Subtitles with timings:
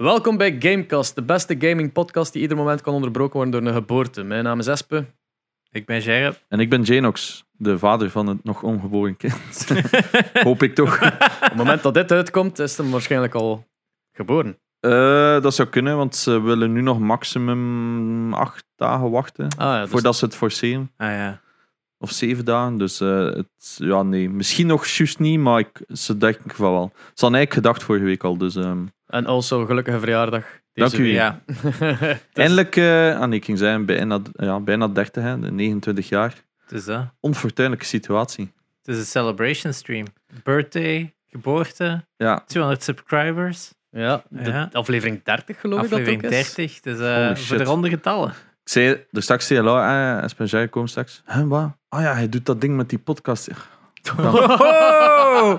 [0.00, 3.76] Welkom bij Gamecast, de beste gaming podcast die ieder moment kan onderbroken worden door een
[3.76, 4.22] geboorte.
[4.22, 5.06] Mijn naam is Espe.
[5.70, 6.44] Ik ben Gerrit.
[6.48, 9.68] En ik ben Janox, de vader van het nog ongeboren kind.
[10.48, 11.02] Hoop ik toch.
[11.02, 13.66] Op het moment dat dit uitkomt, is hem waarschijnlijk al
[14.12, 14.58] geboren.
[14.80, 19.80] Eh, dat zou kunnen, want ze willen nu nog maximum acht dagen wachten Ah ja,
[19.80, 20.90] dus voordat ze het forceren.
[20.96, 21.40] Ah ja.
[21.98, 22.78] Of zeven dagen.
[22.78, 24.30] Dus eh, het, ja, nee.
[24.30, 26.92] Misschien nog juist niet, maar ik, ze denken van wel.
[26.94, 28.36] Ze hadden eigenlijk gedacht vorige week al.
[28.36, 30.44] Dus ehm, En also, gelukkige verjaardag.
[30.72, 31.12] Deze Dank u.
[31.12, 31.40] ja.
[32.32, 32.78] eindelijk,
[33.18, 36.34] ah nee, ik ging zeggen, bijna, ja, bijna 30, hè, de 29 jaar.
[36.62, 37.04] Het is dat.
[37.20, 38.52] Onfortuinlijke situatie.
[38.82, 40.06] Het is een celebration stream.
[40.44, 44.68] Birthday, geboorte, Ja, 200 subscribers, Ja, de Ja.
[44.72, 46.54] aflevering 30 geloof aflevering ik dat ook is.
[46.54, 46.80] 30.
[46.80, 48.28] Dus eh, Holy voor de ronde getallen.
[48.30, 48.34] ik
[48.70, 51.22] zei er straks tegen Laura, eh, Espen komt straks.
[51.24, 51.70] Hè, wat?
[51.88, 53.46] Ah ja, hij doet dat ding met die podcast.
[53.46, 53.56] Ja,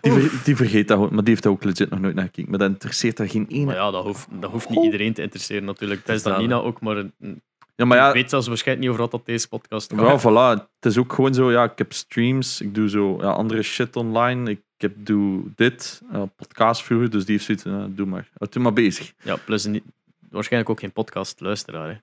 [0.00, 2.50] Die, ver- die vergeet dat maar die heeft daar ook legit nog nooit naar gekeken.
[2.50, 3.64] Maar dat interesseert daar geen ene.
[3.64, 6.06] Maar ja, dat hoeft, dat hoeft niet iedereen te interesseren natuurlijk.
[6.06, 7.42] Dat is dan dat, Nina ook, maar een-
[7.76, 10.22] Ja, maar ik ja, weet zelfs waarschijnlijk niet over wat dat deze podcast gaat.
[10.22, 10.62] ja, voilà.
[10.80, 13.96] Het is ook gewoon zo, ja, ik heb streams, ik doe zo ja, andere shit
[13.96, 14.50] online.
[14.50, 18.28] Ik heb, doe dit, eh, podcast vroeger, dus die heeft zoiets, eh, doe maar.
[18.38, 19.12] Uh, doe maar bezig.
[19.22, 19.82] Ja, plus niet,
[20.30, 21.88] waarschijnlijk ook geen podcast-luisteraar.
[21.88, 21.94] hè.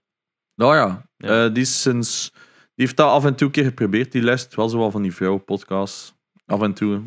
[0.55, 1.45] Nou ja, Ja.
[1.45, 2.31] eh, die, is sinds,
[2.75, 4.11] die heeft dat af en toe een keer geprobeerd.
[4.11, 6.13] Die luistert wel zo wel van die vrouwenpodcasts.
[6.45, 7.02] Af en toe.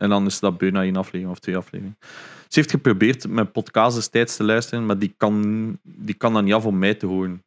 [0.00, 1.98] En dan is dat bijna één aflevering of twee afleveringen.
[2.48, 6.54] Ze heeft geprobeerd met podcasts destijds te luisteren, maar die kan, die kan dan niet
[6.54, 7.44] af om mij te horen.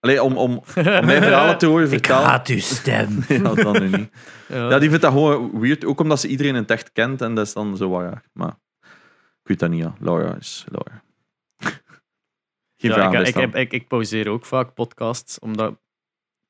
[0.00, 2.24] Allee, om, om, om mijn verhalen te horen Ik vertellen.
[2.24, 3.18] haat uw stem.
[3.28, 4.10] Ja, dan nu niet.
[4.48, 4.68] Ja.
[4.68, 5.84] Ja, die vindt dat gewoon weird.
[5.84, 8.24] Ook omdat ze iedereen in het echt kent en dat is dan zo wat raar.
[8.32, 8.56] Maar
[9.42, 9.94] ik weet dat niet, ja.
[9.98, 11.02] Laura is Laura.
[12.80, 15.74] Geen Ja, vraag ik, ik, ik, ik pauzeer ook vaak podcasts, omdat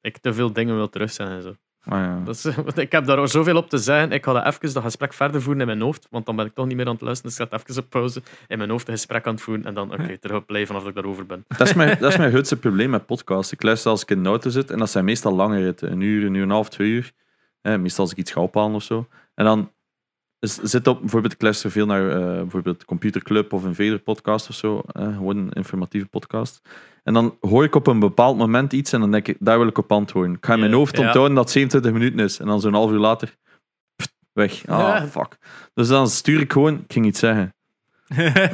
[0.00, 1.54] ik te veel dingen wil terugzeggen en zo.
[1.86, 2.20] Ah, ja.
[2.24, 2.44] Dat is,
[2.84, 4.12] ik heb daar zoveel op te zeggen.
[4.12, 6.54] Ik ga dat even dat gesprek verder voeren in mijn hoofd, want dan ben ik
[6.54, 7.30] toch niet meer aan het luisteren.
[7.30, 9.64] Dus ik ga het even op pauze in mijn hoofd een gesprek aan het voeren
[9.64, 11.44] en dan oké, terug op play vanaf dat ik daarover ben.
[11.48, 13.52] Dat is, mijn, dat is mijn grootste probleem met podcasts.
[13.52, 15.92] Ik luister als ik in de auto zit en dat zijn meestal lange ritten.
[15.92, 17.12] Een uur, een uur en een half, twee uur.
[17.60, 19.06] Eh, meestal als ik iets ga ophalen of zo.
[19.34, 19.70] En dan
[20.44, 23.98] is, zit op, bijvoorbeeld, ik luister veel naar eh, bijvoorbeeld Computer Club of een Vader
[23.98, 24.82] podcast of zo.
[24.92, 26.60] gewoon een informatieve podcast.
[27.02, 29.66] En dan hoor ik op een bepaald moment iets en dan denk ik, daar wil
[29.68, 30.34] ik op antwoorden.
[30.34, 32.38] Ik ga in mijn hoofd onthouden dat het 27 minuten is.
[32.38, 33.36] En dan zo'n half uur later,
[33.96, 34.66] pft, weg.
[34.66, 35.38] Ah, fuck.
[35.74, 37.54] Dus dan stuur ik gewoon, ik ging iets zeggen.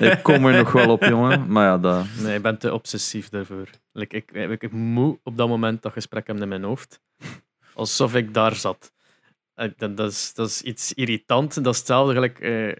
[0.00, 1.52] Ik kom er nog wel op, jongen.
[1.52, 2.04] Maar ja, dat...
[2.22, 3.68] Nee, ik ben te obsessief daarvoor.
[3.92, 7.00] Like, ik, ik, ik moet op dat moment dat gesprek hebben in mijn hoofd.
[7.74, 8.92] Alsof ik daar zat.
[9.60, 11.64] Eh, Dat, dat, is, dat is iets irritant.
[11.64, 12.72] Dat is hetzelfde gelijk eh,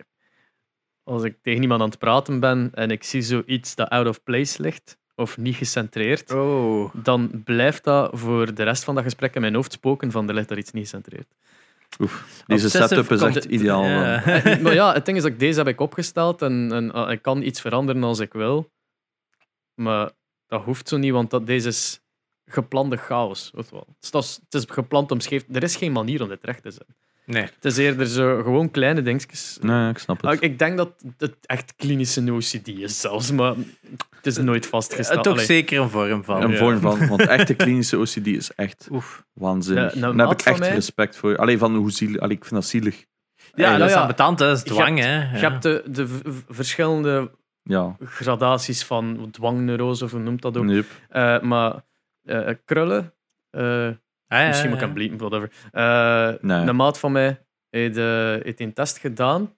[1.03, 4.23] als ik tegen iemand aan het praten ben en ik zie zoiets dat out of
[4.23, 6.33] place ligt of niet gecentreerd.
[6.33, 6.95] Oh.
[6.95, 10.35] Dan blijft dat voor de rest van dat gesprek in mijn hoofd spoken van er
[10.35, 11.29] ligt daar iets niet gecentreerd.
[11.99, 13.85] Oef, deze Obsessive setup is echt ideaal.
[13.85, 14.23] Ja.
[14.25, 17.23] Eh, maar ja, het ding is dat ik deze heb ik opgesteld en, en ik
[17.23, 18.71] kan iets veranderen als ik wil.
[19.75, 20.11] Maar
[20.47, 22.01] dat hoeft zo niet, want dat, deze is
[22.53, 23.51] geplande chaos.
[23.55, 23.87] Weet je wel.
[24.01, 25.45] Het, is, is- het is gepland om scheef.
[25.53, 26.95] Er is geen manier om dit recht te zetten.
[27.25, 27.43] Nee.
[27.43, 29.59] Het is eerder zo gewoon kleine dingetjes.
[29.61, 30.43] Nee, ik snap Ah, het.
[30.43, 33.55] Ik, ik denk dat het echt klinische OCD is zelfs, maar
[34.17, 35.23] het is nooit Eh, vastgesteld.
[35.23, 35.45] toch Allee.
[35.45, 36.43] zeker een vorm van.
[36.43, 36.57] Een ja.
[36.57, 39.25] vorm van, want echte klinische OCD is echt Oef.
[39.33, 39.95] waanzinnig.
[39.95, 41.37] Ja, nou, Daar heb ik echt mij- respect voor.
[41.37, 43.05] Alleen van hoe zielig, allee, ik vind dat zielig.
[43.55, 45.37] Ja, nou dat is ambetant, dat is Je dwang, hebt- hè.
[45.39, 46.07] Je hebt de, de
[46.49, 47.31] verschillende
[47.63, 50.69] Ja, gradaties van dwangneurose, of hoe noemt dat ook.
[50.69, 50.87] Yep.
[51.09, 51.83] Eh, maar
[52.25, 53.15] eh, krullen,
[53.51, 53.91] eh,
[54.31, 54.87] Ah, ja, misschien moet ik ja.
[54.87, 55.53] hem bliepen, whatever.
[55.73, 56.67] Eh, Nee.
[56.69, 59.55] Een maat van mij heeft, eh, heeft een test gedaan.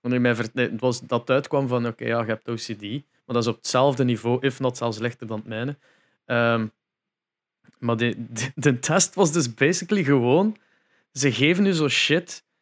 [0.00, 2.80] Wanneer mij het was dat uitkwam van, oké, ja, je hebt OCD.
[3.24, 5.76] Maar dat is op hetzelfde niveau, if not zelfs lichter dan het mijne.
[6.24, 6.66] Ehm,
[7.78, 10.56] maar de, de, de test was dus basically gewoon...
[11.12, 12.53] Ze geven je zo shit eh,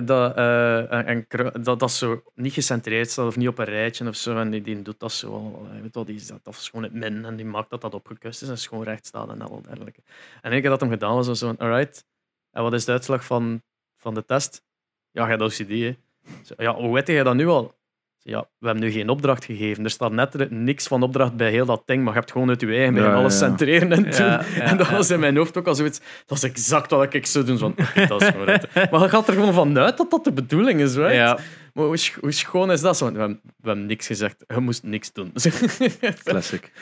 [0.00, 1.26] dat, eh, en,
[1.62, 4.36] dat dat zo niet gecentreerd staat of niet op een rijtje of zo.
[4.36, 6.92] En die, die doet dat zo eh, Weet wel, die zet dat is gewoon het
[6.92, 10.02] min en die maakt dat dat opgekust is en schoon recht staat en al dergelijke.
[10.40, 12.04] En ik heb dat hem gedaan was zo van, alright.
[12.50, 13.62] En wat is de uitslag van,
[13.96, 14.64] van de test?
[15.10, 15.96] Ja, je hebt OCD.
[16.44, 17.74] Zo, Ja, hoe weet je dat nu al?
[18.24, 19.84] Ja, we hebben nu geen opdracht gegeven.
[19.84, 22.60] Er staat net niks van opdracht bij heel dat ding, maar je hebt gewoon uit
[22.60, 23.46] je eigen Ja, alles ja.
[23.46, 24.26] centreren en Ja, doen.
[24.54, 24.92] ja, en dat ja.
[24.96, 26.00] was in mijn hoofd ook al zoiets.
[26.26, 27.58] Dat is exact wat ik zou doen.
[27.58, 28.74] Zo Van, oké, dat is gewoon het.
[28.90, 31.14] Maar je gaat er gewoon vanuit dat dat de bedoeling is, right?
[31.14, 31.38] Ja.
[31.72, 32.96] Maar hoe, sch- hoe schoon is dat?
[32.96, 34.44] Zo, we, hebben, we hebben niks gezegd.
[34.46, 35.32] Je moest niks doen.
[36.24, 36.72] Classic.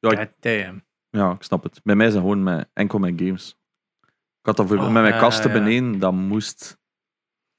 [0.00, 0.84] Ja, ik, damn.
[1.10, 1.80] ja, ik snap het.
[1.84, 3.56] Bij mij zijn gewoon mijn, enkel mijn games.
[4.40, 5.58] Ik had dat voor, Oh, met mijn ja, kasten ja.
[5.58, 6.80] beneden, dat moest.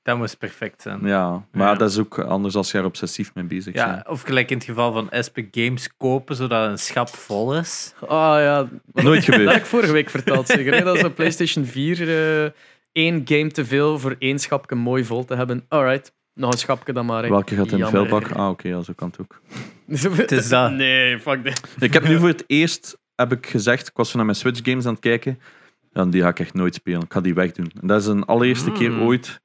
[0.03, 0.99] Dat moest perfect zijn.
[1.03, 1.75] Ja, maar Ja.
[1.75, 4.07] dat is ook anders als je er obsessief mee bezig Ja, bent.
[4.07, 7.93] of gelijk in het geval van Espe Games kopen, zodat een schap vol is.
[8.01, 8.09] Ah
[8.39, 9.55] ja, Nooit dat heb gebeurd.
[9.55, 10.47] ik vorige week verteld.
[10.47, 10.83] Zeker, hè?
[10.83, 12.01] dat is een PlayStation 4
[12.43, 12.49] eh,
[12.91, 15.65] één game te veel voor één schapje mooi vol te hebben.
[15.67, 16.13] Alright.
[16.33, 17.23] Nog een schapje dan maar.
[17.23, 17.29] hè.
[17.29, 18.31] Welke gaat in de vuilbak?
[18.31, 19.41] Ah, oké, ja, zo kan het ook.
[20.17, 20.71] Het is dat.
[20.71, 21.61] Nee, fuck dit.
[21.79, 24.59] Ik heb nu voor het eerst heb ik gezegd, ik was zo naar mijn Switch
[24.63, 25.39] games aan het kijken.
[25.91, 27.01] Ja, die ga ik echt nooit spelen.
[27.01, 27.71] Ik ga die wegdoen.
[27.81, 28.75] En dat is een allereerste Mm.
[28.75, 29.41] keer ooit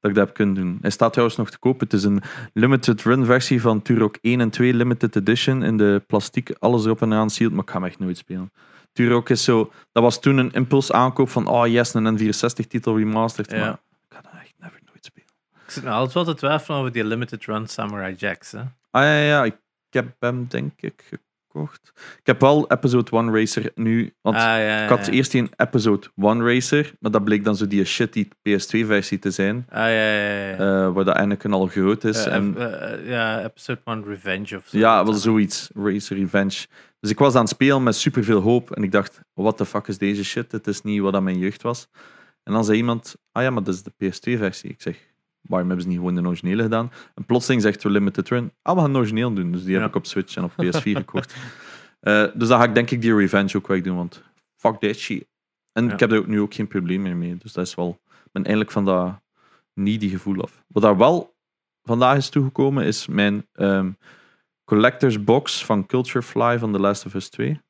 [0.00, 0.78] dat ik dat heb kunnen doen.
[0.80, 1.80] Hij staat trouwens nog te koop.
[1.80, 2.22] Het is een
[2.52, 7.02] limited run versie van Turok 1 en 2 limited edition in de plastiek, alles erop
[7.02, 8.52] en eraan sealed, maar ik ga hem echt nooit spelen.
[8.92, 12.96] Turok is zo, dat was toen een impuls aankoop van, oh yes, een N64 titel
[12.98, 13.58] remastered, Ja.
[13.58, 13.72] maar
[14.08, 15.28] ik ga dat echt never nooit spelen.
[15.66, 18.50] Ik zit nog altijd wel te twijfelen over die limited run Samurai Jacks.
[18.52, 18.58] Hè.
[18.90, 19.56] Ah ja, ja, ik
[19.90, 21.08] heb hem denk ik
[21.56, 21.92] gekocht.
[22.20, 25.12] Ik heb wel Episode 1 Racer nu, want ah, ja, ja, ik had ja.
[25.12, 29.66] eerst een Episode 1 Racer, maar dat bleek dan zo die shitty PS2-versie te zijn,
[29.68, 30.48] Ah, ja, ja, ja.
[30.48, 30.52] ja.
[30.52, 32.24] eh, waar dat Anakin al groot is.
[32.26, 34.78] Eh, en, eh, ja, episode 1 Revenge of zo.
[34.78, 36.66] ja, wel zoiets, Racer Revenge.
[37.00, 39.86] Dus ik was aan het spelen met superveel hoop en ik dacht, what the fuck
[39.88, 40.52] is deze shit?
[40.52, 41.88] Het is niet wat dat mijn jeugd was.
[42.42, 44.70] En dan zei iemand, ah ja, maar dat is de PS2-versie.
[44.70, 44.96] Ik zeg,
[45.48, 46.90] waarom hebben ze niet gewoon de originele gedaan?
[47.14, 49.52] En plotseling zegt we Limited Run, ah, we gaan de origineel doen.
[49.52, 49.80] Dus die Ja.
[49.80, 51.34] heb ik op Switch en op PS4 gekocht.
[52.00, 54.22] Eh, dus dan ga ik denk ik die Revenge ook wegdoen, want
[54.56, 55.26] fuck that shit.
[55.72, 55.92] En Ja.
[55.92, 57.36] ik heb er ook nu ook geen probleem meer mee.
[57.36, 59.20] Dus dat is wel, ik ben eindelijk van dat
[59.74, 60.64] needy gevoel af.
[60.66, 61.34] Wat daar wel
[61.82, 63.90] vandaag is toegekomen, is mijn ehm,
[64.64, 67.60] collector's box van Culture Fly van The Last of Us 2.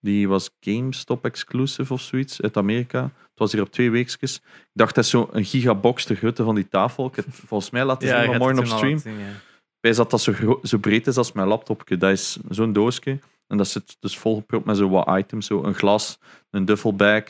[0.00, 3.10] Die was GameStop exclusive of zoiets uit Amerika.
[3.34, 4.36] Het was hier op twee weekjes.
[4.36, 4.42] Ik
[4.72, 7.06] dacht, dat is zo'n gigabox te grootte van die tafel.
[7.06, 8.98] Ik heb het volgens mij laten zien vanmorgen het op stream.
[8.98, 9.32] zien, ja.
[9.80, 11.96] Wij dat dat zo, zo breed is als mijn laptopje.
[11.96, 13.18] Dat is zo'n doosje.
[13.46, 15.46] En dat zit dus volgepropt met zo wat items.
[15.46, 16.18] Zo een glas,
[16.50, 17.22] een duffelbag,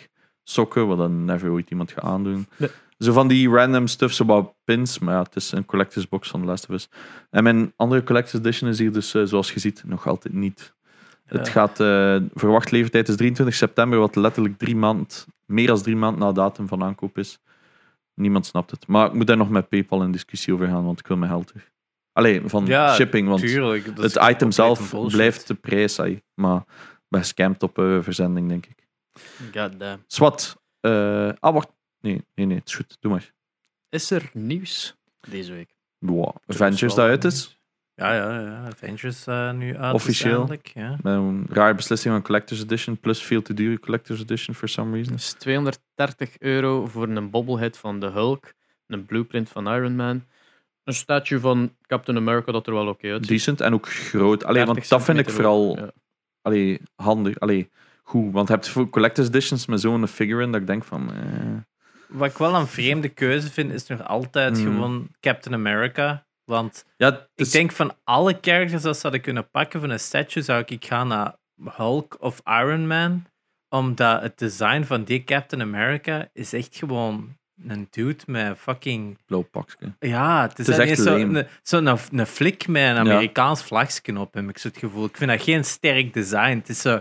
[0.42, 2.46] sokken, wat dan never ooit iemand gaat aandoen.
[2.56, 2.70] Nee.
[2.98, 4.98] Zo van die random stuff, zo wat pins.
[4.98, 6.88] Maar ja, het is een collector's box van The Last of Us.
[7.30, 10.74] En mijn andere collector's edition is hier dus, eh, zoals je ziet, nog altijd niet.
[11.24, 11.52] Het Ja.
[11.52, 16.20] gaat, eh verwacht levertijd is 23 september, wat letterlijk drie maand, meer dan drie maanden
[16.20, 17.38] na datum van aankoop is.
[18.14, 18.86] Niemand snapt het.
[18.86, 21.30] Maar ik moet daar nog met PayPal in discussie over gaan, want ik wil mijn
[21.30, 21.70] geld terug.
[22.12, 23.86] Allee, van Ja, shipping, want Tuurlijk.
[23.96, 26.22] het item zelf blijft de prijs, ai.
[26.34, 26.64] maar
[27.08, 28.88] ben scampt op eh, verzending, denk ik.
[29.54, 30.02] God damn.
[30.06, 30.62] Swat.
[30.80, 31.68] eh ah, wacht.
[32.00, 32.96] Nee, nee, nee, het is goed.
[33.00, 33.32] Doe maar.
[33.88, 34.96] Is er nieuws
[35.28, 35.74] deze week?
[35.98, 36.36] Wow.
[36.46, 37.58] Avengers dat uit is.
[37.96, 38.64] Ja, ja, ja.
[38.66, 39.94] Avengers eh, nu uit.
[39.94, 40.48] Officieel.
[40.48, 40.90] uiteindelijk, Ja.
[41.02, 44.94] Met een rare beslissing van Collector's Edition, plus veel te dure Collector's Edition for some
[44.94, 45.12] reason.
[45.12, 48.52] Dus 230 euro voor een bobblehead van de Hulk,
[48.86, 50.24] een blueprint van Iron Man,
[50.84, 53.28] een statue van Captain America dat er wel oké uitziet.
[53.28, 54.44] Decent en ook groot.
[54.44, 55.90] Allee, 30 want dat vind ik vooral ja.
[56.42, 57.38] allee, handig.
[57.38, 57.70] Allee,
[58.02, 58.32] goed.
[58.32, 61.12] Want je hebt voor Collector's Editions met zo'n figurine dat ik denk van...
[61.12, 61.18] Eh,
[62.08, 64.66] Wat ik wel een vreemde keuze vind, is nog altijd Hmm.
[64.72, 66.23] gewoon Captain America.
[66.44, 70.00] Want ja, ik is- denk van alle characters dat ze hadden kunnen pakken van een
[70.00, 73.24] statue, zou ik gaan naar Hulk of Iron Man.
[73.68, 77.36] Omdat het design van die Captain America is echt gewoon
[77.68, 79.18] een dude met fucking...
[79.26, 79.92] blauw pakje.
[79.98, 81.38] Ja, het is, Het is niet echt zo, lame.
[81.38, 85.04] een, zo een, een flik met een Amerikaans vlagje op, heb ik zo het gevoel.
[85.04, 86.56] Ik vind dat geen sterk design.
[86.56, 87.00] Het is, zo,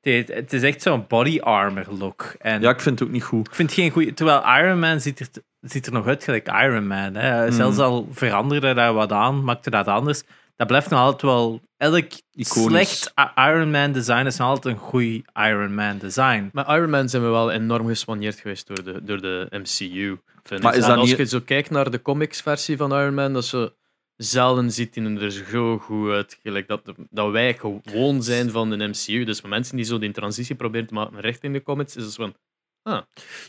[0.00, 2.34] het, het is echt zo'n body armor look.
[2.38, 3.46] En Ja, ik vind het ook niet goed.
[3.48, 4.14] ik vind het geen goede.
[4.14, 5.28] Terwijl Iron Man ziet er,
[5.60, 7.14] ziet er nog uit gelijk Iron Man.
[7.14, 7.44] Hè.
[7.46, 7.52] Mm.
[7.52, 10.22] Zelfs al veranderde daar wat aan, maakte dat anders.
[10.56, 11.60] Dat blijft nog altijd wel.
[11.76, 12.50] Elk Iconisch.
[12.98, 16.50] slecht Iron Man design is nog altijd een goed Iron Man design.
[16.52, 20.18] Maar Iron Man zijn we wel enorm gespaneerd geweest door de, door de MCU.
[20.42, 23.32] Vind Maar is En als niet- je zo kijkt naar de comics-versie van Iron Man,
[23.32, 23.72] dat ze
[24.22, 26.38] zelden ziet hij er zo goed uit.
[26.42, 26.80] Gelijk dat,
[27.10, 29.24] dat wij gewoon zijn van de MCU.
[29.24, 32.04] Dus voor mensen die zo die transitie proberen te maken recht in de comics, is
[32.04, 32.34] het van.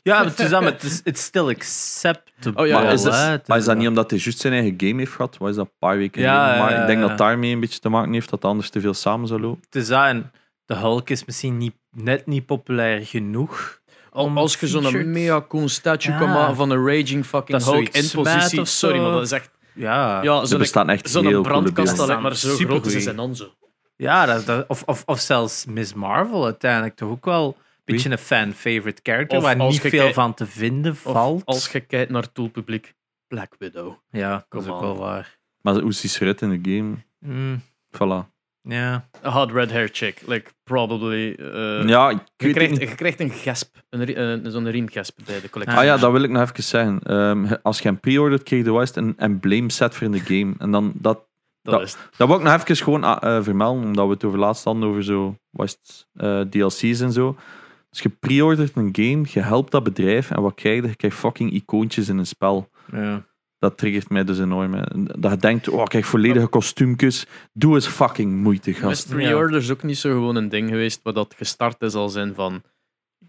[0.04, 2.62] Ja, het is, het is it's still acceptable.
[2.62, 4.98] Oh ja, maar, is dat, maar is dat niet omdat hij juist zijn eigen game
[4.98, 5.38] heeft gehad?
[5.38, 6.64] Wat is dat, een paar weken Ja, geleden?
[6.64, 7.08] Maar ja, ik denk ja.
[7.08, 9.64] dat daarmee een beetje te maken heeft, dat het anders te veel samen zou lopen.
[9.66, 10.32] Het is dat en
[10.66, 13.80] de Hulk is misschien niet, net niet populair genoeg.
[14.12, 16.20] Om Als je zo'n mega cool statue Ja.
[16.20, 18.66] kan maken van een raging fucking Hulk in positie.
[18.66, 19.52] Sorry, maar dat is echt.
[19.74, 23.36] Ja, Ja, Er zo'n bestaan echt zo'n brandkast al, maar zo groot is en dan
[23.36, 23.54] zo.
[23.96, 28.10] Ja, dat, dat- of, of, of zelfs Miss Marvel uiteindelijk toch ook wel een beetje
[28.12, 31.46] een fan-favorite character Of waar niet veel kijkt- van te vinden Of valt.
[31.46, 32.94] als je kijkt naar het doelpubliek,
[33.28, 33.94] Black Widow.
[34.12, 34.82] Ja, dat is ook on.
[34.82, 35.38] wel waar.
[35.62, 36.96] Maar hoe ze eruit in de game?
[37.20, 37.62] Mm,
[37.92, 38.30] Voilà.
[38.62, 39.10] Ja.
[39.26, 40.22] A hot red hair chick.
[40.28, 41.34] Like, probably.
[41.34, 43.76] eh, ja, ik je, krijgt, je krijgt een gesp.
[43.90, 45.78] Een, ri- eh, zo'n riemgesp bij de collectie.
[45.78, 47.00] Ah ja, dat wil ik nog even zeggen.
[47.04, 50.54] Ehm, als je hem pre-ordert, krijg je juist een embleem set voor in de game.
[50.58, 51.28] En dan, dat,
[51.62, 52.02] dat dat- is het.
[52.18, 54.84] dat wil ik nog even gewoon ah, eh, vermelden, omdat we het over laatst hadden
[54.84, 55.36] over zo,
[56.14, 57.36] eh, DLC's en zo.
[57.90, 60.88] Als je pre-ordert een game, je helpt dat bedrijf en wat krijg je?
[60.88, 62.70] Je krijgt fucking icoontjes in een spel.
[62.92, 63.30] ja.
[63.62, 64.74] Dat triggert mij dus enorm.
[64.74, 64.82] hè.
[65.20, 67.26] Dat je denkt, oh, ik krijg volledige kostuumjes.
[67.54, 69.10] Doe eens fucking moeite, Met gast.
[69.10, 72.62] pre-orders ook niet zo gewoon een ding geweest, waar dat gestart is als in van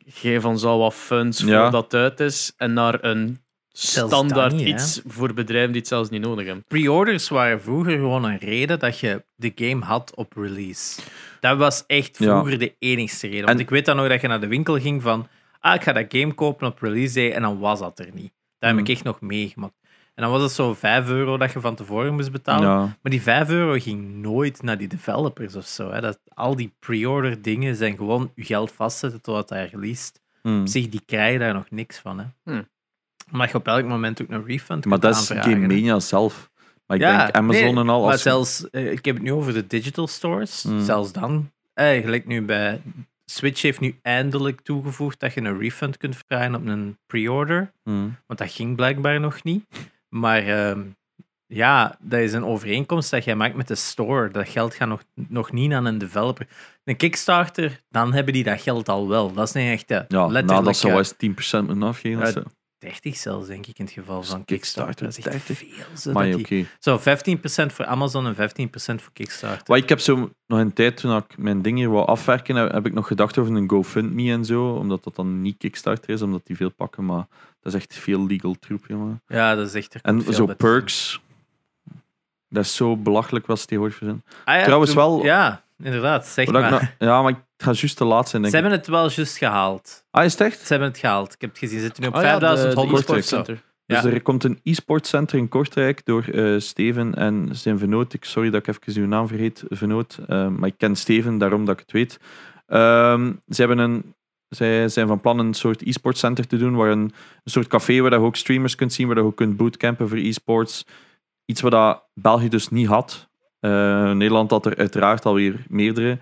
[0.07, 1.63] geef ons al wat funds Ja.
[1.63, 3.41] voordat het uit is, en naar een
[3.73, 4.67] standaard dat hè.
[4.67, 6.65] iets voor bedrijven die het zelfs niet nodig hebben.
[6.69, 11.01] Pre-orders waren vroeger gewoon een reden dat je de game had op release.
[11.41, 12.25] Dat was echt Ja.
[12.39, 13.45] vroeger de enigste reden.
[13.47, 15.29] Want En- ik weet dan nog dat je naar de winkel ging van
[15.61, 18.33] ah, ik ga dat game kopen op release day en dan was dat er niet.
[18.59, 18.79] Dat heb Hmm.
[18.79, 19.75] ik echt nog meegemaakt.
[20.15, 22.69] En dan was het zo 5 euro dat je van tevoren moest betalen.
[22.69, 22.79] Ja.
[22.79, 25.91] Maar die 5 euro ging nooit naar die developers of zo.
[25.91, 26.01] Hè.
[26.01, 30.21] Dat, al die pre-order dingen zijn gewoon je geld vastzetten totdat hij released.
[30.43, 30.61] Hmm.
[30.61, 32.19] Op zich, die krijgen daar nog niks van.
[32.19, 32.25] Hè.
[32.45, 32.69] Hmm.
[33.31, 35.67] Maar je op elk moment ook een refund Maar kunt dat is Game.
[35.67, 36.51] Mania zelf.
[36.87, 38.03] Maar ik Ja, denk Amazon nee, en al.
[38.03, 40.63] Maar Als, zelfs, eh, ik heb het nu over de digital stores.
[40.63, 40.81] Hmm.
[40.81, 41.51] Zelfs dan.
[41.75, 42.81] Eigenlijk nu bij
[43.25, 47.73] Switch heeft nu eindelijk toegevoegd dat je een refund kunt vragen op een pre-order.
[47.83, 48.17] Hmm.
[48.27, 49.65] Want dat ging blijkbaar nog niet.
[50.15, 50.83] Maar ehm,
[51.47, 54.31] ja, dat is een overeenkomst dat jij maakt met de store.
[54.31, 56.47] Dat geld gaat nog, nog niet aan een developer.
[56.85, 59.33] Een Kickstarter, dan hebben die dat geld al wel.
[59.33, 62.45] Dat is niet echt de Ja, letterlijk nadat ze eh, wel eens 10% moeten afgeven.
[62.83, 63.01] Of Ja, zo.
[63.03, 65.07] 30 zelfs, denk ik, in het geval van Kickstarter.
[65.07, 65.59] Dat is echt 30.
[65.59, 65.97] veel.
[65.97, 69.63] Zo, Maar die- Zo, 15% voor Amazon en 15% voor Kickstarter.
[69.67, 72.93] Maar ik heb zo nog een tijd toen ik mijn dingen wou afwerken, heb, ik
[72.93, 76.57] nog gedacht over een GoFundMe en zo, omdat dat dan niet Kickstarter is, omdat die
[76.57, 77.27] veel pakken, maar
[77.61, 79.23] dat is echt veel legal troep, jongen.
[79.27, 80.01] Ja, dat is echt...
[80.01, 81.21] En zo perks,
[82.49, 84.25] dat is zo belachelijk wat ze tegenwoordig verzinnen.
[84.45, 86.71] Ah ja, Trouwens wel- Ja, inderdaad, zeg maar.
[86.71, 90.05] nou- ja, maar ik ga juist te laat zijn, Ze hebben het wel juist gehaald.
[90.11, 90.61] Ah, is het echt?
[90.61, 91.33] Ze hebben het gehaald.
[91.35, 91.79] Ik heb het gezien.
[91.79, 93.37] Ze zitten nu op Ah ja, de- 5100 de of e-sport zo.
[93.37, 93.63] center.
[93.87, 94.11] Dus Ja.
[94.11, 98.13] er komt een e-sport center in Kortrijk door eh, Steven en zijn vernoot.
[98.13, 100.19] Ik, sorry dat ik even uw naam vergeet, vernoot.
[100.29, 102.19] eh, maar ik ken Steven, daarom dat ik het weet.
[102.67, 104.15] Ehm, ze hebben een,
[104.49, 107.01] zij zijn van plan een soort e-sport center te doen, waar een,
[107.45, 110.19] een soort café waar je ook streamers kunt zien, waar je ook kunt bootcampen voor
[110.19, 110.87] e-sports.
[111.45, 113.29] Iets wat dat België dus niet had.
[113.61, 113.71] Eh,
[114.13, 116.19] Nederland had er uiteraard alweer meerdere.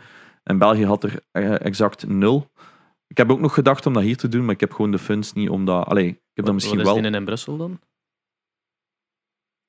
[0.51, 2.51] En België had er eh, exact nul.
[3.07, 4.99] Ik heb ook nog gedacht om dat hier te doen, maar ik heb gewoon de
[4.99, 5.87] funds niet om dat...
[5.87, 6.97] Allee, ik heb dat misschien Wat wel...
[6.97, 7.81] is die in Brussel dan?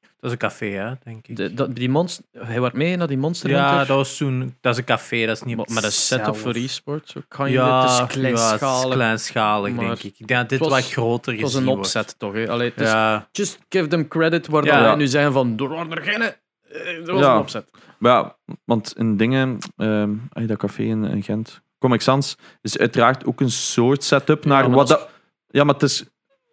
[0.02, 1.36] Dat is een café, hè, denk ik.
[1.36, 3.88] De, dat, die monster, hij wordt mee naar die Monster ja, Hunter.
[3.88, 4.58] dat was toen...
[4.62, 5.58] Dat is een café, dat is niet...
[5.58, 6.40] Maar met een setup zelf.
[6.40, 7.10] voor e-sport.
[7.10, 8.88] Zo kan je Ja, het is ja, het kleinschalig.
[8.90, 10.20] is kleinschalig, maar denk ik.
[10.20, 11.80] Ik denk dat dit was- wat groter Het was een wordt.
[11.80, 12.34] opzet toch?
[12.34, 12.50] Hè?
[12.50, 14.76] Allee, het is- Ja, Just give them credit waar Ja.
[14.78, 16.22] dat wij nu zeggen van er waren er geen.
[16.22, 17.34] eh, was Ja.
[17.34, 17.70] een opzet.
[18.02, 22.78] Maar ja, want in dingen, ehm ay, dat café in, in Gent, Comic Sans, is
[22.78, 25.10] uiteraard ook een soort setup naar maar wat dat.
[25.48, 26.06] Ja, maar het is.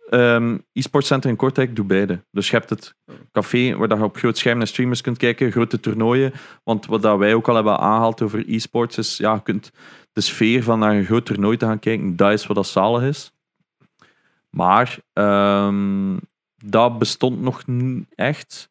[0.09, 2.25] ehm e-sport center in Kortrijk doet beide.
[2.31, 2.95] Dus je hebt het
[3.33, 6.33] café waar je op groot scherm naar streamers kunt kijken, grote toernooien.
[6.65, 9.71] Want wat dat wij ook al hebben aangehaald over e-sports is, ja, je kunt
[10.13, 13.03] de sfeer van naar een groot toernooi te gaan kijken, dat is wat dat zalig
[13.03, 13.33] is.
[14.51, 16.17] Maar ehm,
[16.65, 18.71] dat bestond nog niet echt.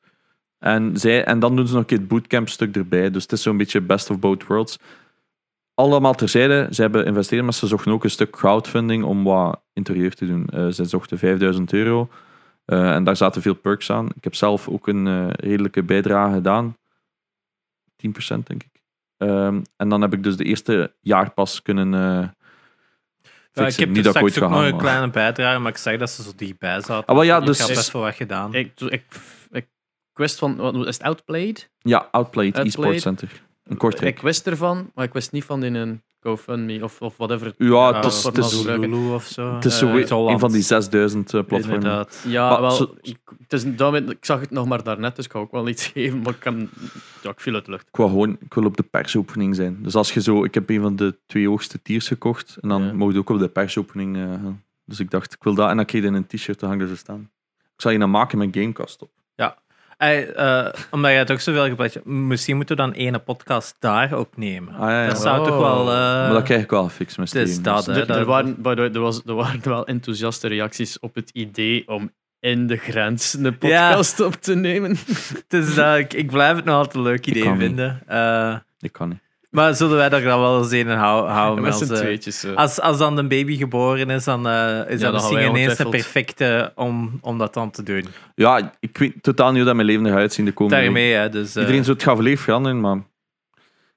[0.59, 3.11] En, zij, en dan doen ze nog een keer het bootcamp stuk erbij.
[3.11, 4.79] Dus het is zo'n beetje best of both worlds.
[5.73, 10.13] Allemaal terzijde, ze hebben investeerd, maar ze zochten ook een stuk crowdfunding om wat interieur
[10.15, 10.45] te doen.
[10.47, 12.09] Eh, ze zochten 5000 euro
[12.65, 14.07] eh, en daar zaten veel perks aan.
[14.15, 16.77] Ik heb zelf ook een eh, redelijke bijdrage gedaan.
[17.95, 18.81] 10% denk ik.
[19.17, 23.83] Ehm, en dan heb ik dus de eerste jaarpas kunnen eh Ja, ik fixen.
[23.83, 26.23] heb Niet dat ik ooit nog een maar- kleine bijdrage, maar ik zeg dat ze
[26.23, 27.05] zo dichtbij zaten.
[27.05, 28.53] Ah, wel ja, ik dus- heb is- best wel wat gedaan.
[28.53, 29.03] Ik, ik,
[29.51, 29.67] ik
[30.17, 31.69] wist van, wat, is het Outplayed?
[31.79, 32.67] Ja, Outplayed, Outplayed.
[32.95, 33.41] e-sport center.
[33.65, 34.15] In Kortrijk.
[34.17, 37.53] Ik wist ervan, maar ik wist niet van in een GoFundMe of, of whatever.
[37.57, 39.53] Ja, het is, het is, of zo.
[39.55, 40.33] het is zo weer Holland.
[40.33, 41.73] een van die 6000 eh, platformen.
[41.75, 42.23] Inderdaad.
[42.27, 45.25] Ja, Maar wel, zo- ik, het is, daarmee- ik zag het nog maar daarnet, dus
[45.25, 46.69] ik ga ook wel iets geven, maar ik, kan,
[47.23, 47.87] ja, ik viel uit de lucht.
[47.87, 49.77] Ik wil gewoon ik wil op de persopening zijn.
[49.83, 52.83] Dus als je zo, ik heb een van de twee hoogste tiers gekocht en dan
[52.83, 52.93] Ja.
[52.93, 54.63] mocht je ook op de persopening eh, gaan.
[54.85, 56.83] Dus ik dacht, ik wil dat en dan kreeg je in een t-shirt, dan hangt
[56.83, 57.29] er zo staan.
[57.75, 59.09] Ik zal je dan maken met Gamecast op.
[59.97, 63.75] Ey, eh, omdat jij het ook zoveel gebruikt hebt, misschien moeten we dan ene podcast
[63.79, 64.73] daar opnemen.
[64.73, 65.07] Ah, ja, ja.
[65.07, 65.45] Dat zou Oh.
[65.47, 65.79] toch wel...
[65.79, 67.63] eh, maar dat krijg ik wel gefixt met het is Steven.
[67.75, 68.01] dat, Dus- hè.
[68.01, 71.29] Er, er, waren, by the way, er, was, er waren wel enthousiaste reacties op het
[71.29, 74.95] idee om in de grens een podcast op te nemen.
[75.47, 77.61] Dus dat, ik, ik blijf het nog altijd een leuk idee kan niet.
[77.61, 78.01] vinden.
[78.07, 79.19] Eh, Ik kan niet.
[79.49, 81.63] Maar zullen wij daar dan wel eens een hou- houden?
[81.63, 82.45] met als, z'n eh, tweetjes.
[82.55, 85.55] als, als dan de baby geboren is, dan eh, is dat gaan misschien ineens een
[85.63, 88.05] ongetwijfeld- perfecte om, om dat dan te doen.
[88.35, 90.83] Ja, ik weet totaal niet hoe dat mijn leven eruit ziet in de komende.
[90.83, 91.29] Daarmee, hè.
[91.29, 92.95] Dus, eh, Iedereen zo, het gaat volledig veranderen, maar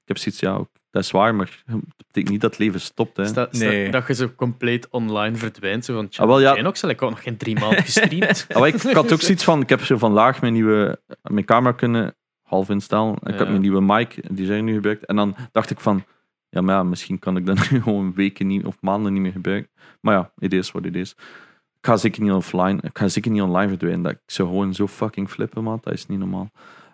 [0.01, 2.79] ik heb zoiets, ja, ook, dat is waar, maar dat betekent niet dat het leven
[2.81, 3.17] stopt.
[3.17, 3.25] Hè.
[3.25, 3.91] Sta- nee.
[3.91, 5.85] Dat je zo compleet online verdwijnt.
[5.85, 6.51] Zo van, Ah, wel, ja.
[6.63, 8.45] Ook, ik had nog geen drie maanden gestreamd.
[8.49, 11.45] Ah, maar ik, ik had ook zoiets van, ik heb zo vandaag mijn nieuwe mijn
[11.45, 12.15] camera kunnen
[12.51, 13.13] half instellen.
[13.13, 13.35] Ik Ja.
[13.37, 15.05] heb mijn nieuwe mic, die zijn nu gebruikt.
[15.05, 16.03] En dan dacht ik van,
[16.49, 19.31] ja, maar ja, misschien kan ik dat nu gewoon weken niet, of maanden niet meer
[19.31, 19.71] gebruiken.
[20.01, 21.11] Maar ja, het is wat het is.
[21.73, 24.01] Ik ga zeker niet offline, ik ga zeker niet online verdwijnen.
[24.03, 25.79] Dat ik zou gewoon zo fucking flippen, man.
[25.83, 26.49] Dat is niet normaal.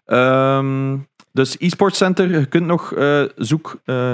[0.06, 0.98] Ehm,
[1.32, 3.80] dus e-sport center, je kunt nog eh, zoek.
[3.86, 4.12] eh,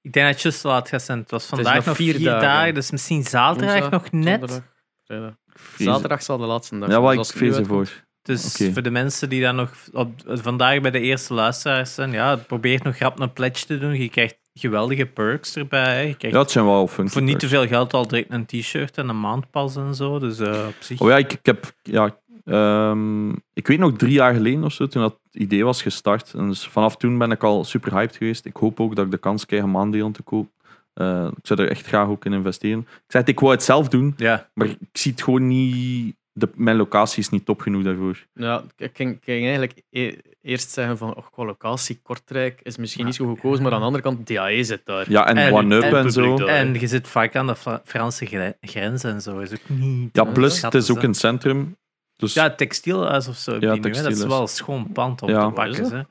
[0.00, 1.18] Ik denk dat het juist laat gaat zijn.
[1.18, 2.40] Het was vandaag nog nog vier vier, dagen.
[2.42, 2.74] dagen.
[2.74, 4.62] dus misschien zaterdag nog net.
[5.76, 8.05] Zaterdag zal de laatste dag Ja, zijn, wat dus ik vrees uitkomt- ervoor.
[8.26, 12.36] Dus voor de mensen die dan nog op, vandaag bij de eerste luisteraars zijn, ja,
[12.36, 13.94] probeer nog grap een pledge te doen.
[13.94, 16.06] Je krijgt geweldige perks erbij.
[16.06, 18.46] Je krijgt Ja, het zijn wel funky voor niet te veel geld al direct een
[18.46, 20.18] t-shirt en een maandpas en zo.
[20.18, 21.00] Dus op zich.
[21.00, 21.72] Oh ja, ik, ik heb...
[21.82, 26.34] Ja, ehm, ik weet nog drie jaar geleden of zo, toen dat idee was gestart.
[26.34, 28.44] En dus vanaf toen ben ik al super hyped geweest.
[28.44, 30.50] Ik hoop ook dat ik de kans krijg om aandelen te kopen.
[30.96, 32.78] Eh, ik zou er echt graag ook in investeren.
[32.78, 36.16] Ik zei ik wou het zelf doen, Ja, maar ik zie het gewoon niet...
[36.38, 38.26] De, mijn locatie is niet top genoeg daarvoor.
[38.34, 43.14] Ja, ik ging, eigenlijk e- eerst zeggen van oh, qua locatie Kortrijk is misschien niet
[43.14, 45.10] zo gekozen, maar aan de andere kant, DAE zit daar.
[45.10, 46.36] Ja, en, En- One Up en en, zo.
[46.36, 46.46] daar.
[46.48, 49.38] en je zit vaak aan de Fra- Franse gre- grens en zo.
[49.38, 50.08] Is ook niet.
[50.12, 51.76] Ja, plus het is ook een centrum.
[52.16, 53.56] Dus Ja, textielhuis of zo.
[53.60, 53.80] Ja, nu.
[53.80, 55.46] Dat is wel een schoon pand om Ja.
[55.46, 55.84] te pakken.
[55.84, 56.02] Hè.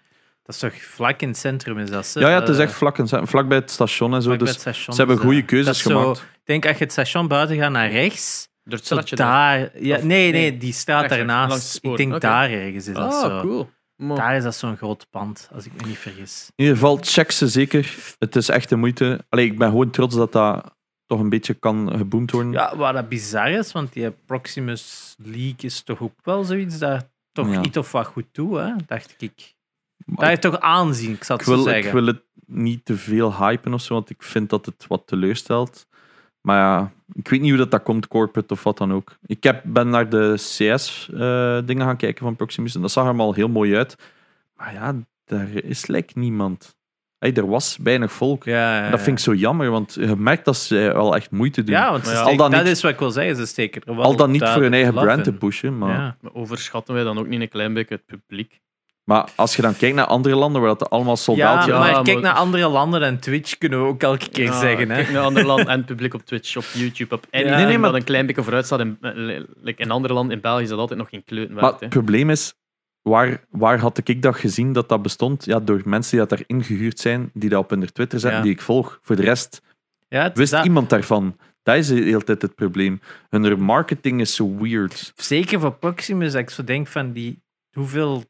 [0.43, 2.11] Dat is toch vlak in het centrum, is dat?
[2.13, 4.27] ja, ja, het is Eh, echt vlak, een- vlak bij het station en zo.
[4.27, 6.19] vlak bij Dus het station, ze hebben dus, goede eh, keuzes zo- gemaakt.
[6.19, 9.59] Ik denk, als je het station buiten gaat naar rechts, Door het zo straatje daar.
[9.59, 9.83] daar...
[9.83, 11.49] Ja, Of- nee, nee, die straat daarnaast.
[11.49, 11.91] langs de spoor.
[11.91, 13.41] Ik denk daar ergens is dat Ah, zo.
[13.41, 13.69] cool.
[14.15, 16.49] Daar is dat zo'n groot pand, als ik me niet vergis.
[16.55, 17.95] In ieder geval, check ze zeker.
[18.19, 19.25] Het is echt de moeite.
[19.29, 20.73] Allee, ik ben gewoon trots dat dat
[21.05, 22.51] toch een beetje kan geboomd worden.
[22.51, 27.09] Ja, wat dat bizar is, want die Proximus League is toch ook wel zoiets dat
[27.31, 27.63] toch Ja.
[27.63, 28.71] iets of wat goed doet, hè?
[28.87, 29.53] dacht ik.
[30.05, 31.85] Maar Dat heeft toch aanzien, ik zal ik, zo wil, zeggen.
[31.85, 35.07] ik wil het niet te veel hypen of zo, want ik vind dat het wat
[35.07, 35.87] teleurstelt.
[36.45, 39.15] Maar ja, ik weet niet hoe dat, dat komt, corporate of wat dan ook.
[39.25, 43.33] Ik heb, ben naar de CS-dingen gaan kijken van Proximus en dat zag er allemaal
[43.33, 43.95] heel mooi uit.
[44.55, 46.75] Maar ja, daar is lijkt niemand.
[47.17, 48.43] Hey, er was weinig volk.
[48.43, 51.31] Ja, ja, En dat vind ik zo jammer, want je merkt dat ze wel echt
[51.31, 51.75] moeite doen.
[51.75, 54.03] Ja, want al dan dat niet- is wat ik wil zeggen, ze steken er wel
[54.05, 55.77] Al dan niet voor hun eigen brand te pushen.
[55.77, 56.17] Maar, Ja.
[56.21, 58.61] Maar overschatten wij dan ook niet een klein beetje het publiek?
[59.05, 61.91] Maar als je dan kijkt naar andere landen waar dat allemaal Ja, soldaten Ja, maar
[61.91, 64.89] maar- kijk naar andere landen en Twitch kunnen we ook elke keer Ja, zeggen.
[64.89, 64.95] Hè?
[64.95, 67.77] Kijk naar andere landen en het publiek op Twitch, op YouTube, op anything Nee, nee,
[67.77, 68.79] maar- dat een klein beetje vooruit staat.
[68.79, 69.13] In, eh,
[69.61, 72.29] like in andere landen, in België is dat altijd nog geen kleut Maar het probleem
[72.29, 72.53] is,
[73.01, 75.45] waar, waar had ik dat gezien dat dat bestond?
[75.45, 78.41] Ja, door mensen die dat daar ingehuurd zijn, die dat op hun Twitter zetten, Ja.
[78.45, 78.99] die ik volg.
[79.01, 79.61] Voor de rest
[80.07, 80.65] Ja, het is wist dat.
[80.65, 81.37] iemand daarvan.
[81.63, 82.99] Dat is de hele tijd het probleem.
[83.29, 85.13] Hun marketing is zo weird.
[85.15, 87.41] Zeker voor Proximus, dat ik zo denk van die,
[87.71, 88.23] hoeveel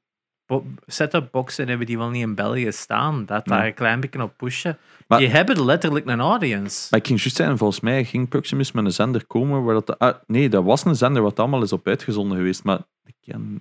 [0.85, 3.25] setup boxen hebben die wel niet in België staan?
[3.25, 3.67] Dat daar Ja.
[3.67, 4.77] een klein beetje op pushen.
[5.07, 6.87] Maar- die hebben letterlijk een audience.
[6.89, 9.99] Maar ik ging juist zeggen, volgens mij ging Proximus met een zender komen waar dat...
[9.99, 12.63] ah, nee, dat was een zender wat allemaal is op uitgezonden geweest.
[12.63, 12.79] Maar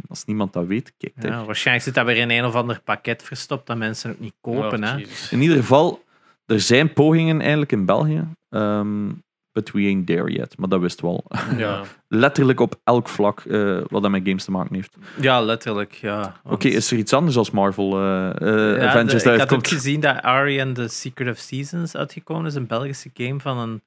[0.09, 1.31] als niemand dat weet, kijk daar.
[1.31, 4.35] Ja, waarschijnlijk zit dat weer in een of ander pakket verstopt dat mensen ook niet
[4.41, 4.85] kopen.
[4.85, 5.03] Oh, hè?
[5.31, 6.05] In ieder geval,
[6.47, 8.25] er zijn pogingen eigenlijk in België.
[8.49, 9.09] ehm,
[9.55, 10.59] but we ain't there yet.
[10.59, 11.25] Maar dat wist wel.
[11.57, 11.83] Ja.
[12.09, 14.97] Letterlijk op elk vlak eh, wat dat met games te maken heeft.
[15.21, 15.93] Ja, letterlijk.
[15.93, 16.41] Ja.
[16.45, 19.67] Oké, is er iets anders als Marvel eh, eh, Ja, Avengers de- ik had ook
[19.67, 22.55] gezien dat Ari and the Secret of Seasons uitgekomen is.
[22.55, 23.83] Een Belgische game van een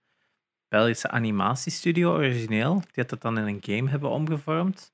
[0.68, 2.74] Belgische animatiestudio, origineel.
[2.74, 4.92] Die had het dan in een game hebben omgevormd.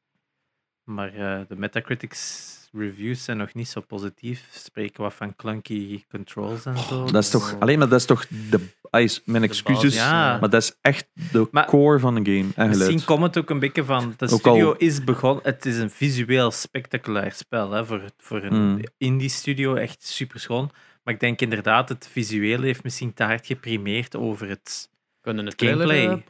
[0.83, 1.11] Maar
[1.47, 4.47] de Metacritics reviews zijn nog niet zo positief.
[4.51, 7.05] Spreken wat van clunky controls en zo.
[7.05, 8.59] Dat is toch, alleen maar dat is toch de,
[8.91, 10.37] is mijn excuses, ja.
[10.39, 12.67] maar dat is echt de Maar- core van een game en.
[12.69, 14.13] Misschien komt het ook een beetje van.
[14.17, 15.43] De studio al- is begonnen.
[15.43, 17.71] Het is een visueel spectaculair spel.
[17.71, 18.79] Hè, voor, voor een Mm.
[18.97, 20.71] indie studio echt super schoon.
[21.03, 24.89] Maar ik denk inderdaad, het visuele heeft misschien te hard geprimeerd over het.
[25.21, 26.23] Kunnen het Gameplay.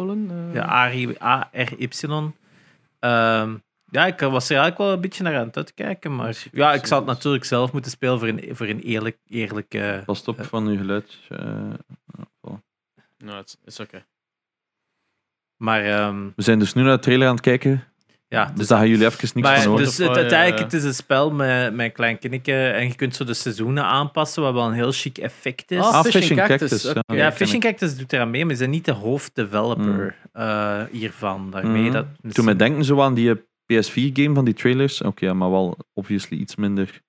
[0.53, 1.15] Ja, ARY.
[1.17, 1.89] ARY.
[2.99, 3.56] Ehm,
[3.93, 6.15] ja, ik was er eigenlijk wel een beetje naar aan het uitkijken.
[6.15, 10.01] Maar ja, ik zal het natuurlijk zelf moeten spelen voor een, voor een eerlijk, eerlijke.
[10.06, 11.17] Pas op van uw geluid.
[11.29, 11.39] eh,
[13.17, 14.06] Nou, het is oké.
[15.58, 17.84] Maar ehm, we zijn dus nu naar de trailer aan het kijken,
[18.27, 19.86] ja, dus daar gaan jullie even niks Maar van horen.
[19.86, 22.95] dus het, eh, uiteindelijk het is een spel met, met een klein kindje en je
[22.95, 25.79] kunt zo de seizoenen aanpassen, wat wel een heel chic effect is.
[25.79, 27.32] Ah, Ah, Fishing Fishing Cactus, ja.
[27.32, 31.51] Fishing Cactus doet eraan mee, maar ze zijn niet de hoofddeveloper eh, hiervan.
[31.51, 31.91] Daarmee Mhm.
[31.91, 35.78] dat Toen we denken zo aan die PS4-game van die trailers, oké, ja, maar wel
[35.93, 37.02] obviously iets minder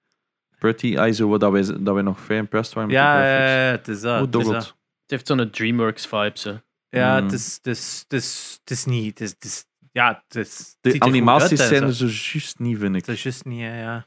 [0.58, 0.98] pretty.
[0.98, 3.50] Ah, zo, dat, wij, dat wij nog vrij impressed waren met ja, de graphics.
[3.50, 4.20] ja, het is dat.
[4.20, 4.76] Het dat.
[5.06, 6.44] Heeft zo'n DreamWorks vibes.
[6.44, 6.54] Hè.
[6.88, 7.24] Ja, Mm.
[7.24, 9.18] het is, het, is, het, is, het is niet.
[9.18, 12.04] Het is, het is, ja, het is, het De animaties uit zijn zo.
[12.04, 13.06] er zo juist niet, vind ik.
[13.06, 14.06] Het is juist niet, ja.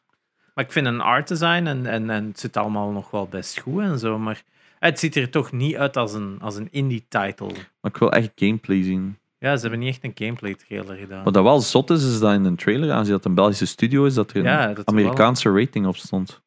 [0.54, 3.60] Maar ik vind een art design en, en, en het zit allemaal nog wel best
[3.60, 4.44] goed en zo, maar
[4.80, 7.52] het ziet er toch niet uit als een, als een indie title.
[7.82, 9.18] Maar ik wil echt gameplay zien.
[9.40, 11.24] Ja, ze hebben niet echt een gameplay trailer gedaan.
[11.24, 14.06] Wat dat wel zot is, is dat in een trailer, aangezien dat een Belgische studio
[14.06, 16.42] is, dat er een Ja, dat er wel- Amerikaanse rating op stond.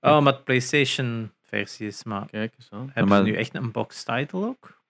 [0.00, 2.04] Oh, maar het PlayStation-versie is.
[2.04, 2.90] Maar Kijk eens aan.
[2.92, 4.80] hebben maar- ze nu echt een box title ook?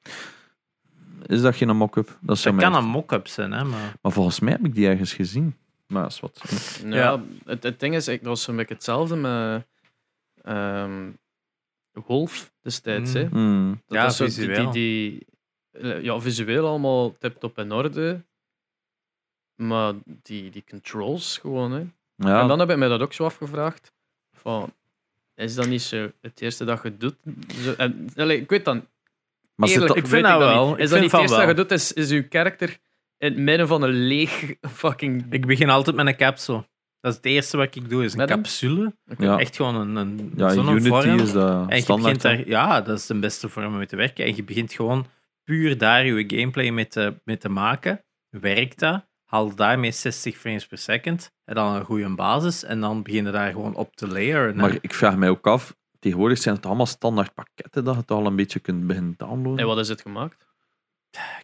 [1.26, 2.06] Is dat geen mock-up?
[2.06, 3.64] Dat, Dat kan echt- een mock-up zijn, hè?
[3.64, 3.92] Maar...
[4.02, 5.56] Maar volgens mij heb ik die ergens gezien.
[5.86, 6.40] Maar dat is wat.
[6.84, 7.20] Ja, Ja.
[7.44, 9.66] Het, het ding is, ik was een beetje hetzelfde met
[10.42, 11.10] ehm,
[11.92, 13.12] Wolf destijds.
[13.14, 13.20] Mm.
[13.20, 13.26] Hè.
[13.28, 13.82] Hmm.
[13.86, 14.54] Dat Ja, is zo die-.
[14.56, 15.26] Die, die,
[16.02, 18.20] ja, visueel allemaal tip-top in orde.
[19.54, 21.84] Maar die, die controls gewoon, hè.
[22.28, 23.92] Ja, En dan heb ik mij dat ook zo afgevraagd.
[24.32, 24.72] Van,
[25.34, 27.14] is dat niet zo het eerste dat je doet?
[27.62, 28.86] Zo, en, allee, ik weet dan,
[29.54, 30.68] maar zit eerlijk, dat- ik weet vind dat wel.
[30.70, 30.78] niet.
[30.78, 31.46] Is dat niet het eerste wel.
[31.46, 31.70] dat je doet?
[31.72, 32.68] Is, is uw karakter
[33.18, 35.26] in het midden van een leeg fucking...
[35.30, 36.64] Ik begin altijd met een capsule.
[37.00, 38.94] Dat is het eerste wat ik doe, is een Met een- capsule.
[39.18, 41.18] ja, Echt gewoon een, een ja, Unity vorm.
[41.18, 42.22] is dat En je standaard.
[42.22, 44.24] daar, ja, dat is de beste vorm om mee te werken.
[44.24, 45.06] En je begint gewoon
[45.46, 48.04] puur daar je gameplay mee te, mee te maken.
[48.30, 49.06] Werkt dat?
[49.24, 51.30] Haal daarmee 60 frames per second.
[51.44, 52.64] En dan een goede basis.
[52.64, 54.56] En dan begin je daar gewoon op te layeren.
[54.56, 58.10] Maar ik vraag mij ook af, tegenwoordig zijn het allemaal standaard pakketten dat je het
[58.10, 59.58] al een beetje kunt beginnen downloaden.
[59.58, 60.46] En wat is het gemaakt?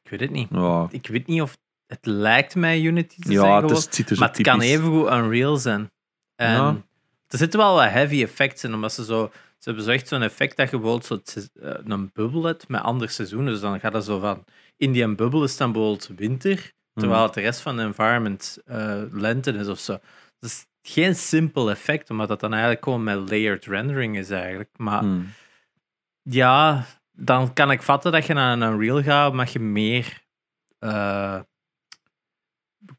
[0.04, 0.48] Ik weet het niet.
[0.50, 3.76] Ja, Ik weet niet of het lijkt mij Unity te zijn ja het, gewoon.
[3.76, 5.90] is, het ziet er zo maar het kan typisch- even goed Unreal zijn.
[6.36, 6.82] En Ja.
[7.28, 9.30] er zitten wel wat heavy effects in, omdat ze zo...
[9.62, 12.80] Ze hebben zo echt zo'n effect dat je bijvoorbeeld zo eh, een bubbel hebt met
[12.80, 13.44] ander seizoen.
[13.44, 14.44] Dus dan gaat dat zo van...
[14.76, 19.02] In die bubbel is dan bijvoorbeeld winter, terwijl het de rest van de environment eh,
[19.10, 19.92] lente is of zo.
[20.38, 24.70] Dat is geen simpel effect, omdat dat dan eigenlijk gewoon met layered rendering is eigenlijk.
[24.76, 25.32] Maar Hmm.
[26.22, 30.22] ja, dan kan ik vatten dat je naar een Unreal gaat, maar je meer
[30.78, 31.40] eh,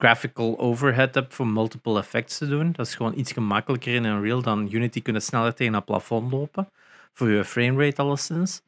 [0.08, 2.72] graphical overhead hebt voor multiple effects te doen.
[2.72, 6.70] Dat is gewoon iets gemakkelijker in Unreal dan Unity kunnen sneller tegen een plafond lopen.
[7.14, 8.62] Voor je framerate alleszins.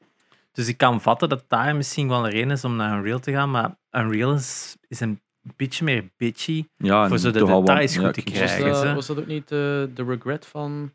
[0.52, 3.32] Dus ik kan vatten dat daar misschien wel een reden is om naar Unreal te
[3.32, 5.21] gaan, maar Unreal is, is een
[5.56, 8.65] beetje meer bitchy Ja, voor zo de details goed ja, te Was krijgen.
[8.65, 8.93] dat, ze.
[8.93, 9.58] was dat ook niet eh,
[9.93, 10.93] de regret van,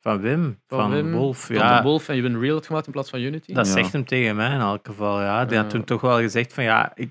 [0.00, 1.12] van Wim, van, van, Wim?
[1.12, 1.46] Wolf.
[1.46, 3.52] Dat Ja, de Wolf en je Unreal had gemaakt in plaats van Unity?
[3.52, 3.72] Dat Ja.
[3.72, 5.20] zegt hem tegen mij in elk geval.
[5.20, 5.44] Ja.
[5.44, 7.10] Die had toen toch wel gezegd van ja, ik,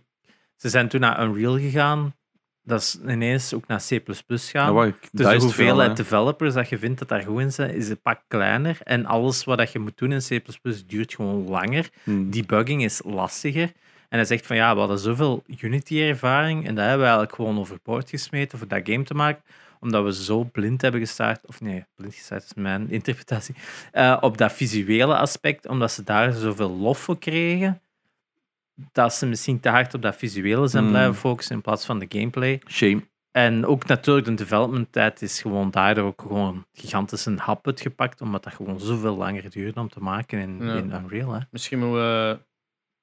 [0.56, 2.16] ze zijn toen naar Unreal gegaan.
[2.66, 4.74] Dat is ineens ook naar C++ Ja, gaan.
[4.74, 5.96] waar ik- dus de hoeveelheid hè.
[5.96, 8.78] developers dat je vindt dat daar goed in zijn, is een pak kleiner.
[8.84, 10.42] En alles wat dat je moet doen in C++
[10.88, 11.90] duurt gewoon langer.
[12.04, 12.30] Hmm.
[12.32, 13.72] Debugging is lastiger.
[14.10, 17.60] En hij zegt van ja, we hadden zoveel Unity-ervaring en dat hebben we eigenlijk gewoon
[17.60, 19.44] overboord gesmeten voor dat game te maken
[19.80, 23.56] omdat we zo blind hebben gestaard, of nee, blind gestaard is mijn interpretatie,
[23.92, 27.82] eh, op dat visuele aspect, omdat ze daar zoveel lof voor kregen,
[28.92, 30.90] dat ze misschien te hard op dat visuele zijn Mm.
[30.90, 32.62] blijven focussen in plaats van de gameplay.
[32.68, 33.02] Shame.
[33.32, 38.22] En ook natuurlijk de development tijd is gewoon daardoor ook gewoon gigantisch een hap uitgepakt,
[38.22, 40.74] omdat dat gewoon zoveel langer duurde om te maken in, Ja.
[40.76, 41.32] in Unreal.
[41.32, 41.40] Hè.
[41.52, 42.40] Misschien moeten we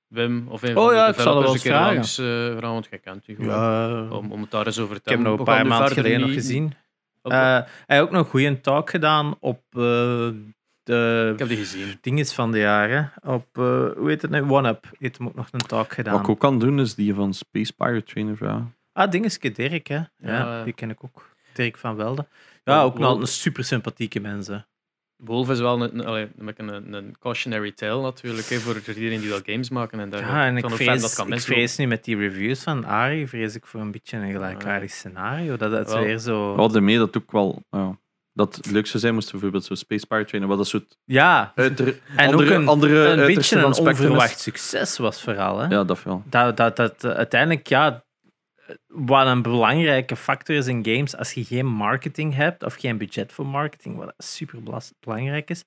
[0.08, 1.94] Wim of een Oh van ja, de ik zal er wel developers een keer vragen.
[1.94, 2.26] langs eh
[2.58, 3.50] vragen, want jij kent die gewoon.
[3.50, 5.46] Ja, Om, om het daar eens over te ik heb hem hebben.
[5.46, 6.74] nog een paar maanden geleden nog gezien.
[7.22, 10.28] Eh, hij heeft ook nog een goede talk gedaan op eh,
[10.82, 11.98] de ik heb die gezien.
[12.00, 13.12] dinges van de jaren.
[13.22, 13.62] Op, eh,
[13.96, 14.40] hoe heet het nu?
[14.40, 16.12] OneUp heeft hem ook nog een talk gedaan.
[16.12, 18.74] Wat ik ook kan doen, is die van Space Pirate Trainer vragen.
[18.92, 19.94] Ah, dingeske Dirk, hè.
[19.96, 20.64] Ja, Ja.
[20.64, 21.30] die ken ik ook.
[21.54, 22.26] Dirk van Velde.
[22.64, 24.66] Ja, Ja, ook wel- nog een super sympathieke mensen.
[25.16, 29.28] Wolf is wel een, een, een, een, een cautionary tale natuurlijk, hè, voor iedereen die
[29.28, 30.00] wel games maken.
[30.00, 32.84] En daar Ja, en ik dat vrees, kan ik vrees nu met die reviews van
[32.84, 35.56] Ari, vrees ik voor een beetje een gelijkaardig scenario.
[35.56, 36.02] Dat het Wel.
[36.02, 36.54] weer zo...
[36.54, 37.62] We hadden mee dat ook wel...
[37.70, 37.98] Ja,
[38.32, 41.52] dat het leuk zou zijn moest bijvoorbeeld zo'n Space Pirate Trainer, wat dat soort Ja,
[41.54, 43.78] uiter, en andere, ook een, andere een beetje een is.
[43.78, 45.58] onverwacht succes was vooral.
[45.58, 45.66] Hè?
[45.66, 46.22] Ja, dat wel.
[46.26, 48.04] dat, dat, dat eh, uiteindelijk, ja,
[48.86, 53.32] wat een belangrijke factor is in games, als je geen marketing hebt of geen budget
[53.32, 54.58] voor marketing, wat super
[55.00, 55.64] belangrijk is,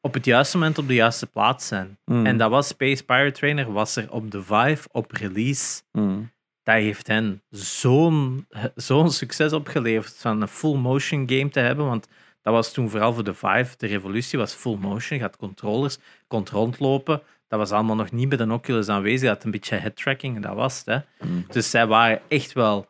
[0.00, 1.98] op het juiste moment op de juiste plaats zijn.
[2.04, 2.26] Hmm.
[2.26, 5.82] En dat was Space Pirate Trainer, was er op de Vive, op release.
[5.90, 6.30] Hmm.
[6.62, 12.08] Dat heeft hen zo'n zo'n succes opgeleverd van een full motion game te hebben, want
[12.42, 15.98] dat was toen vooral voor de Vive, de revolutie was full motion, je had controllers,
[16.26, 19.76] kon rondlopen, dat was allemaal nog niet met een Oculus aanwezig, je had een beetje
[19.76, 20.86] head tracking en dat was het.
[20.86, 21.26] Hè.
[21.26, 21.44] Hmm.
[21.48, 22.88] Dus zij waren echt wel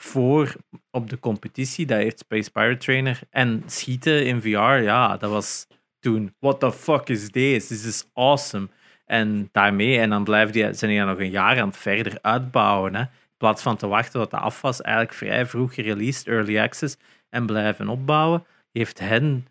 [0.00, 0.56] voor
[0.90, 1.86] op de competitie.
[1.86, 3.20] Dat heeft Space Pirate Trainer.
[3.30, 5.66] En schieten in VR, ja, dat was
[5.98, 6.34] toen.
[6.38, 7.66] What the fuck is this?
[7.66, 8.68] This is awesome.
[9.10, 12.94] En daarmee, en dan blijven die, zijn die nog een jaar aan het verder uitbouwen.
[12.94, 13.00] Hè.
[13.00, 16.96] In plaats van te wachten tot het af was, eigenlijk vrij vroeg gereleased, early access,
[17.30, 19.46] en blijven opbouwen, heeft hen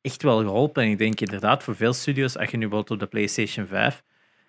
[0.00, 0.82] echt wel geholpen.
[0.82, 4.02] En ik denk inderdaad voor veel studios, als je nu bijvoorbeeld op de PlayStation 5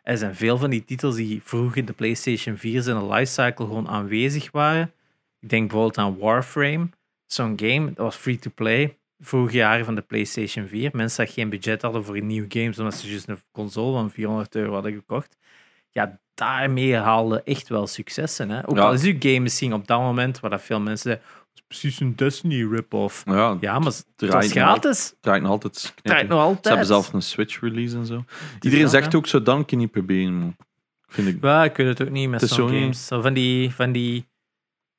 [0.03, 3.87] er zijn veel van die titels die vroeg in de PlayStation 4 zijn lifecycle gewoon
[3.87, 4.91] aanwezig waren.
[5.39, 6.89] Ik denk bijvoorbeeld aan Warframe,
[7.25, 10.89] zo'n game, dat was free-to-play, vorige jaren van de PlayStation 4.
[10.93, 14.55] Mensen die geen budget hadden voor nieuwe games, omdat ze juist een console van 400
[14.55, 15.37] euro hadden gekocht.
[15.91, 18.49] Ja, daarmee haalde echt wel successen.
[18.49, 18.67] Hè?
[18.69, 18.81] Ook Ja.
[18.83, 21.61] al is uw game misschien op dat moment, waar dat veel mensen zeggen, "Het is
[21.67, 23.23] precies een Destiny rip-off.
[23.25, 25.09] Ja, Ja, maar het was nog gratis.
[25.09, 26.63] Het draait nog altijd draait nog altijd.
[26.63, 28.23] Ze hebben zelf een Switch release en zo.
[28.59, 30.33] Iedereen dat, zegt ook zo, dan kun je niet proberen.
[30.33, 30.55] man.
[31.07, 31.37] Vind ik.
[31.43, 33.07] Ja, ik weet het ook niet met is zo'n zo'n- games.
[33.07, 34.27] Zo van die, van die...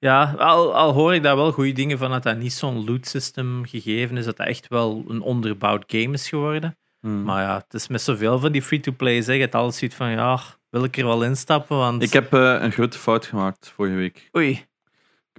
[0.03, 3.07] Ja, al, al hoor ik daar wel goede dingen van, dat dat niet zo'n loot
[3.07, 6.77] system gegeven is, dat dat echt wel een onderbouwd game is geworden.
[7.01, 7.23] Hmm.
[7.23, 10.41] Maar ja, het is met zoveel van die free-to-play, zeg, het alles zoiets van, ja,
[10.71, 12.03] wil ik er wel instappen, want...
[12.03, 14.29] Ik heb eh, een grote fout gemaakt vorige week.
[14.37, 14.67] Oei,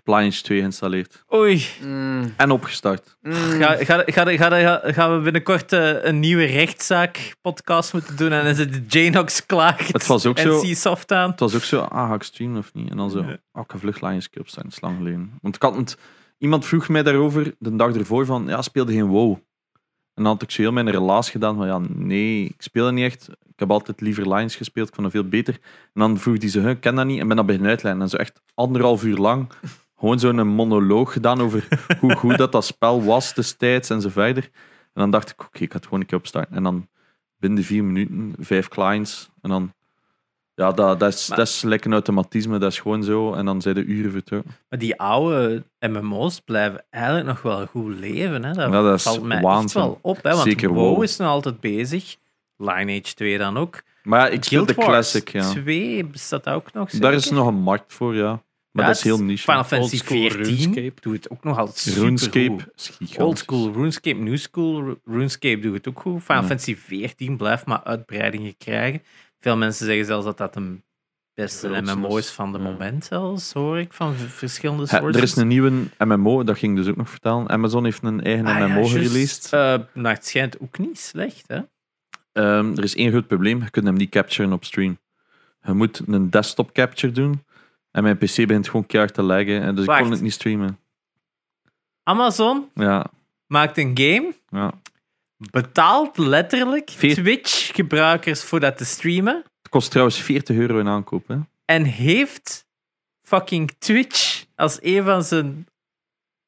[0.04, 1.24] heb Lions 2 geïnstalleerd.
[1.34, 1.66] Oei.
[1.84, 3.18] Mm, En opgestart.
[3.22, 3.34] mm.
[3.34, 8.44] Ga, ga, ga, ga, ga- gaan we binnenkort eh, een nieuwe rechtszaak-podcast moeten doen en
[8.46, 11.30] dan zit de Janox klaagt Het was ook en zo- C-Soft aan.
[11.32, 12.90] Het was ook zo, ah, ga ik streamen of niet?
[12.90, 13.38] En dan zo, Ja.
[13.52, 15.32] oh, ik ga vlug Lions Cup staan, dat is lang geleden.
[15.42, 15.98] Want ik had het,
[16.38, 19.36] iemand vroeg mij daarover de dag ervoor van, ja, speelde geen WoW.
[20.14, 23.06] En dan had ik zo heel mijn relaas gedaan van, ja, nee, ik speelde niet
[23.06, 23.30] echt.
[23.30, 25.54] Ik heb altijd liever Lions gespeeld, ik vond dat veel beter.
[25.94, 28.02] En dan vroeg die ze, ik ken dat niet, en ben dat beginnen uitleggen.
[28.02, 29.50] En zo echt anderhalf uur lang
[30.02, 31.68] gewoon zo'n monoloog gedaan over
[32.00, 34.44] hoe goed dat, dat spel was destijds en zo verder.
[34.94, 36.56] En dan dacht ik, oké, ik ga het gewoon een keer opstarten.
[36.56, 36.88] En dan
[37.38, 39.30] binnen de vier minuten, vijf clients.
[39.42, 39.74] En dan,
[40.56, 43.34] ja, dat, dat, is, Maar- dat is lekker een automatisme, dat is gewoon zo.
[43.34, 44.52] En dan zijn de uren vertrokken.
[44.70, 48.44] Maar die oude MMO's blijven eigenlijk nog wel goed leven.
[48.44, 48.54] Hè?
[48.54, 49.82] Dat, Ja, dat is valt mij waanzin.
[49.82, 50.24] wel op.
[50.24, 50.30] Hè?
[50.32, 51.04] Want Zeker WoW WoW.
[51.04, 52.16] is nog altijd bezig.
[52.58, 53.82] Lineage 2 dan ook.
[54.04, 55.50] Maar ja, ik speel Guild de Wars classic, ja.
[55.50, 56.90] 2 bestaat ook nog.
[56.90, 57.38] Daar is zeker?
[57.38, 58.42] nog een markt voor, ja.
[58.72, 59.44] Maar Ja, dat is heel niche.
[59.44, 61.02] Final Fantasy Oldschool 14 RuneScape.
[61.02, 63.18] doet het ook nog altijd super RuneScape is.
[63.18, 66.24] Old school RuneScape, New school Ru- RuneScape doet het ook goed.
[66.24, 66.48] Final Ja.
[66.48, 69.02] Fantasy 14 blijft maar uitbreidingen krijgen.
[69.40, 70.84] Veel mensen zeggen zelfs dat dat een
[71.34, 72.26] beste MMO is.
[72.26, 72.64] is van de Ja.
[72.64, 75.16] moment zelfs, hoor ik, van verschillende Ja, sources.
[75.16, 77.50] er is een nieuwe MMO, dat ging ik dus ook nog vertellen.
[77.50, 79.54] Amazon heeft een eigen Ah, MMO gereleased.
[79.54, 79.60] Eh,
[79.94, 81.60] nou, het schijnt ook niet slecht, hè?
[82.32, 85.00] Ehm, er is één groot probleem, je kunt hem niet capturen op stream.
[85.64, 87.44] Je moet een desktop capture doen.
[87.92, 89.62] En mijn PC begint gewoon keihard te laggen.
[89.62, 90.80] En dus ik kon het niet streamen.
[92.04, 93.06] Amazon Ja,
[93.48, 94.72] maakt een game, ja.
[95.38, 101.28] betaalt letterlijk Veer- Twitch-gebruikers voor dat te streamen Het kost trouwens 40 euro in aankoop.
[101.28, 101.38] Hè.
[101.66, 102.66] en heeft
[103.22, 105.68] fucking Twitch als een van zijn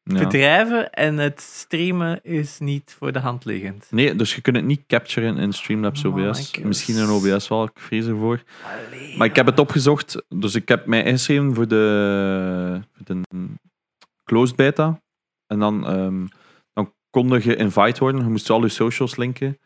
[0.04, 0.20] Ja.
[0.20, 3.88] bedrijven en het streamen is niet voor de hand liggend.
[3.90, 6.52] Nee, dus je kunt het niet capturen in Streamlabs Oh OBS.
[6.52, 6.64] God.
[6.64, 8.44] Misschien in OBS wel, ik vrees ervoor.
[9.18, 13.22] Maar ik heb het opgezocht, dus ik heb mij ingeschreven voor de, de
[14.24, 15.02] closed beta.
[15.48, 16.26] En dan, ehm,
[16.74, 19.58] dan kon je invite worden, je moest al je socials linken.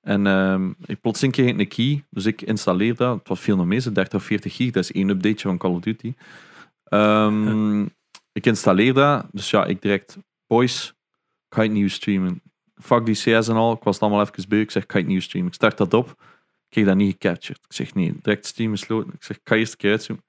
[0.00, 3.18] En ehm, ik plotseling kreeg ik een key, dus ik installeer dat.
[3.18, 5.58] Het was veel nog mee, zo 30 of 40 gig, dat is één updateje van
[5.58, 6.14] Call of Duty.
[6.84, 7.86] Ehm,
[8.36, 10.88] ik installeer dat, dus ja, ik direct, boys,
[11.48, 12.42] ik ga het nieuw streamen.
[12.74, 14.60] Fuck die CS en al, ik was het allemaal even beu.
[14.60, 15.48] Ik zeg, ik ga het nieuw streamen.
[15.48, 16.16] Ik start dat op, ik
[16.68, 17.64] kreeg dat niet gecaptured.
[17.68, 19.12] Ik zeg, nee, direct stream gesloten.
[19.12, 20.24] Ik zeg, ik ga eerst een keer uitzoomen.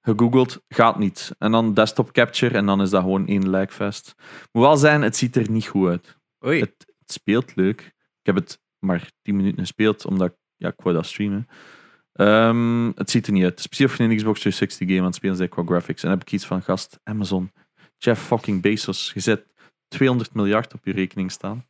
[0.00, 1.34] Gegoogeld, gaat niet.
[1.38, 4.14] En dan desktop capture en dan is dat gewoon één lagfest.
[4.52, 6.18] Moet wel zijn, het ziet er niet goed uit.
[6.46, 6.60] Oei.
[6.60, 7.80] Het, het speelt leuk.
[8.20, 11.48] Ik heb het maar 10 minuten gespeeld, omdat ja, ik wou dat streamen.
[12.14, 13.50] Ehm, het ziet er niet uit.
[13.50, 16.02] Het is precies of je een Xbox 360 game aan het spelen bent qua graphics.
[16.02, 17.52] En dan heb ik iets van, gast, Amazon,
[17.98, 19.42] Jeff fucking Bezos, je zet
[19.88, 21.64] 200 miljard op je rekening staan.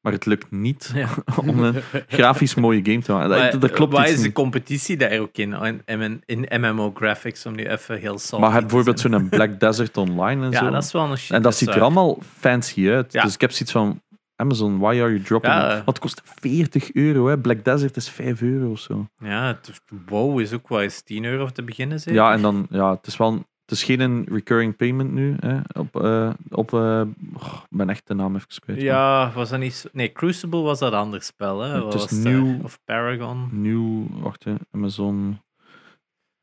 [0.00, 1.08] Maar het lukt niet Ja.
[1.46, 1.74] om een
[2.08, 3.28] grafisch mooie game te maken.
[3.28, 5.52] Maar, Dat, dat klopt Waar is de competitie daar ook in?
[5.84, 9.96] In, in, in MMO graphics, om nu even heel salty Maar bijvoorbeeld zo'n Black Desert
[10.06, 10.70] Online en Ja, zo.
[10.70, 11.30] dat is wel een shit.
[11.36, 13.12] en dat ziet er allemaal fancy uit.
[13.12, 13.22] Ja.
[13.22, 14.02] Dus ik heb zoiets van,
[14.36, 15.68] Amazon, why are you dropping Ja.
[15.68, 15.74] it?
[15.74, 17.26] Want het kost 40 euro.
[17.26, 17.38] Hè.
[17.38, 19.06] Black Desert is 5 euro of zo.
[19.18, 19.58] Ja,
[20.06, 22.20] WoW is ook wel eens 10 euro te beginnen, zeker?
[22.22, 23.32] Ja, en dan, ja, het is wel...
[23.64, 25.36] Het is geen recurring payment nu.
[25.40, 27.00] Hè, op, eh, op, eh,
[27.34, 28.80] oh, ik ben echt de naam even kwijt.
[28.80, 29.88] Ja, was dat niet.
[29.92, 31.84] Nee, Crucible was dat ander spel, hè?
[31.84, 32.46] Het is nieuw.
[32.58, 33.48] eh, Of Paragon.
[33.52, 35.40] New, wacht, hè, Amazon.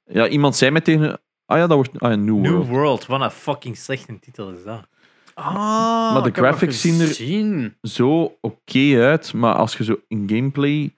[0.04, 1.20] Ja, iemand zei mij tegen.
[1.46, 2.00] Ah ja, dat wordt.
[2.00, 2.68] Ah ja, New, New World.
[2.68, 3.06] World.
[3.06, 4.88] Wat een fucking slechte titel is dat.
[5.34, 7.74] Ah, Maar de graphics zien er-.
[7.90, 10.94] Zo oké uit, maar als je zo in gameplay.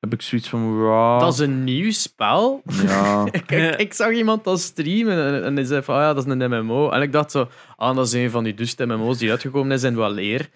[0.00, 0.78] heb ik zoiets van.
[0.78, 2.62] wow, Dat is een nieuw spel.
[2.86, 3.24] Ja.
[3.30, 6.26] ik, ik, ik zag iemand dat streamen en, en hij zei van, ah ja, dat
[6.26, 6.90] is een MMO.
[6.90, 9.82] En ik dacht zo, ah, dat is een van die duste MMO's die uitgekomen is
[9.82, 10.48] in wel leer.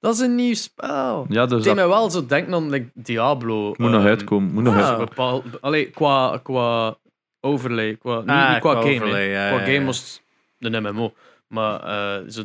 [0.00, 1.26] Dat is een nieuw spel.
[1.28, 3.66] ja, dus dat mij wel zo denken aan like, Diablo.
[3.76, 4.52] moet nog ehm, uitkomen.
[4.52, 5.08] Moet nog uitkomen.
[5.08, 6.96] Bepaald, allee, qua, qua
[7.40, 7.96] overlay.
[7.96, 8.94] Qua, niet, Ah, niet qua, qua game.
[8.94, 9.84] overlay, ja, qua ja, game ja.
[9.84, 10.22] was
[10.58, 11.12] een MMO.
[11.48, 12.42] Maar eh, zo,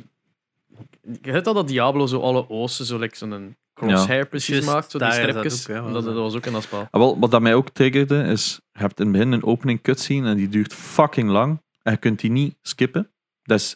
[1.22, 4.92] je hebt al dat Diablo zo alle oosten zo like, zo'n crosshair precies maakt.
[4.92, 5.66] Zo die stripjes.
[5.66, 6.04] dat, dat.
[6.04, 6.88] dat was ook in dat spel.
[6.92, 8.60] Ah, wel, wat dat mij ook triggerde is.
[8.72, 11.62] Je hebt in het begin een opening cutscene en die duurt fucking lang.
[11.82, 13.12] En je kunt die niet skippen.
[13.44, 13.76] Dat is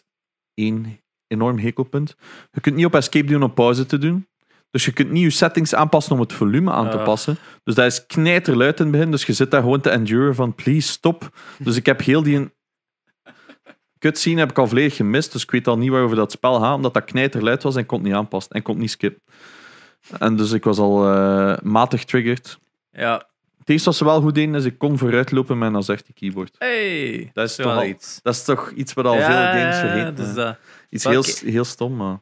[0.54, 2.14] één enorm hekelpunt.
[2.52, 4.26] Je kunt niet op escape doen om pauze te doen.
[4.70, 7.36] Dus je kunt niet je settings aanpassen om het volume aan te passen.
[7.64, 9.10] Dus dat is knijterluid in het begin.
[9.10, 11.30] Dus je zit daar gewoon te enduren van please stop.
[11.58, 12.50] Dus ik heb heel die
[13.98, 15.32] cutscene heb ik al volledig gemist.
[15.32, 16.74] Dus ik weet al niet waarover dat spel gaat.
[16.74, 18.52] Omdat dat knijterluid was en kon het niet aanpassen.
[18.52, 19.22] En kon het niet skippen.
[20.18, 22.58] En dus ik was al eh, matig triggered.
[22.92, 23.26] Ja.
[23.58, 26.54] Het eerste wat ze wel goed deden is ik kon vooruitlopen met een AZERTY keyboard.
[26.58, 28.20] Hey, Dat is wel toch al- iets.
[28.22, 30.14] Dat is toch iets wat al ja, veel games vergeten.
[30.14, 30.56] dus dat.
[30.90, 32.14] Iets heel, heel stom, maar...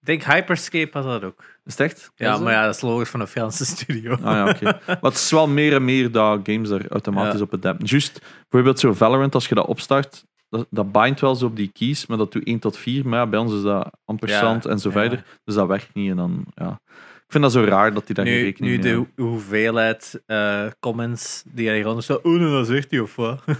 [0.00, 1.44] Ik denk Hyperscape had dat ook.
[1.64, 2.10] Is het echt?
[2.16, 4.12] Ja, maar ja, dat is logisch van een Franse studio.
[4.12, 4.64] Ah ja, oké.
[4.86, 7.44] Maar het is wel meer en meer dat games daar automatisch Ja.
[7.44, 7.86] op adapten.
[7.86, 11.70] Juist, bijvoorbeeld zo Valorant, als je dat opstart, dat, dat bindt wel zo op die
[11.72, 13.08] keys, maar dat doet 1 tot 4.
[13.08, 14.94] Maar ja, bij ons is dat ampersand en zo ja.
[14.94, 15.24] verder.
[15.44, 16.10] Dus dat werkt niet.
[16.10, 16.80] En dan, ja.
[17.26, 20.22] Ik vind dat zo raar dat die daar geen Nu, rekening nu de ho- hoeveelheid
[20.26, 22.22] eh, comments die hij rond staat.
[22.22, 23.42] Oh, dat zegt hij of wat?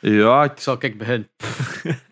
[0.00, 1.28] Ja, ik, Ik zal kijk beginnen.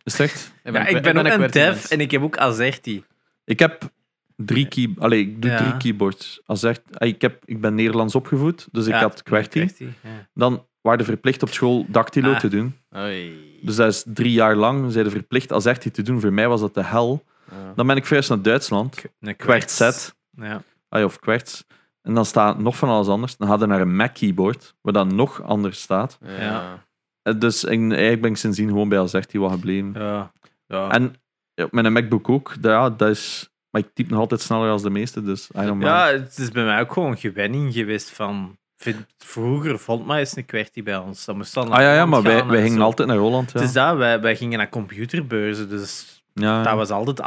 [0.05, 0.53] is echt?
[0.65, 3.03] Ik Ja, ik ben ook een dev en ik heb ook Azerty.
[3.45, 3.91] Ik heb
[4.37, 4.95] drie key...
[4.99, 5.57] Allee, ik doe Ja.
[5.57, 6.41] drie keyboards.
[6.47, 9.69] Ah, ik, heb, ik ben Nederlands opgevoed, dus ik had QWERTY.
[9.79, 9.89] ja.
[10.35, 12.39] Dan waren we verplicht op school dactylo Ah.
[12.39, 12.77] te doen.
[12.97, 13.59] Oei.
[13.63, 14.93] Dus dat is drie jaar lang.
[14.93, 16.21] Zeiden verplicht als echt te doen.
[16.21, 17.25] Voor mij was dat de hel.
[17.51, 17.73] Ja.
[17.75, 19.05] Dan ben ik verhuisd naar Duitsland.
[19.21, 20.11] Een QWERTZ.
[20.31, 20.63] Ja.
[20.89, 21.65] Ah, of kwarts.
[22.03, 23.37] En dan staat nog van alles anders.
[23.37, 26.19] Dan gaat je naar een Mac keyboard, waar dan nog anders staat.
[26.39, 26.85] Ja.
[27.23, 29.93] Eh, Dus ik- eigenlijk ben ik sindsdien gewoon bij Azerty wat gebleven.
[29.95, 30.33] Ja.
[30.67, 30.91] Ja.
[30.91, 31.15] En
[31.55, 32.55] ja, op mijn MacBook ook.
[32.61, 33.51] dat- Ja, dat is...
[33.71, 35.83] Maar ik typ nog altijd sneller als de meeste, dus I don't mind.
[35.83, 38.57] ja, het is bij mij ook gewoon gewenning geweest van...
[38.77, 41.25] Vind, vroeger vond mij eens een kwartie bij ons.
[41.25, 42.85] Dat moest dan ah ja, ja maar wij, wij en gingen zo.
[42.85, 43.53] altijd naar Holland.
[43.53, 43.59] Ja.
[43.59, 46.63] Het is dat, wij, wij gingen naar computerbeurzen, dus ja.
[46.63, 47.19] dat was altijd.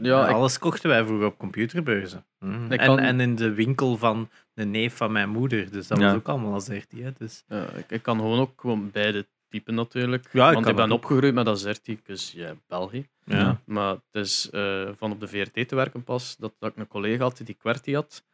[0.00, 2.24] Ja, ik- Alles kochten wij vroeger op computerbeurzen.
[2.40, 5.98] Ik En, kan- en in de winkel van de neef van mijn moeder, dus dat
[5.98, 6.04] Ja.
[6.06, 7.02] was ook allemaal Azerty.
[7.02, 7.10] Hè?
[7.18, 10.28] Dus, Ja, ik, ik kan gewoon ook gewoon beide typen natuurlijk.
[10.32, 10.92] Ja, ik Want ik ben ook.
[10.92, 13.06] opgegroeid met Azerty, dus ja, België.
[13.24, 13.60] ja.
[13.64, 16.88] Maar het is eh, van op de VRT te werken pas dat, dat ik een
[16.88, 18.24] collega had die QWERTY had.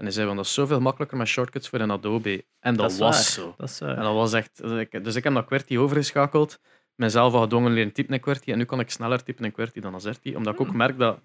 [0.00, 2.44] En hij zei van dat is zoveel makkelijker met shortcuts voor een Adobe.
[2.60, 3.12] En dat, was waar.
[3.22, 3.54] zo.
[3.56, 4.62] Dat is, En dat was echt...
[4.62, 6.60] dus ik- Dus heb naar QWERTY overgeschakeld.
[6.94, 8.50] Mezelf al gedwongen leren typen in QWERTY.
[8.52, 10.34] En nu kan ik sneller typen in QWERTY dan Azerty.
[10.34, 11.18] Omdat ik ook merk dat...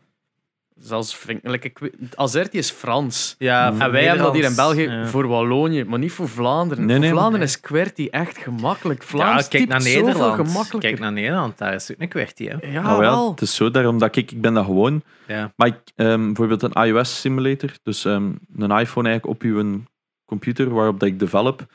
[0.79, 1.25] Zelfs
[1.59, 3.35] ik weet- Azerty is Frans.
[3.37, 5.05] ja, En wij hebben dat hier in België ja.
[5.07, 6.85] voor Wallonië, maar niet voor Vlaanderen.
[6.85, 9.01] Nee, nee, voor Vlaanderen is QWERTY echt gemakkelijk.
[9.01, 10.77] Ja, Vlaams kijk naar Nederland.
[10.79, 12.57] Kijk naar Nederland, daar is ook een kwartier.
[12.59, 12.67] hè.
[12.71, 15.03] Ja, Ah, wel, het is zo daarom dat ik, ik ben dat gewoon.
[15.27, 15.53] Ja.
[15.55, 19.81] Maar ik, ehm, bijvoorbeeld een iOS simulator, dus ehm, een iPhone eigenlijk op uw
[20.25, 21.65] computer waarop dat ik develop,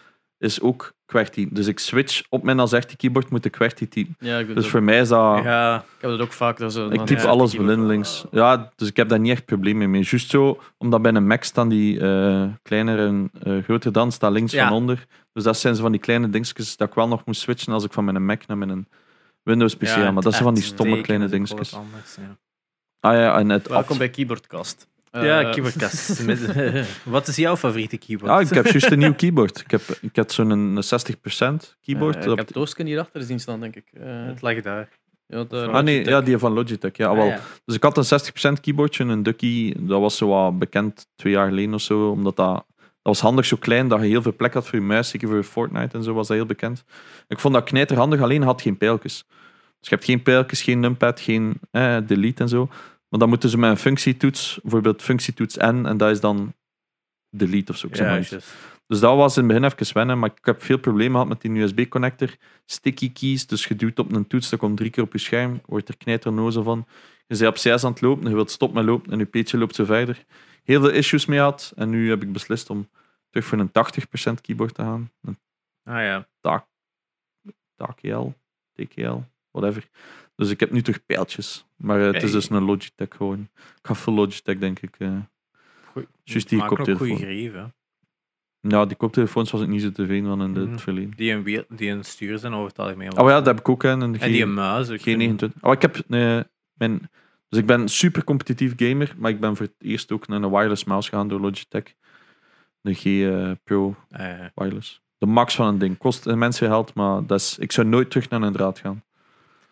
[0.40, 1.48] is ook QWERTY.
[1.50, 4.16] Dus ik switch op mijn Azerty keyboard moet de QWERTY typen.
[4.18, 5.42] Ja, ik, doe Dus voor mij is dat...
[5.44, 6.58] ja, ik heb dat ook vaak.
[6.58, 8.24] Dat zo, Ik typ alles blindelings.
[8.30, 10.02] wel- Ja, dus ik heb daar niet echt problemen mee.
[10.02, 14.32] Juist zo, omdat bij een Mac staan die eh, kleiner en eh, groter dan, staat
[14.32, 14.68] links Ja.
[14.68, 15.06] van onder.
[15.32, 17.84] Dus dat zijn zo van die kleine dingetjes dat ik wel nog moest switchen als
[17.84, 18.88] ik van mijn Mac naar mijn
[19.42, 20.10] Windows PC ja, ga.
[20.10, 21.70] Maar dat zijn van die stomme kleine is ook dingetjes.
[21.70, 22.36] wat anders, ja.
[23.00, 24.88] Ah ja, en het Welkom bij Keyboardcast.
[25.10, 26.24] Ja, Eh, keyboardkast.
[27.04, 28.30] Wat is jouw favoriete keyboard?
[28.32, 29.60] Ah, ik heb juist een nieuw keyboard.
[29.60, 32.16] Ik heb, ik heb zo'n een 60% keyboard.
[32.16, 33.84] eh, ik heb het Oosken hierachter zien staan, denk ik.
[33.92, 34.88] Eh, Het lag daar.
[35.26, 36.96] ja, ah nee, ja, die van Logitech.
[36.96, 37.22] Ja, wel.
[37.22, 37.40] Ah, ja.
[37.64, 39.74] Dus ik had een 60% keyboardje, een Ducky.
[39.78, 42.10] Dat was zo wat bekend twee jaar geleden of zo.
[42.10, 44.84] Omdat dat, dat was handig, zo klein, dat je heel veel plek had voor je
[44.84, 45.08] muis.
[45.08, 46.84] Zeker voor Fortnite en zo was dat heel bekend.
[47.28, 49.24] Ik vond dat knijterhandig, alleen had geen pijltjes.
[49.80, 52.68] Dus je hebt geen pijltjes, geen numpad, geen eh, delete en zo.
[53.10, 56.54] Maar dan moeten ze met een functietoets, bijvoorbeeld functietoets N, en dat is dan
[57.30, 57.86] delete of zo.
[57.86, 58.30] Ik zeg Ja, maar iets.
[58.30, 58.54] juist.
[58.86, 61.40] Dus dat was in het begin even wennen, maar ik heb veel problemen gehad met
[61.40, 62.36] die USB-connector.
[62.66, 65.60] Sticky keys, dus je duwt op een toets, dat komt drie keer op je scherm,
[65.66, 66.86] wordt er knijternozel van.
[67.26, 69.58] Je bent op 6 aan het lopen, je wilt stoppen met lopen en je peetje
[69.58, 70.24] loopt zo verder.
[70.64, 72.88] Heel veel issues mee gehad en nu heb ik beslist om
[73.30, 73.70] terug voor een
[74.38, 75.10] 80% keyboard te gaan.
[75.22, 75.38] Een
[75.84, 76.28] Ah ja.
[77.76, 78.28] TKL,
[78.72, 79.18] TKL,
[79.50, 79.88] whatever.
[80.40, 81.64] Dus ik heb nu terug pijltjes.
[81.76, 83.48] Maar eh, het is dus een Logitech gewoon.
[83.54, 84.94] Ik ga voor Logitech, denk ik.
[84.98, 85.12] eh.
[85.92, 86.06] Goed.
[86.24, 87.16] Juist die koptelefoon.
[87.16, 87.74] grieven.
[88.60, 90.70] Ja, die koptelefoons was ik niet zo tevreden van in Mhm.
[90.72, 91.12] het verleden.
[91.16, 93.18] Die een, wiel- die een stuur zijn over het algemeen.
[93.18, 93.82] Oh ja, dat heb ik ook.
[93.82, 94.90] Een En die een muis.
[94.90, 94.98] ook.
[95.00, 95.60] G29.
[95.60, 96.40] Oh, ik heb eh,
[96.72, 97.10] mijn.
[97.48, 100.50] Dus ik ben super competitief gamer, maar ik ben voor het eerst ook naar een
[100.50, 101.94] wireless mouse gegaan door Logitech.
[102.80, 105.00] De G eh, Pro Eh, wireless.
[105.18, 105.98] De max van een ding.
[105.98, 109.02] Kost immens veel geld, maar dat is, ik zou nooit terug naar een draad gaan.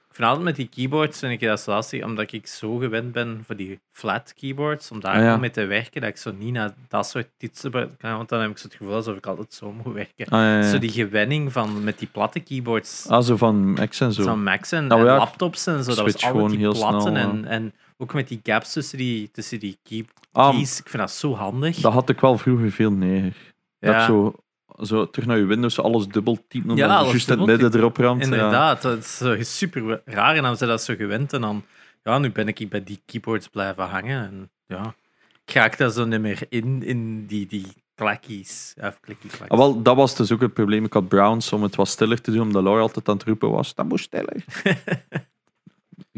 [0.08, 3.12] Ik vind altijd met die keyboards vind ik dat zo lastig, omdat ik zo gewend
[3.12, 5.36] ben voor die flat keyboards, om daar Ah, ja.
[5.36, 8.50] mee te werken, dat ik zo niet naar dat soort toetsen kan, want dan heb
[8.50, 10.26] ik zo het gevoel alsof ik altijd zo moet werken.
[10.26, 10.70] Ah, ja, ja.
[10.70, 14.22] Zo die gewenning van met die platte keyboards, Ah, zo van Max en zo.
[14.22, 15.16] van Macs en, en ja.
[15.16, 18.28] laptops en zo, dat was altijd gewoon die heel platten snel, en, en ook met
[18.28, 21.76] die gaps tussen die, tussen die key, Ah, keys, ik vind dat zo handig.
[21.76, 23.32] dat had ik wel vroeger veel neer.
[23.80, 24.34] Dat zo,
[24.80, 28.24] zo terug naar je Windows alles dubbel typen, Ja, alles juist het midden erop ramt.
[28.24, 28.32] Ja.
[28.32, 30.36] Inderdaad, dat is zo super raar.
[30.36, 31.32] En dan zijn dat zo gewend.
[31.32, 31.64] En dan,
[32.02, 34.22] ja, nu ben ik bij die keyboards blijven hangen.
[34.22, 34.94] En ja,
[35.44, 38.74] ik raak daar zo niet meer in, in die, die klakkies.
[38.80, 39.50] Of klikkie klakkies.
[39.50, 40.84] Ah, wel, dat was dus ook het probleem.
[40.84, 43.50] Ik had Browns om het wat stiller te doen, omdat Laura altijd aan het roepen
[43.50, 43.74] was.
[43.74, 44.44] Dat moest stiller.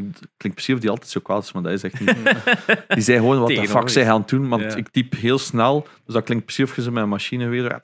[0.07, 2.15] Het klinkt precies of die altijd zo kwaad is, maar dat is echt niet.
[2.95, 4.75] Die zei gewoon wat de fuck zij gaan doen, want Ja.
[4.75, 5.87] ik typ heel snel.
[6.05, 7.79] Dus dat klinkt precies of je ze met een machine weer...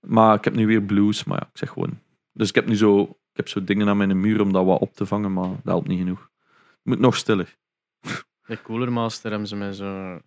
[0.00, 2.00] Maar ik heb nu weer blues, maar ja, ik zeg gewoon...
[2.32, 4.80] Dus ik heb nu zo, ik heb zo dingen aan mijn muur om dat wat
[4.80, 6.30] op te vangen, maar dat helpt niet genoeg.
[6.68, 7.56] Het moet nog stiller.
[8.46, 10.18] Bij Cooler Master hebben ze mij zo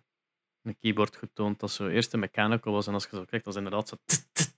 [0.62, 3.54] een keyboard getoond dat zo eerst een mechanical was en als je zo kijkt, dat
[3.54, 3.96] is inderdaad zo...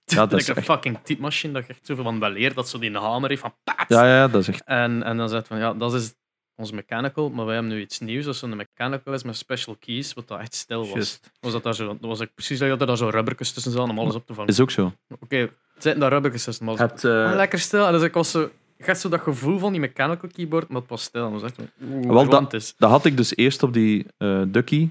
[0.05, 0.65] Ja, dat is een echt...
[0.67, 2.55] fucking typemachine dat je echt zoveel van wel leert.
[2.55, 3.89] Dat zo die hamer heeft van paat.
[3.89, 4.63] Ja, ja, dat is echt...
[4.65, 6.15] En, en dan zegt van ja, dat is
[6.59, 8.25] onze mechanical, maar wij hebben nu iets nieuws.
[8.25, 11.21] Dat zo'n mechanical is met special keys, wat dat echt stil was.
[11.41, 13.91] Was dat, daar zo, dat was ik precies dat er daar zo rubbertjes tussen zaten
[13.91, 14.51] om alles op te vangen.
[14.51, 14.93] Is ook zo.
[15.21, 17.87] Oké, het zitten daar rubbertjes tussen, maar eh, Ah, lekker stil.
[17.87, 20.81] En dus ik was zo, ik had zo dat gevoel van die mechanical keyboard, maar
[20.81, 21.31] het was stil.
[21.31, 22.75] Was echt Wel, het is.
[22.79, 24.91] Dat had ik dus eerst op die eh Ducky,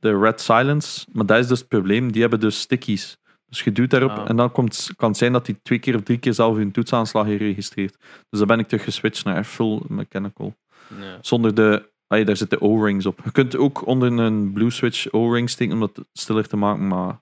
[0.00, 1.06] de Red Silence.
[1.12, 2.12] Maar dat is dus het probleem.
[2.12, 3.16] Die hebben dus stickies.
[3.48, 4.24] Dus je duwt daarop Ah.
[4.30, 6.70] en dan komt, kan het zijn dat hij twee keer of drie keer zelf hun
[6.70, 7.96] toetsaanslag heeft geregistreerd.
[8.30, 10.54] Dus dan ben ik terug geswitcht naar full mechanical.
[11.00, 11.18] Ja.
[11.20, 11.94] Zonder de...
[12.06, 13.20] Ah, daar zitten O-rings op.
[13.24, 17.20] Je kunt ook onder een blue switch O-rings steken om dat stiller te maken, maar...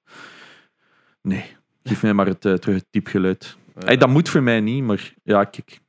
[1.23, 1.57] Nee.
[1.83, 3.57] Geef mij maar het, eh, terug het diepgeluid.
[3.75, 5.81] Dat moet voor mij niet, maar ja, kijk.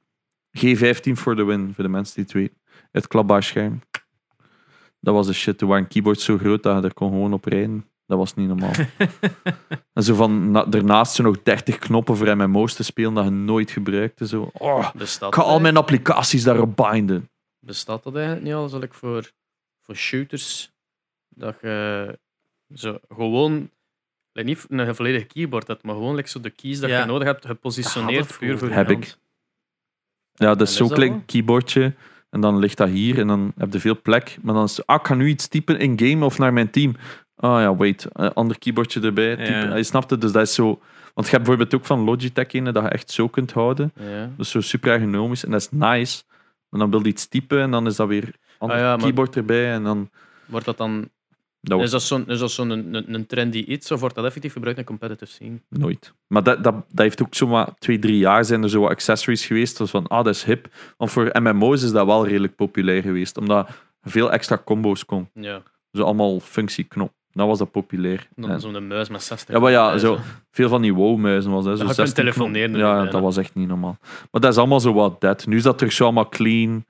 [0.57, 2.57] G15 voor de win, voor de mensen die het weten.
[2.91, 3.81] Het klapbaar scherm.
[4.99, 5.57] Dat was de shit.
[5.57, 7.89] Toen waren keyboards zo groot dat je er kon gewoon op rijden.
[8.05, 8.71] Dat was niet normaal.
[9.93, 13.29] en zo van, na, daarnaast zo nog 30 knoppen voor MMO's te spelen dat je
[13.29, 14.27] nooit gebruikte.
[14.27, 14.49] Zo.
[14.53, 17.29] Oh, ik ga al mijn applicaties daarop binden.
[17.65, 18.69] Bestaat dat eigenlijk niet al?
[18.69, 19.31] Zal ik voor,
[19.81, 20.71] voor shooters
[21.29, 22.19] dat je
[22.73, 23.69] zo gewoon
[24.31, 26.99] like niet een volledige keyboard hebt, maar gewoon like zo de keys dat Ja.
[26.99, 29.17] je nodig hebt Dat gepositioneerd het puur voor je Heb ik.
[30.33, 31.23] Ja, dat is is zo'n dat klein wel?
[31.25, 31.93] keyboardje.
[32.29, 34.37] En dan ligt dat hier en dan heb je veel plek.
[34.41, 36.69] Maar dan is het, ah, ik ga nu iets typen in game of naar mijn
[36.69, 36.95] team.
[37.35, 39.35] Ah ja, wait, een ander keyboardje erbij.
[39.35, 39.69] Typen.
[39.69, 39.75] Ja.
[39.75, 40.81] Je snapt het, dus dat is zo...
[41.13, 43.91] Want je hebt bijvoorbeeld ook van Logitech een dat je echt zo kunt houden.
[43.99, 44.31] Ja.
[44.37, 45.45] Dus zo super ergonomisch.
[45.45, 46.23] En dat is nice.
[46.75, 49.35] Maar dan wil je iets typen en dan is dat weer een Ah ja, keyboard
[49.35, 49.71] erbij.
[49.71, 50.09] En dan...
[50.45, 51.09] Wordt dat dan
[51.61, 52.69] Dat is dat zo'n zo'n
[53.13, 55.59] een, trendy iets of wordt dat effectief gebruikt in competitive scene?
[55.69, 56.13] nooit.
[56.27, 59.45] Maar dat, dat, dat heeft ook zomaar twee, drie jaar zijn er zo wat accessories
[59.45, 59.77] geweest.
[59.77, 60.67] Dus van, ah, dat is hip.
[60.97, 63.37] Want voor MMO's is dat wel redelijk populair geweest.
[63.37, 63.69] Omdat
[64.01, 65.29] veel extra combo's kon.
[65.33, 67.13] Ja, Zo allemaal functieknop.
[67.35, 68.27] Dat was dat populair.
[68.35, 69.55] En zo'n muis met 60.
[69.55, 70.17] Ja, maar ja, zo.
[70.51, 71.73] veel van die wow-muizen was dat.
[71.77, 73.19] Zo je kunt 16 telefoneren knop- Ja, dat hè.
[73.21, 73.97] was echt niet normaal.
[74.31, 75.45] Maar dat is allemaal zo wat dead.
[75.45, 76.85] Nu is dat terug zo allemaal clean.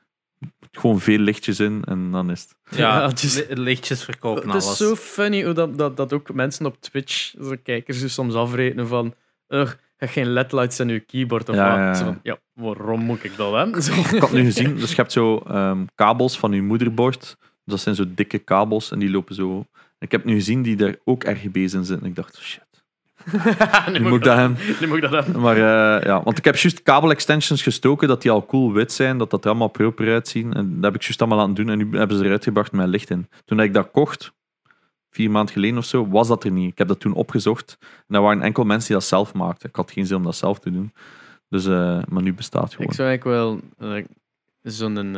[0.72, 2.78] Gewoon veel lichtjes in en dan is het.
[2.80, 3.12] Ja,
[3.50, 7.54] lichtjes verkopen Het is zo funny hoe dat, dat, dat ook mensen op Twitch, zo
[7.64, 9.14] kijkers, dus soms afrekenen van.
[9.48, 11.50] Ugh, je geen ledlights in je keyboard.
[11.50, 11.78] Of Ja, wat.
[11.78, 11.94] ja, ja.
[11.94, 13.82] Zo van, ja, waarom moet ik dat hebben?
[13.84, 13.94] Zo.
[14.16, 17.20] Ik had nu gezien, dus je hebt zo ehm, kabels van je moederbord.
[17.40, 19.66] Dus dat zijn zo dikke kabels en die lopen zo.
[20.06, 22.08] Ik heb nu gezien die daar ook RGB's in zitten.
[22.08, 22.64] Ik dacht, shit.
[23.92, 24.58] nu, moet ik dat hebben.
[24.80, 25.28] Nu moet ik dat.
[25.28, 29.18] Maar eh, ja, want ik heb juist kabel-extensions gestoken, dat die al cool wit zijn,
[29.18, 30.54] dat dat er allemaal proper uitzien.
[30.54, 32.88] En dat heb ik juist allemaal laten doen en nu hebben ze eruit gebracht met
[32.88, 33.30] licht in.
[33.46, 34.34] Toen ik dat kocht,
[35.10, 36.72] vier maanden geleden of zo, was dat er niet.
[36.72, 37.78] Ik heb dat toen opgezocht
[38.08, 39.70] en er waren enkel mensen die dat zelf maakten.
[39.70, 40.94] Ik had geen zin om dat zelf te doen.
[41.50, 42.88] Dus, eh, maar nu bestaat gewoon.
[42.88, 43.60] Ik zou eigenlijk wel
[43.96, 44.06] eh,
[44.62, 45.16] zo'n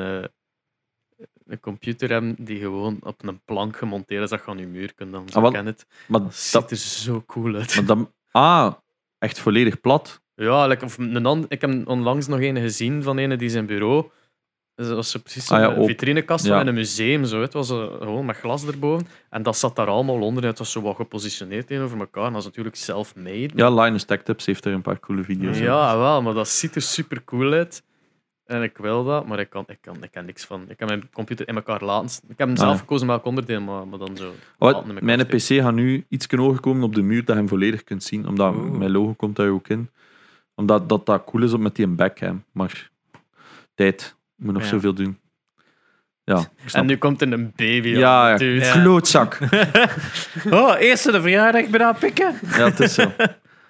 [1.48, 4.94] een computer hebben die gewoon op een plank gemonteerd is dat je aan je muur
[4.94, 5.30] kunt dan.
[5.30, 5.86] Zo Ah, het.
[6.08, 7.76] Maar Dat ziet er zo cool uit.
[7.76, 8.74] maar dat, ah,
[9.18, 10.22] echt volledig plat.
[10.36, 14.06] Ja, like, of een ik heb onlangs nog een gezien van een die zijn bureau.
[14.76, 16.52] Dus dat was zo precies Ah ja, een vitrinekast Ja.
[16.52, 17.26] van in een museum.
[17.26, 17.42] Zo.
[17.42, 19.08] Het was eh, gewoon met glas erboven.
[19.30, 20.44] En dat zat daar allemaal onder.
[20.44, 22.26] Het was zo wat gepositioneerd tegenover elkaar.
[22.26, 23.50] En dat is natuurlijk self-made.
[23.56, 26.00] Ja, Linus Tech Tips heeft er een paar coole video's Ja, in.
[26.00, 27.84] wel, maar dat ziet er super cool uit.
[28.48, 30.66] En ik wil dat, maar ik kan, ik kan, ik kan niks van.
[30.68, 32.10] Ik kan mijn computer in elkaar laten.
[32.24, 32.80] Ik heb hem Ah, zelf ja.
[32.80, 34.34] gekozen met elk onderdeel, maar, maar dan zo.
[34.58, 35.26] Oh, mijn.
[35.26, 38.28] PC gaat nu iets hoger komen op de muur dat je hem volledig kunt zien.
[38.28, 39.90] Omdat mijn logo komt daar ook in.
[40.56, 42.44] Omdat dat, dat cool is op met die backcam.
[42.52, 42.90] Maar
[43.76, 44.16] tijd.
[44.38, 44.68] Ik moet nog Ja.
[44.70, 45.20] zoveel doen.
[46.24, 47.88] Ja, En nu komt er een baby.
[47.90, 48.66] Ja, dude.
[48.66, 48.72] Ja.
[48.82, 49.38] klootzak.
[50.50, 52.34] Oh, eerst de verjaardag bijna pikken.
[52.44, 53.12] Ja, het is zo.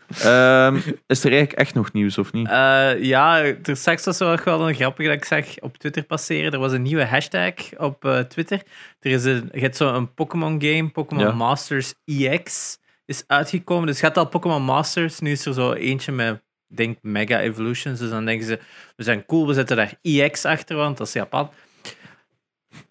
[0.08, 0.76] Ehm,
[1.08, 2.48] is er eigenlijk echt nog nieuws of niet?
[2.48, 6.52] Eh, ja, er straks was er wel een grappige dat ik zag op Twitter passeren.
[6.52, 8.62] Er was een nieuwe hashtag op eh, Twitter.
[9.00, 11.32] Er is een, je hebt zo een Pokémon game, Pokémon Ja.
[11.32, 13.88] Masters EX, is uitgekomen.
[13.88, 15.20] Dus je had al Pokémon Masters.
[15.20, 18.00] Nu is er zo eentje met, denk, Mega Evolutions.
[18.00, 18.60] Dus dan denken ze,
[18.96, 21.52] we zijn cool, we zetten daar EX achter, want dat is Japan.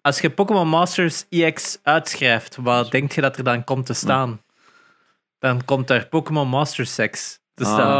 [0.01, 4.41] Als je Pokémon Masters EX uitschrijft, wat denk je dat er dan komt te staan?
[5.39, 7.73] Dan komt daar Pokémon Master Sex te Ah.
[7.73, 7.91] staan.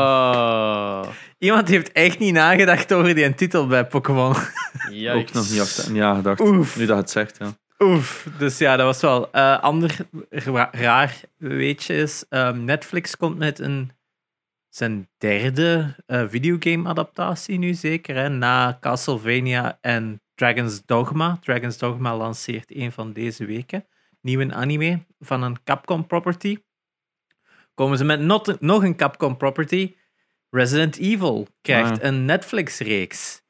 [1.05, 1.07] Ah,
[1.37, 4.35] Iemand heeft echt niet nagedacht over die titel bij Pokémon.
[5.15, 5.93] Ook nog niet achter.
[5.95, 6.39] Ja, gedacht.
[6.39, 6.77] Oef.
[6.77, 7.51] Nu dat het zegt, ja.
[7.79, 8.27] Oef.
[8.37, 9.97] Dus ja, dat was wel eh ander
[10.29, 12.25] ra- raar weetje is.
[12.29, 13.91] ehm, Netflix komt met een
[14.69, 18.15] zijn derde eh, videogame-adaptatie nu zeker.
[18.15, 18.29] Hè?
[18.29, 21.37] Na Castlevania en Dragon's Dogma.
[21.41, 23.85] Dragon's Dogma lanceert een van deze weken.
[24.21, 26.57] Nieuwe anime van een Capcom property.
[27.77, 29.93] Komen ze met not- nog een Capcom property.
[30.49, 31.97] Resident Evil krijgt Ah.
[32.01, 33.41] een Netflix-reeks.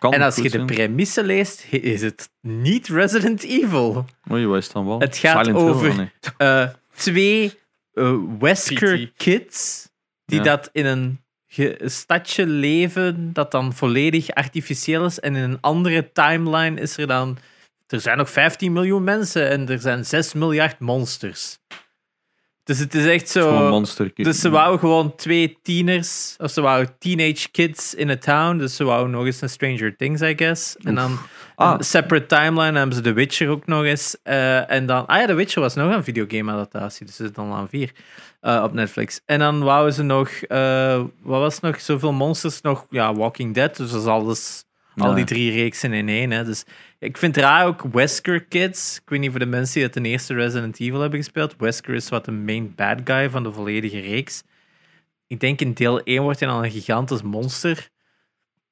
[0.00, 4.04] En als je de premisse leest, is het niet Resident Evil.
[4.32, 5.00] Oei, wat is het dan wel?
[5.00, 6.62] Het gaat Silent over- Oh.
[6.62, 7.58] Eh, twee
[7.94, 9.12] eh, Wesker PT.
[9.16, 9.88] kids
[10.24, 10.44] die Ja.
[10.44, 11.20] dat in een
[11.90, 15.20] stadje leven dat dan volledig artificieel is.
[15.20, 17.38] En in een andere timeline is er dan...
[17.86, 21.58] Er zijn nog 15 miljoen mensen en er zijn 6 miljard monsters.
[22.64, 23.50] Dus het is echt zo...
[24.24, 28.56] Dus ze wouden gewoon twee tieners, of ze wouden teenage kids in a town.
[28.58, 30.76] Dus ze wouden nog eens een Stranger Things, I guess.
[30.76, 31.18] En dan
[31.56, 31.74] Ah.
[31.78, 34.16] een separate timeline hebben ze The Witcher ook nog eens.
[34.22, 37.68] Eh, en dan, ah ja, The Witcher was nog een videogame-adaptatie, dus is dan aan
[37.68, 37.92] vier
[38.40, 39.20] eh, op Netflix.
[39.26, 43.76] En dan wouden ze nog, eh, wat was nog, zoveel monsters nog, ja, Walking Dead.
[43.76, 44.64] Dus dat is alles,
[44.96, 46.30] al die drie reeksen in één.
[46.30, 46.44] Hè.
[46.44, 46.64] Dus
[46.98, 48.96] ik vind raar ook Wesker Kids.
[49.02, 51.54] Ik weet niet voor de mensen die het de eerste Resident Evil hebben gespeeld.
[51.58, 54.42] Wesker is wat de main bad guy van de volledige reeks.
[55.26, 57.88] Ik denk in deel 1 wordt hij dan een gigantisch monster.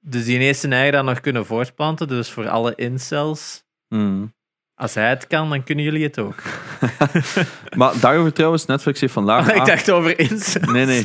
[0.00, 2.08] Dus die heeft zijn eigen dan nog kunnen voortplanten.
[2.08, 4.32] Dus voor alle incels, Mm.
[4.74, 6.42] als hij het kan, dan kunnen jullie het ook.
[7.76, 9.48] Maar daarover trouwens, Netflix heeft vandaag...
[9.52, 10.66] ik aan- dacht over incels.
[10.72, 11.04] Nee, nee.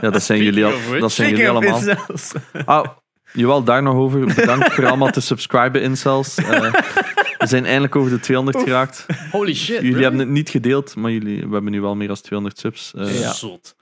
[0.00, 1.78] Ja, dat zijn jullie, al, dat zijn jullie allemaal.
[1.78, 2.32] incels.
[2.64, 2.86] Ah,
[3.32, 4.24] jawel, daar nog over.
[4.34, 6.34] Bedankt voor allemaal te subscriben, incels.
[6.38, 6.72] Eh,
[7.38, 9.06] we zijn eindelijk over de 200 geraakt.
[9.30, 9.66] Holy shit.
[9.66, 10.02] Jullie really?
[10.02, 12.94] hebben het niet gedeeld, maar jullie, we hebben nu wel meer dan 200 subs.
[12.94, 13.32] Eh, Ja.
[13.32, 13.76] Zot.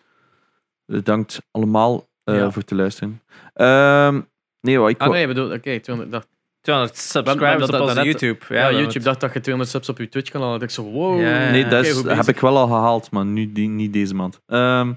[0.86, 2.50] Bedankt allemaal eh, Ja.
[2.50, 3.22] voor te luisteren.
[3.54, 4.20] Ehm,
[4.60, 5.00] nee, wat ik...
[5.00, 6.10] Ah nee, bedoel, oké, 200.
[6.12, 6.26] Dacht,
[6.60, 8.38] 200 subscribers op dat- onze YouTube.
[8.48, 10.62] ja, YouTube dacht dat je 200 subs op je Twitch kanaal had.
[10.62, 11.18] Ik zo, wow.
[11.18, 14.40] Nee, dat heb ik wel al gehaald, maar nu die, niet deze maand.
[14.46, 14.92] Ehm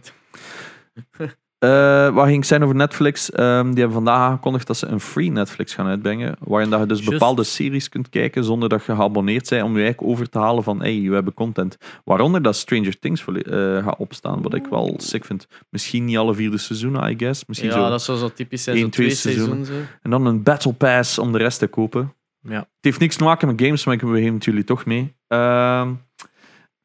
[1.59, 3.31] eh, wat ging ik zijn over Netflix?
[3.31, 6.35] Ehm, die hebben vandaag aangekondigd dat ze een free Netflix gaan uitbrengen.
[6.39, 7.09] Waarin dat je dus Just.
[7.11, 9.63] bepaalde series kunt kijken zonder dat je geabonneerd bent.
[9.63, 11.77] Om je eigenlijk over te halen van, hey, we hebben content.
[12.03, 14.41] Waaronder dat Stranger Things eh, gaat opstaan.
[14.41, 15.47] Wat ik wel sick vind.
[15.69, 17.45] Misschien niet alle vierde seizoenen, I guess.
[17.45, 17.89] Misschien Ja, zo.
[17.89, 18.75] dat zou zo typisch zijn.
[18.75, 19.55] één, Zo twee twee seizoenen.
[19.65, 19.87] seizoenen.
[19.87, 19.97] zo.
[20.01, 22.13] En dan een Battle Pass om de rest te kopen.
[22.41, 22.57] Ja.
[22.59, 25.15] Het heeft niks te maken met games, maar ik begin met jullie toch mee.
[25.27, 25.91] Ehm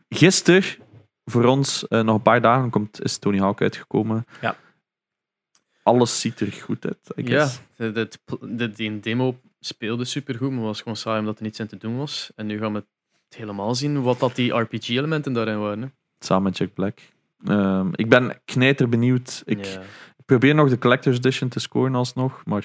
[0.08, 0.62] gisteren,
[1.24, 4.26] voor ons, eh, nog een paar dagen, komt, is Tony Hawk uitgekomen.
[4.40, 4.56] Ja.
[5.84, 7.60] Alles ziet er goed uit, I Ja, guess.
[8.40, 11.96] de, die demo speelde supergoed, maar was gewoon saai omdat er niets aan te doen
[11.96, 12.30] was.
[12.36, 12.78] En nu gaan we
[13.28, 15.82] het helemaal zien wat dat die RPG-elementen daarin waren.
[15.82, 15.88] hè.
[16.18, 16.98] Samen met Jack Black.
[17.44, 19.42] Ehm, ik ben knijter benieuwd.
[19.44, 19.80] Ik Ja.
[20.26, 22.64] probeer nog de Collector's Edition te scoren alsnog, maar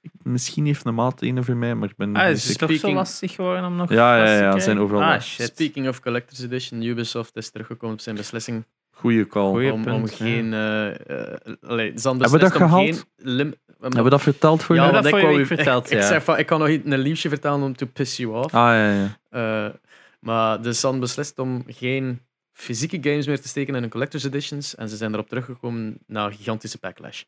[0.00, 2.58] ik- misschien heeft een maat een voor mij, maar ik ben Ah, niet is het
[2.58, 4.60] toch zo lastig geworden om nog Ja, ja, ja, krijgen?
[4.62, 5.02] zijn overal.
[5.02, 5.46] Ah, shit.
[5.46, 8.64] Speaking of Collector's Edition, Ubisoft is teruggekomen op zijn beslissing
[8.94, 9.50] Goeie call.
[9.50, 10.14] Goeie om, punt, om ja.
[10.16, 10.52] geen...
[10.52, 13.06] eh eh, allee, Hebben we dat gehaald?
[13.16, 14.94] lim- Hebben we dat verteld voor Ja, jou?
[14.94, 16.06] dat want ik wou u- verteld, ik, ik ja.
[16.06, 18.54] zeg van, ik kan nog een liefje vertellen om to piss you off.
[18.54, 19.18] Ah, ja, ja.
[19.66, 19.72] Eh,
[20.20, 22.20] maar ze hadden beslist om geen
[22.52, 24.74] fysieke games meer te steken in hun collector's editions.
[24.74, 27.22] En ze zijn erop teruggekomen na een gigantische backlash.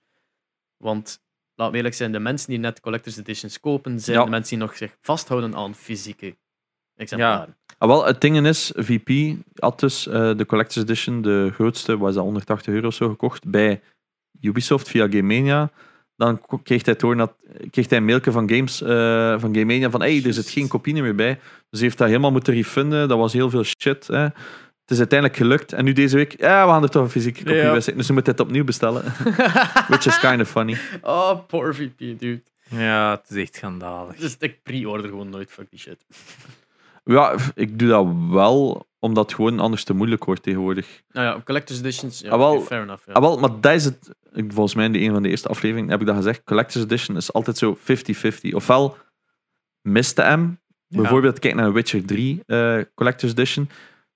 [0.76, 1.20] Want,
[1.54, 4.24] laat me eerlijk zijn, de mensen die net collector's editions kopen, zijn Ja.
[4.24, 6.36] de mensen die nog zich vasthouden aan fysieke
[6.96, 7.56] exemplaren.
[7.78, 12.14] Ah, wel, het ding is, VP had dus eh, de Collector's Edition, de grootste, was
[12.14, 13.80] dat 180 euro of zo gekocht, bij
[14.40, 15.70] Ubisoft via Game Mania.
[16.16, 17.34] Dan kreeg hij, door dat,
[17.70, 20.68] kreeg hij een mailje van, games, eh, van Game Mania van hey, er zit geen
[20.68, 21.34] kopie meer bij.
[21.34, 23.08] Dus hij heeft dat helemaal moeten refunden.
[23.08, 24.06] Dat was heel veel shit.
[24.06, 24.18] Hè.
[24.22, 25.72] Het is uiteindelijk gelukt.
[25.72, 27.62] En nu deze week, ja, we gaan er toch een fysieke kopie Ja.
[27.72, 27.94] bij.
[27.94, 29.02] Dus we moeten het opnieuw bestellen.
[29.88, 30.76] Which is kind of funny.
[31.02, 32.42] Oh, poor VP, dude.
[32.68, 34.16] Ja, het is echt schandalig.
[34.16, 36.04] Dus ik pre-order gewoon nooit, fuck die shit.
[37.04, 41.02] Ja, ik doe dat wel, omdat het gewoon anders te moeilijk wordt tegenwoordig.
[41.12, 42.60] Nou ja, collector's editions, ja, Ah, wel.
[42.60, 43.06] fair enough.
[43.06, 43.12] Ja.
[43.12, 44.10] Ah, wel, maar dat is het.
[44.32, 46.44] ik- Volgens mij in de een van de eerste afleveringen heb ik dat gezegd.
[46.44, 48.54] Collector's Edition is altijd zo 50-50.
[48.54, 48.96] Ofwel
[49.82, 50.60] miste hem.
[50.88, 53.68] Bijvoorbeeld, kijk naar Witcher 3 eh, Collector's Edition.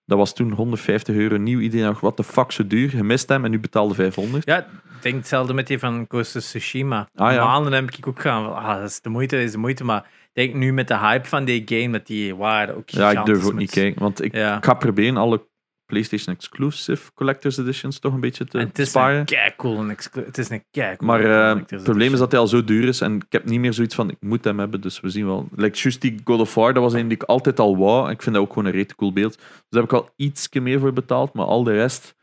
[0.05, 1.59] Dat was toen 150 euro nieuw.
[1.61, 2.97] Iedereen dacht, wat de fuck, zo duur.
[2.97, 4.45] Je mist hem en nu betaalde 500.
[4.47, 4.67] Ja, ik
[5.03, 7.09] denk hetzelfde met die van Ghost of Tsushima.
[7.15, 7.45] Ah, ja.
[7.45, 9.85] Maanden heb ik ook gaan ah, dat is de moeite, dat is de moeite.
[9.85, 13.25] Maar denk nu met de hype van die game, dat die waarde ook Ja, ik
[13.25, 14.03] durf ook niet kijken.
[14.03, 14.59] Want ik, Ja.
[14.61, 15.47] ga proberen alle
[15.87, 19.19] PlayStation Exclusive Collector's Editions toch een beetje te En het is sparen.
[19.27, 21.25] een cool en exclu- het is een kei cool Maar
[21.55, 23.73] eh, het probleem is dat hij al zo duur is en ik heb niet meer
[23.73, 25.49] zoiets van ik moet hem hebben, dus we zien wel.
[25.57, 28.11] Like, juist die God of War, dat was een die ik altijd al wou.
[28.11, 29.37] Ik vind dat ook gewoon een rete cool beeld.
[29.37, 32.15] Dus daar heb ik al iets meer voor betaald, maar al de rest,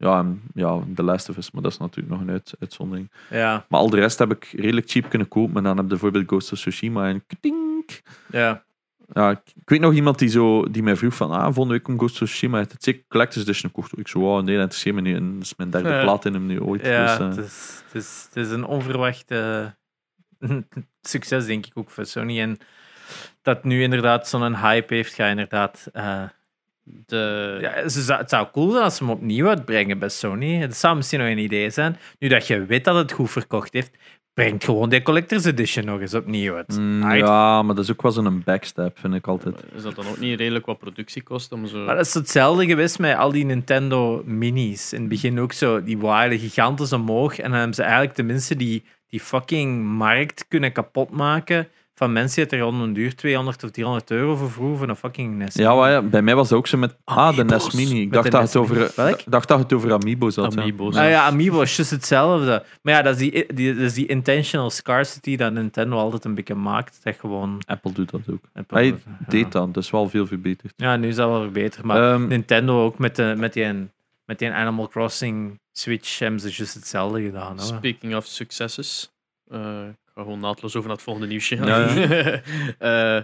[0.00, 3.10] ja, en, ja, The Last of Us, maar dat is natuurlijk nog een uit, uitzondering.
[3.30, 5.56] Ja, Maar al de rest heb ik redelijk cheap kunnen kopen.
[5.56, 8.00] En dan heb je bijvoorbeeld Ghost of Tsushima enktink.
[8.30, 8.64] ja.
[9.12, 11.98] Ja, ik, weet nog iemand die, zo, die mij vroeg van, ah, volgende week komt
[11.98, 12.72] Ghost of Tsushima uit.
[12.72, 13.98] Het zeker Collector's Edition gekocht.
[13.98, 15.16] Ik zo, wow, nee, dat interesseert me niet.
[15.16, 16.02] En dat is mijn derde Ja.
[16.02, 16.86] plaat in hem nu ooit.
[16.86, 19.74] ja dus, eh, het, is, het, is, het is een onverwachte
[21.00, 22.40] succes, denk ik, ook voor Sony.
[22.40, 22.58] En
[23.42, 25.88] dat nu inderdaad zo'n hype heeft, ga inderdaad...
[25.92, 26.22] eh,
[27.06, 30.54] De, Ja, ze zou- het zou cool zijn als ze hem opnieuw uitbrengen bij Sony.
[30.54, 31.96] Het zou misschien nog een idee zijn.
[32.18, 33.90] Nu dat je weet dat het goed verkocht heeft,
[34.34, 36.78] brengt gewoon die Collector's Edition nog eens opnieuw uit.
[36.78, 37.26] Mm, Right?
[37.26, 39.54] ja, maar dat is ook wel zo'n backstep, vind ik altijd.
[39.74, 41.84] Is dat dan ook niet redelijk wat productiekost om zo...
[41.84, 44.92] Maar dat is hetzelfde geweest met al die Nintendo minis.
[44.92, 47.38] In het begin ook zo, die waren gigantisch omhoog.
[47.38, 51.68] En dan hebben ze eigenlijk de mensen die die fucking markt kunnen kapotmaken
[52.00, 54.88] van mensen die het er rond een duur 200 of 300 euro voor vroegen voor
[54.88, 55.54] een fucking NES.
[55.54, 56.96] Ja, maar ja, bij mij was dat ook zo met...
[57.04, 57.44] Ah, de.
[57.44, 58.00] NES Mini.
[58.00, 58.92] Ik dacht dat, NES het over,
[59.26, 60.54] dacht dat het over Amiibo's had.
[60.54, 60.60] ja.
[60.60, 60.94] Amiibo's.
[60.94, 62.64] Nou ja, Amiibo is juist hetzelfde.
[62.82, 66.34] Maar ja, dat is die, die, dat is die intentional scarcity dat Nintendo altijd een
[66.34, 67.00] beetje maakt.
[67.02, 67.60] Dat gewoon...
[67.66, 68.42] Apple doet dat ook.
[68.54, 69.18] Apple Hij doet, ja.
[69.28, 70.72] deed dat, dus wel veel verbeterd.
[70.76, 71.86] Ja, nu is dat wel weer beter.
[71.86, 73.88] Maar Ehm, Nintendo ook met, de, met, die,
[74.24, 77.58] met die Animal Crossing Switch hebben ze juist hetzelfde gedaan.
[77.58, 77.66] Hoor.
[77.66, 79.10] Speaking of successes.
[79.50, 79.58] eh,
[80.14, 81.56] ga gewoon naadloos over naar het volgende nieuwsje.
[81.56, 81.86] Ja,
[82.78, 83.22] Eh,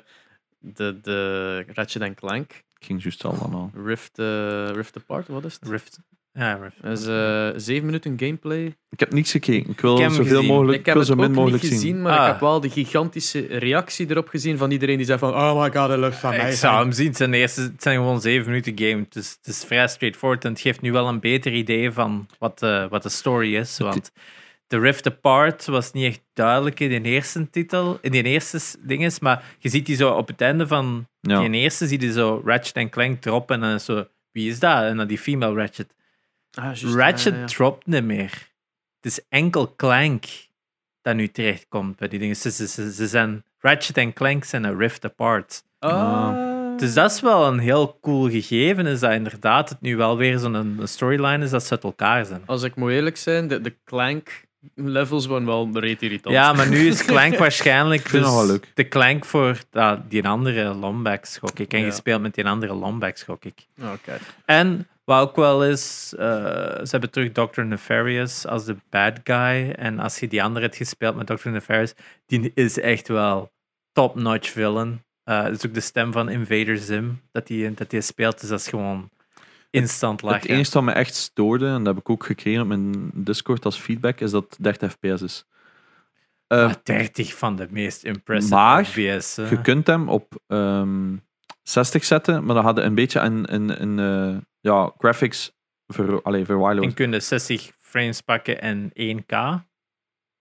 [0.59, 3.85] de, de Ratchet Clank ik ging juist al aan.
[3.85, 5.69] Rift, eh, Rift Apart, wat is het?
[5.69, 5.99] Rift.
[6.33, 6.83] Ja, Rift.
[6.83, 8.77] Dat is eh, zeven minuten gameplay.
[8.91, 9.71] Ik heb niets gekeken.
[9.71, 11.81] Ik wil zoveel mogelijk, Ik ik heb het zo min ook mogelijk niet zien.
[11.81, 12.25] gezien, maar Ah.
[12.25, 15.71] ik heb wel de gigantische reactie erop gezien van iedereen die zei van oh my
[15.73, 16.51] god, dat lukt van mij.
[16.51, 17.07] Ik zou hem zien.
[17.07, 19.03] Het zijn, eerste, het zijn gewoon zeven minuten game.
[19.03, 22.29] Het is, het is vrij straightforward en het geeft nu wel een beter idee van
[22.39, 23.79] wat de, wat de story is.
[23.79, 24.13] Want
[24.67, 29.19] The Rift Apart was niet echt duidelijk in die eerste titel, in die eerste dinges,
[29.19, 31.41] maar je ziet die zo op het einde van Ja.
[31.41, 34.83] die eerste, zie je zo Ratchet Clank droppen en dan is zo, wie is dat?
[34.83, 35.95] En dan die female Ratchet.
[36.55, 37.45] Ah, juist, Ratchet ja.
[37.47, 38.31] dropt niet meer.
[39.01, 40.25] Het is enkel Clank
[41.03, 42.37] dat nu terechtkomt bij die dingen.
[42.37, 45.65] Ze, ze, ze, ze zijn, Ratchet en Clank zijn een Rift Apart.
[45.79, 46.79] Ah.
[46.79, 50.39] Dus dat is wel een heel cool gegeven, is dat inderdaad het nu wel weer
[50.39, 52.43] zo'n een storyline is dat ze uit elkaar zijn.
[52.47, 54.45] Als ik moet eerlijk zijn, de, de Clank
[54.75, 56.35] levels waren wel reet irritant.
[56.35, 58.71] Ja, maar nu is Clank waarschijnlijk dus nog wel leuk.
[58.75, 61.73] de Clank voor ah, die andere Lombax, gok ik.
[61.73, 61.87] En Ja.
[61.87, 63.67] gespeeld met die andere Lombax, gok ik.
[63.81, 64.21] Oh, kijk.
[64.45, 67.63] En wat ook wel is, eh, ze hebben terug Dr.
[67.63, 69.71] Nefarious als de bad guy.
[69.71, 71.49] En als je die andere hebt gespeeld met Dr.
[71.49, 71.95] Nefarious,
[72.27, 73.53] die is echt wel
[73.93, 75.05] top-notch villain.
[75.25, 78.41] Eh dat is ook de stem van Invader Zim dat die, dat die speelt.
[78.41, 79.11] Dus dat is gewoon
[79.81, 83.11] instant Het enige wat me echt stoorde, en dat heb ik ook gekregen op mijn
[83.15, 85.47] Discord als feedback, is dat het 30 fps is.
[86.47, 89.37] Eh, Ah, 30 van de meest impressive Maar, FPS.
[89.37, 89.49] hè.
[89.49, 91.17] Je kunt hem op ehm,
[91.63, 93.99] 60 zetten, maar dan had je een beetje een, een, een
[94.35, 95.53] eh, ja, graphics
[95.87, 96.89] ver, allee, verwaarloosd.
[96.89, 99.35] En kun je 60 frames pakken en 1K.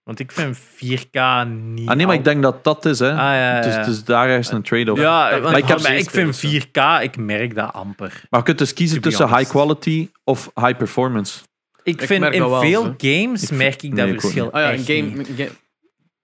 [0.06, 1.89] Want ik vind 4K niet.
[1.89, 3.10] Ah nee, maar ik denk dat dat is, hè.
[3.12, 3.84] Ah, ja, ja, Dus, ja.
[3.84, 5.01] dus daar is een trade-off.
[5.01, 8.22] Ja, Maar want ik heb maar ik vind 4K, ik merk dat amper.
[8.30, 9.41] Maar je kunt dus kiezen tussen honest.
[9.51, 11.39] high quality of high performance.
[11.84, 12.93] Ik Ik vind merk in dat wel, veel zo.
[12.97, 14.51] games Ik merk ik dat nee, verschil.
[14.51, 15.28] Ah ja, echt een niet.
[15.28, 15.53] game, ga-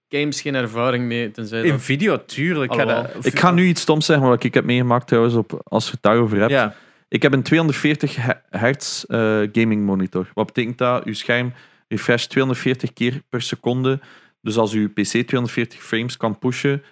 [0.08, 2.74] games geen ervaring mee, tenzij In video, tuurlijk.
[2.74, 5.84] ga dat- Ik ga nu iets stoms zeggen, wat ik heb meegemaakt trouwens, op, als
[5.84, 6.50] je het daarover hebt.
[6.50, 6.74] Ja,
[7.08, 9.18] Ik heb een 240 he- hertz eh,
[9.52, 10.28] gaming monitor.
[10.34, 11.04] Wat betekent dat?
[11.04, 11.52] Uw scherm
[11.92, 14.00] refresht 240 keer per seconde.
[14.40, 16.82] Dus als uw PC 240 frames kan pushen,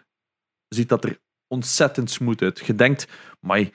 [0.68, 2.62] ziet dat er ontzettend smooth uit.
[2.66, 3.06] Je denkt,
[3.40, 3.68] maar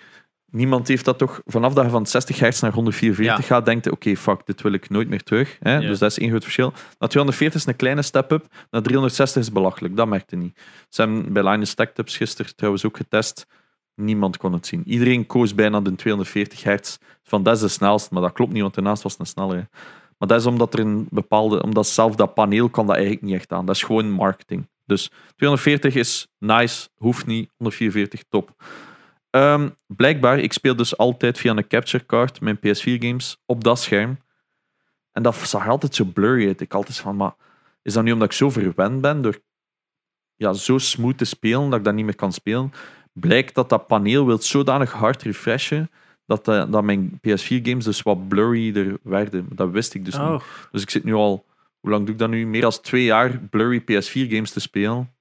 [0.45, 3.55] niemand heeft dat toch vanaf dat je van 60 hertz naar 144 Ja.
[3.55, 5.57] gaat, denkt oké, fuck, dit wil ik nooit meer terug.
[5.59, 5.73] Hè?
[5.73, 5.79] Ja.
[5.79, 6.73] Dus dat is één groot verschil.
[6.99, 9.95] Na 240 is een kleine step-up, na 360 is belachelijk.
[9.95, 10.59] Dat merkte niet.
[10.89, 13.45] Ze hebben bij Linus Tech Tips gisteren trouwens ook getest.
[13.95, 14.83] Niemand kon het zien.
[14.85, 16.97] Iedereen koos bijna de 240 hertz.
[17.23, 19.69] Van dat is de snelste, maar dat klopt niet, want daarnaast was het een snellere.
[20.25, 23.35] Maar dat is omdat er een bepaalde, omdat zelf dat paneel kan dat eigenlijk niet
[23.35, 23.65] echt aan.
[23.65, 24.67] Dat is gewoon marketing.
[24.85, 27.51] Dus 240 is nice, hoeft niet.
[27.57, 28.63] 144 top.
[29.29, 33.79] Ehm, blijkbaar, ik speel dus altijd via een capture card mijn PS4 games op dat
[33.79, 34.17] scherm.
[35.11, 36.61] En dat zag altijd zo blurry uit.
[36.61, 37.35] Ik altijd van, maar
[37.81, 39.39] is dat nu omdat ik zo verwend ben door
[40.35, 42.73] ja, zo smooth te spelen dat ik dat niet meer kan spelen?
[43.13, 45.89] Blijkt dat dat paneel wil zodanig hard refreshen
[46.25, 49.47] dat, eh, dat mijn PS4-games dus wat blurrier werden.
[49.49, 50.23] Dat wist ik dus niet.
[50.23, 51.45] oh, Dus ik zit nu al,
[51.79, 52.47] hoe lang doe ik dat nu?
[52.47, 55.13] Meer dan twee jaar blurry PS4-games te spelen.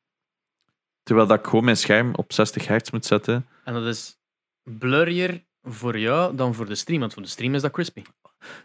[1.02, 3.46] Terwijl dat ik gewoon mijn scherm op 60 hertz moet zetten.
[3.64, 4.18] En dat is
[4.62, 8.02] blurrier voor jou dan voor de stream, want voor de stream is dat crispy.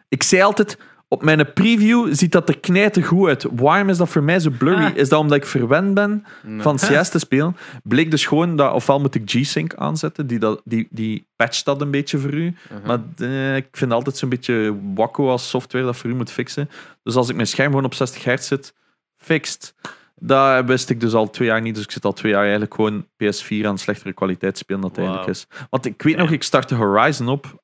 [0.07, 0.77] Ik zei altijd,
[1.11, 3.45] op mijn preview ziet dat er knijten goed uit.
[3.51, 4.85] Waarom is dat voor mij zo blurry?
[4.85, 4.95] Ah.
[4.95, 6.61] Is dat omdat ik verwend ben Nee.
[6.61, 7.57] van CS te spelen?
[7.83, 11.81] Bleek dus gewoon dat, ofwel moet ik G-Sync aanzetten, die, dat, die, die patcht dat
[11.81, 12.55] een beetje voor u.
[12.71, 12.85] Uh-huh.
[12.85, 16.69] Maar eh, ik vind altijd zo'n beetje wakko als software dat voor u moet fixen.
[17.03, 18.73] Dus als ik mijn scherm gewoon op 60 hertz zit,
[19.17, 19.75] fixt.
[20.21, 21.75] Dat wist ik dus al twee jaar niet.
[21.75, 25.07] Dus ik zit al twee jaar eigenlijk gewoon PS4 aan slechtere kwaliteit spelen het Wauw.
[25.07, 25.47] eigenlijk is.
[25.69, 27.61] Want ik weet nog, ik startte Horizon op.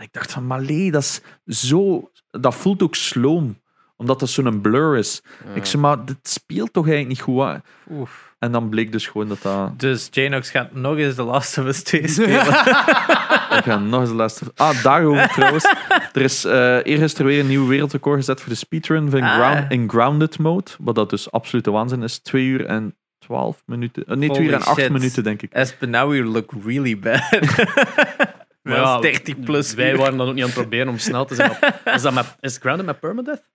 [0.00, 1.20] En ik dacht van, Malee, dat is
[1.60, 2.10] zo...
[2.30, 3.58] Dat voelt ook sloom.
[3.96, 5.22] Omdat dat zo'n blur is.
[5.54, 7.60] Ik zeg, maar dit speelt toch eigenlijk niet goed.
[7.90, 8.34] Oef.
[8.38, 9.78] En dan bleek dus gewoon dat dat...
[9.80, 12.46] Dus Janox gaat nog eens The Last of Us 2 spelen.
[13.58, 14.44] Ik ga nog eens de laatste...
[14.56, 15.74] Ah, daarover trouwens.
[16.12, 19.34] Er is eh eergisteren weer een nieuw wereldrecord gezet voor de speedrun van Ah.
[19.34, 20.70] ground, in grounded mode.
[20.78, 22.18] Wat dat dus absolute waanzin is.
[22.18, 24.04] 2 uur en 12 minuten.
[24.06, 24.92] eh, nee, 2 uur en Holy 8 shit.
[24.92, 25.52] minuten, denk ik.
[25.52, 27.28] Espen, now you look really bad.
[28.76, 29.74] Ja, is 30 plus.
[29.74, 29.98] Wij uur.
[29.98, 31.56] waren dan ook niet aan het proberen om snel te zijn.
[31.94, 33.48] Is, dat met, is Grounded met permadeath?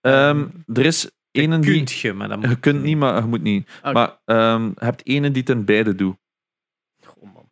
[0.00, 1.74] Ehm, er is ene die...
[1.74, 3.70] Kunt je, maar dat moet Je kunt niet, maar je moet niet.
[3.82, 6.16] Ah, Maar ehm, je hebt ene die ten beide doet.
[7.04, 7.50] Goh, man.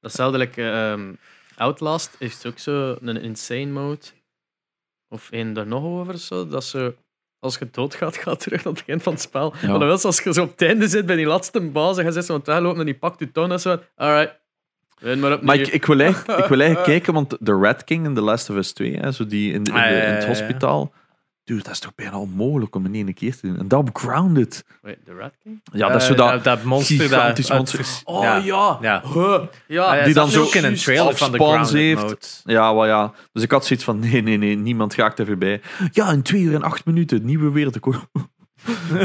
[0.00, 1.12] Dat is like, ehm,
[1.56, 4.06] Outlast heeft ook zo een insane mode.
[5.08, 6.48] Of één daar nog over zo.
[6.48, 6.96] Dat ze,
[7.38, 9.54] als je doodgaat, gaat terug naar het begin van het spel.
[9.60, 9.68] Ja.
[9.68, 12.04] Maar dan wel als je zo op het einde zit bij die laatste baas en
[12.04, 13.82] je zit zo aan het weglopen en die pakt je toon en zo.
[13.94, 14.39] Alright.
[15.42, 18.20] Maar ik, ik, wil eigenlijk, ik wil eigenlijk kijken, want de Red King in The
[18.20, 20.92] Last of Us 2, hè, zo die in, de, in, de- Ah, in het hospitaal.
[21.44, 23.58] Dude, dat is toch bijna onmogelijk om in één keer te doen.
[23.58, 24.64] En dat op Grounded.
[24.82, 25.60] Wait, de Rat King?
[25.72, 26.44] Ja, dat is zo Eh, dat...
[26.44, 27.78] dat monster gigantisch dat monster.
[27.78, 28.36] uit- Oh ja.
[28.36, 28.78] ja.
[28.80, 29.02] Ja.
[29.14, 29.40] Huh.
[29.66, 32.02] Ja, ja, die dan zo ook in een trailer van de Grounded heeft.
[32.02, 32.18] mode.
[32.44, 33.12] Ja, wel ja.
[33.32, 35.60] Dus ik had zoiets van, nee, nee, nee, niemand raakt er voorbij.
[35.92, 37.98] Ja, in 2 uur en 8 minuten, nieuwe wereldrecord.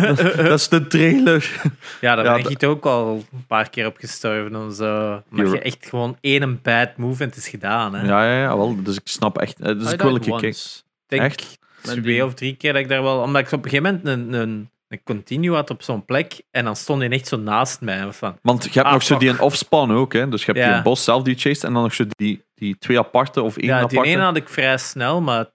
[0.06, 1.62] Dat, dat is de trailer.
[2.02, 4.74] Ja, daar Ja, ben dat- ik ook al een paar keer op gestorven.
[4.74, 4.86] zo.
[5.30, 7.94] Maar You're- je echt gewoon één bad move en het is gedaan.
[7.96, 8.06] Hè.
[8.08, 8.84] Ja, ja, ja, wel.
[8.84, 9.60] Dus ik snap echt...
[9.60, 10.60] eh, Dus I ik wil een keer kijken.
[11.08, 11.58] denk Echt?
[11.82, 13.22] Twee die- of drie keer dat ik daar wel...
[13.22, 16.66] Omdat ik op een gegeven moment een, een, een continue had op zo'n plek en
[16.66, 18.12] dan stond hij echt zo naast mij.
[18.12, 20.30] Van, Want je hebt Ah, nog zo die een offspawn ook, hè.
[20.30, 20.74] Dus je hebt Ja.
[20.74, 23.68] die boss zelf die chased en dan nog zo die, die twee aparte of één
[23.68, 24.10] ja, die aparte.
[24.10, 25.46] ene had ik vrij snel, maar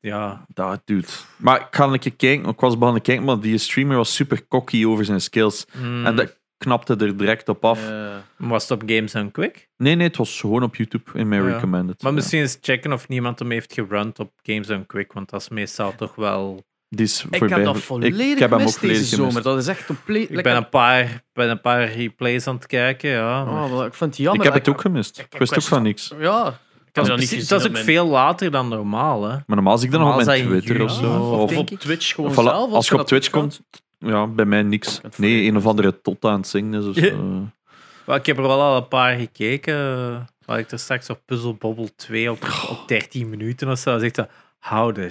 [0.00, 0.44] ja...
[0.48, 1.26] Dat doet.
[1.36, 2.48] Maar ik ga een keer kijken.
[2.48, 5.66] Ik was begonnen kijken, maar die streamer was super cocky over zijn skills.
[5.82, 7.88] mm, En dat knapte er direct op af.
[7.88, 8.22] Ja.
[8.36, 9.68] Was het op Games on Quick?
[9.76, 11.52] Nee, nee, het was gewoon op YouTube in mijn Ja.
[11.52, 12.02] recommended.
[12.02, 12.16] Maar Ja.
[12.18, 15.48] misschien eens checken of niemand hem heeft gerund op Games on Quick, want dat is
[15.48, 16.62] meestal toch wel...
[16.88, 17.56] Die is Ik voorbij.
[17.56, 19.32] heb dat Ik- volledig ik heb hem ook volledig deze gemist.
[19.32, 19.42] zomer.
[19.42, 20.30] Dat is echt compleet...
[20.30, 23.44] Ik ben een paar, ben een paar replays aan het kijken, ja.
[23.44, 24.44] maar- Oh, ik vind het Ik jammer.
[24.44, 25.18] heb het ook gemist.
[25.18, 26.12] Ik wist ook van niks.
[26.18, 26.58] Ja.
[26.92, 29.28] Ik Dat is, dat niet dat is ook mijn- veel later dan normaal, hè.
[29.28, 31.30] Maar normaal zie ik dat nog op mijn is dat Twitter of zo.
[31.32, 31.66] of op.
[31.68, 32.72] Twitch gewoon zelf.
[32.72, 33.60] als je op Twitch dat komt,
[33.98, 35.00] ja, bij mij niks.
[35.16, 37.48] Nee, een of andere tot aan het zingen is of zo.
[38.14, 39.76] Ik heb er wel al een paar gekeken.
[40.44, 43.98] Waar ik er straks op Puzzle Bobble 2 op, op 13 minuten of zo.
[43.98, 44.26] Zegt zo,
[44.60, 45.10] how the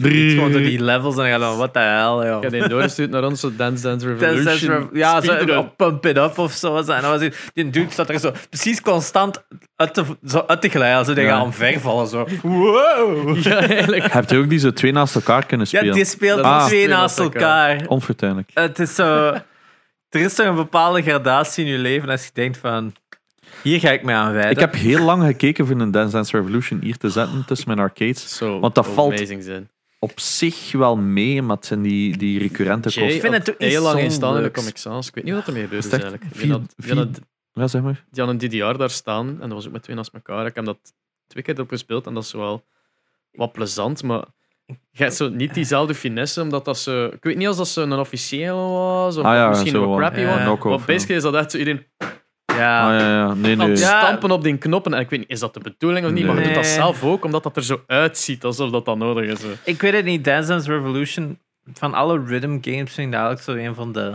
[0.00, 2.36] sh- Gewoon door die levels en dan ga je dan, what the hell, joh.
[2.36, 4.70] Ik heb die doorgestuurd naar ons, zo Dance Dance Revolution.
[4.70, 6.76] Dance ja, zo, op Pump It Up of zo.
[6.76, 9.44] En dan was die dude staat er zo precies constant
[9.76, 10.98] uit te, zo uit te glijden.
[10.98, 11.28] Als die Ja.
[11.30, 12.06] gaan omvervallen.
[12.06, 12.26] Zo.
[12.42, 13.36] Wow!
[13.42, 14.12] Ja, eigenlijk.
[14.12, 15.94] Heb je ook die zo twee naast elkaar kunnen Ja, spelen?
[15.94, 17.84] die speelt twee naast elkaar.
[17.86, 18.50] Onvertuinlijk.
[18.54, 19.32] Het is zo...
[20.10, 22.92] Er is toch een bepaalde gradatie in je leven als je denkt van...
[23.62, 24.50] Hier ga ik mee aan wijden.
[24.50, 27.80] Ik heb heel lang gekeken voor een Dance Dance Revolution hier te zetten tussen mijn
[27.80, 28.36] arcades.
[28.36, 29.68] Zo Want dat valt- amazing zijn.
[30.00, 33.20] Op zich wel mee, maar het zijn die, die recurrente kosten.
[33.20, 34.50] vind had het heel lang in staan in de.
[34.50, 35.08] Comic Sans.
[35.08, 36.22] Ik weet niet wat er mee gebeurd is eigenlijk.
[36.30, 37.20] vier- Die had, vier- had,
[37.52, 38.04] Ja, zeg maar.
[38.10, 40.46] die had een DDR daar staan en dat was ook met twee naast elkaar.
[40.46, 40.78] Ik heb dat
[41.26, 42.64] twee keer erop gespeeld en dat is wel
[43.32, 44.24] wat plezant, maar
[44.66, 47.10] je hebt zo niet diezelfde finesse, omdat dat ze...
[47.14, 49.98] Ik weet niet als dat ze een officieel was, of Ah ja, misschien zo, een
[49.98, 50.56] crappy one.
[50.70, 51.86] Maar basically is dat echt zo iedereen
[52.58, 52.94] Ja.
[52.94, 53.34] Ah, ja, ja.
[53.34, 53.68] Nee, nee.
[53.68, 53.76] Ja.
[53.76, 54.94] stampen op die knoppen.
[54.94, 56.26] En ik weet niet, is dat de bedoeling of niet?
[56.26, 59.24] Maar je doet dat zelf ook, omdat dat er zo uitziet, alsof dat dan nodig
[59.30, 59.42] is.
[59.42, 59.52] hè.
[59.64, 60.24] Ik weet het niet.
[60.24, 61.38] Dance Dance Revolution...
[61.72, 64.14] Van alle rhythm games vind ik dat eigenlijk zo een van de...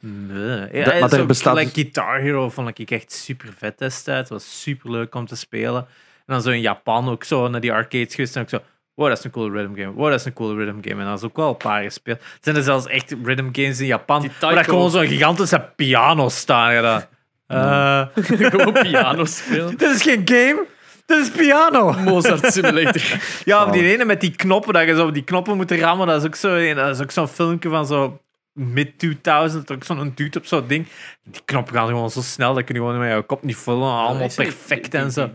[0.00, 0.68] Nee.
[0.72, 4.20] Ja, Dat- maar er bestaat- like Guitar Hero vond ik echt super vet destijds.
[4.20, 5.80] Het was super leuk om te spelen.
[6.16, 8.36] En dan zo in Japan ook zo naar die arcades geweest.
[8.36, 8.58] En ook zo...
[8.94, 9.92] Wow, dat is een coole rhythm game.
[9.92, 11.00] Wow, dat is een coole rhythm game.
[11.02, 12.18] En dat is ook wel een paar gespeeld.
[12.20, 14.30] Er zijn er zelfs echt rhythm games in Japan.
[14.40, 16.72] Waar gewoon zo'n gigantische piano staan.
[16.72, 17.08] Ja,
[17.46, 18.02] Eh,
[18.50, 19.76] Gewoon piano spelen.
[19.76, 20.64] dit is geen game.
[21.06, 21.92] Dit is piano.
[21.92, 23.02] Mozart Simulator.
[23.44, 26.06] Ja, of die ene met die knoppen, dat je zo op die knoppen moet rammen,
[26.06, 28.18] dat is ook zo een- dat is ook zo'n filmpje van zo
[28.52, 30.86] mid-2000, dat ook zo'n dude op zo'n ding.
[31.24, 33.92] Die knoppen gaan gewoon zo snel, dat kun je gewoon met je kop niet vullen,
[33.92, 35.30] allemaal perfect en zo.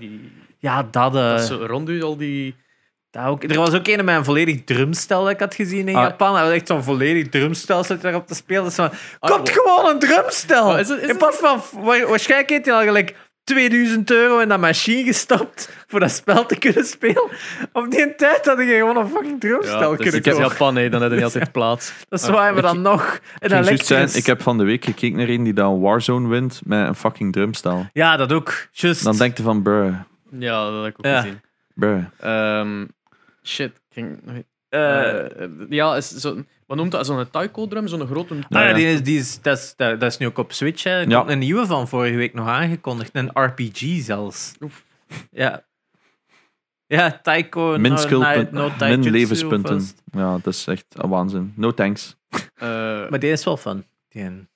[0.59, 2.55] Ja, dat, eh, Dat is zo rond u al die...
[3.11, 3.43] dat ook.
[3.43, 6.01] Er was ook een met een volledig drumstel dat ik had gezien in Ah.
[6.01, 6.33] Japan.
[6.33, 8.65] Dat was echt zo'n volledig drumstel zit daarop te spelen.
[8.65, 8.89] Is van,
[9.19, 9.47] Ah, wow.
[9.49, 10.77] gewoon een drumstel!
[10.77, 14.39] Is het- is in het- plaats van, wa- waarschijnlijk heeft hij al gelijk 2000 euro
[14.39, 17.23] in dat machine gestopt voor dat spel te kunnen spelen.
[17.73, 20.49] Op die tijd had je gewoon een fucking drumstel Ja, dus kunnen ik heb kopen.
[20.49, 21.93] Japan, hè, dan heb je niet altijd plaats.
[22.09, 23.13] Dat is waar, maar dan nog.
[23.13, 26.61] En Ik dan zijn, heb van de week gekeken naar een die dan Warzone wint
[26.65, 27.85] met een fucking drumstel.
[27.93, 28.67] Ja, dat ook.
[28.71, 29.03] Just.
[29.03, 29.93] Dan denk je van, bruh,
[30.39, 31.21] Ja, dat heb ik ook Ja.
[31.21, 31.41] gezien.
[31.75, 32.03] bruh.
[32.19, 32.85] Ehm,
[33.49, 34.19] shit, ik ging...
[34.69, 37.05] Eh, eh, ja, is zo, wat noemt dat?
[37.05, 37.87] Zo'n taiko-drum?
[37.87, 38.33] Zo'n grote...
[38.33, 40.83] ah, ja, die is, die is, dat, is, dat, dat is nu ook op Switch.
[40.83, 40.91] Hè.
[40.91, 41.27] Er Ja.
[41.27, 43.09] een nieuwe van vorige week nog aangekondigd.
[43.13, 44.55] Een RPG zelfs.
[44.61, 44.85] Oef.
[45.31, 45.67] Ja.
[46.87, 49.81] Ja, Taiko, Min, no, no min levenspunten.
[50.11, 51.53] Ja, dat is echt een waanzin.
[51.55, 52.15] No thanks.
[52.53, 53.85] Eh, Maar die is wel fun.
[54.07, 54.47] Die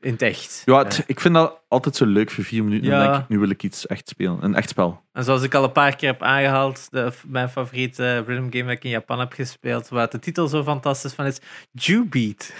[0.00, 0.62] in, het echt.
[0.64, 2.90] Ja, het- ik vind dat altijd zo leuk voor vier minuten.
[2.90, 4.38] Dan denk ik, nu wil ik iets echt spelen.
[4.44, 5.02] Een echt spel.
[5.12, 8.70] En zoals ik al een paar keer heb aangehaald, de, mijn favoriete rhythm game dat
[8.72, 11.38] ik in Japan heb gespeeld, waar de titel zo fantastisch van is,
[11.72, 12.52] Jubeat.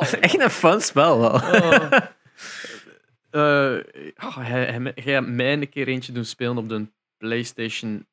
[0.00, 1.32] Is echt een fun spel wel.
[1.34, 1.92] oh.
[3.30, 3.76] Eh,
[4.24, 6.86] oh, hij, hij, hij hebt mij een keer eentje doen spelen op de
[7.18, 8.06] PlayStation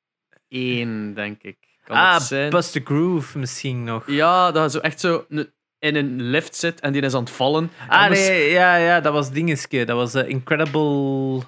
[0.48, 1.58] 1, denk ik.
[1.84, 2.50] Kan ah, het zijn?
[2.50, 4.04] Bust the Groove misschien nog.
[4.08, 5.52] Ja, dat zo echt zo ne-
[5.84, 7.71] in een lift zit en die is aan het vallen.
[7.79, 9.86] En Ah nee, ja, ja, dat was dingeske.
[9.86, 11.41] Dat was eh, Incredible...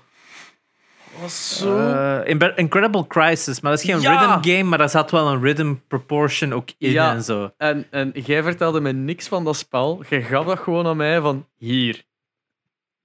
[1.21, 1.77] was zo.
[1.77, 4.11] eh, Imbe- Incredible Crisis, maar dat is geen Ja!
[4.35, 7.11] rhythm game, maar daar zat wel een rhythm proportion ook in Ja.
[7.13, 7.51] en zo.
[7.57, 10.03] En, en jij vertelde me niks van dat spel.
[10.09, 12.03] Je gaf dat gewoon aan mij van hier.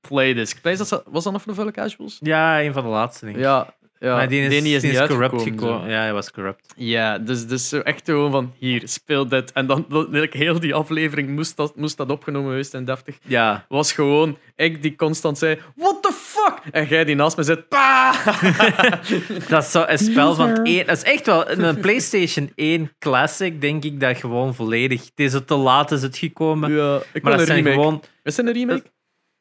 [0.09, 0.55] Play this.
[0.55, 2.17] Prijs dat, was dat nog voor de Casuals?
[2.21, 3.41] Ja, een van de laatste dingen.
[3.41, 4.17] Ja, ja.
[4.17, 5.89] maar die is, niet die is corrupt gekomen.
[5.89, 6.75] Ja, hij was corrupt.
[6.77, 9.53] Ja, dus, dus zo echt gewoon van hier, speel dit.
[9.53, 13.19] En dan dan- heel die aflevering moest dat, moest dat opgenomen geweest en deftig.
[13.27, 16.73] Ja, Was gewoon ik die constant zei: What the fuck?
[16.73, 18.13] En jij die naast me zit: Pa!
[19.49, 20.87] dat is zo een spel van één.
[20.87, 25.01] Dat is echt wel een PlayStation 1 Classic, denk ik, dat gewoon volledig.
[25.05, 26.73] Het is zo te laat is het gekomen.
[26.73, 27.83] ja, ik maar dat een zijn remake.
[27.83, 28.03] gewoon.
[28.23, 28.83] Is het een remake?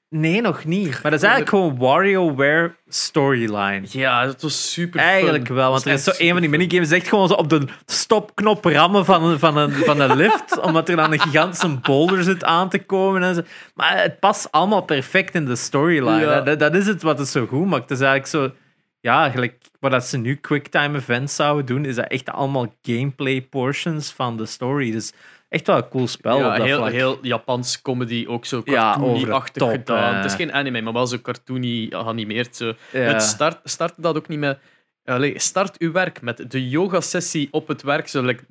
[0.10, 0.92] Nee, nog niet.
[0.92, 3.82] Maar dat is eigenlijk gewoon WarioWare storyline.
[3.84, 5.56] Ja, dat was super Eigenlijk fun.
[5.56, 8.66] wel, want er is zo een van die minigames echt gewoon zo op de stopknop
[8.66, 12.44] rammen van een, van een, van een lift, omdat er dan een gigantische boulder zit
[12.44, 13.24] aan te komen.
[13.24, 13.42] En zo.
[13.76, 16.20] Maar het past allemaal perfect in de storyline.
[16.20, 16.42] Ja.
[16.42, 17.90] Dat, dat is het wat het zo goed maakt.
[17.90, 18.60] Het is eigenlijk zo,
[19.00, 23.42] ja, gelijk wat dat ze nu quicktime events zouden doen, is dat echt allemaal gameplay
[23.42, 24.92] portions van de story.
[24.92, 25.14] Dus
[25.50, 26.92] echt wel een cool spel op ja, dat heel, vlak.
[26.92, 30.12] heel Japans comedy, ook zo de cartoony-achtig gedaan.
[30.12, 30.16] eh.
[30.22, 32.56] Het is geen anime, maar wel zo cartoony geanimeerd.
[32.56, 32.74] Zo.
[32.92, 33.00] Ja.
[33.00, 34.60] Het start, start dat ook niet met...
[35.06, 38.08] Allee, start uw werk met de yoga-sessie op het werk.
[38.08, 38.44] Zo, like,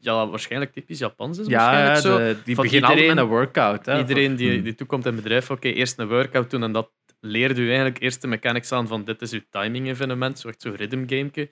[0.00, 2.18] ja, waarschijnlijk typisch Japans is ja, waarschijnlijk zo.
[2.18, 3.86] de- die Van beginnen altijd met een workout.
[3.86, 3.98] Hè.
[3.98, 4.62] Iedereen die, Hmm.
[4.62, 6.90] die toekomt in het bedrijf, oké, eerst een workout doen en dat
[7.20, 10.62] leerde u eigenlijk eerst de mechanics aan van dit is uw timing evenement, zo echt
[10.62, 11.50] zo'n rhythm gameke.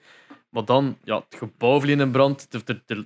[0.49, 2.47] Maar dan, ja, het gebouw vliegt in brand,
[2.85, 3.05] er,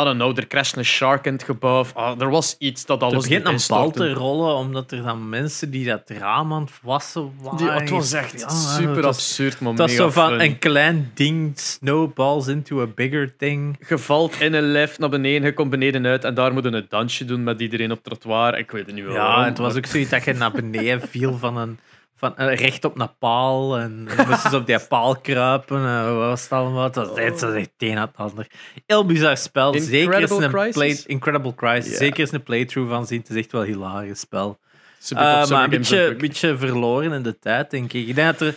[0.00, 1.84] I don't know, er crasht een shark in het gebouw.
[1.94, 5.02] Ah, er was iets dat Er alles begint doet een bal te rollen, omdat er
[5.02, 7.58] dan mensen die dat raam aan het wassen waren.
[7.58, 10.40] Die- het was echt Ja, super het was- absurd, Het was mega zo van fun.
[10.40, 13.76] een klein ding snowballs into a bigger thing.
[13.88, 16.70] Je valt in een lift naar beneden, je komt beneden uit en daar moet je
[16.70, 18.58] een dansje doen met iedereen op het trottoir.
[18.58, 19.14] Ik weet het niet wel.
[19.14, 21.78] Ja, waarom, en het was maar- ook zoiets dat je naar beneden viel van een,
[22.18, 23.78] van, eh, recht op een paal.
[23.78, 25.86] En moesten ze op die paal kruipen.
[25.86, 26.84] En wat was het allemaal?
[26.84, 28.46] Het was, was echt het een aan het ander.
[28.86, 29.72] Heel bizar spel.
[29.72, 30.72] Zeker is Incredible een Crisis?
[30.72, 31.96] play, Incredible Crisis.
[31.96, 33.18] Zeker is een playthrough van zien.
[33.18, 34.58] Het is echt wel een hilarisch spel.
[34.60, 34.64] Eh,
[34.98, 38.08] Summer maar een beetje, beetje verloren in de tijd, denk ik.
[38.08, 38.54] Ik denk dat er...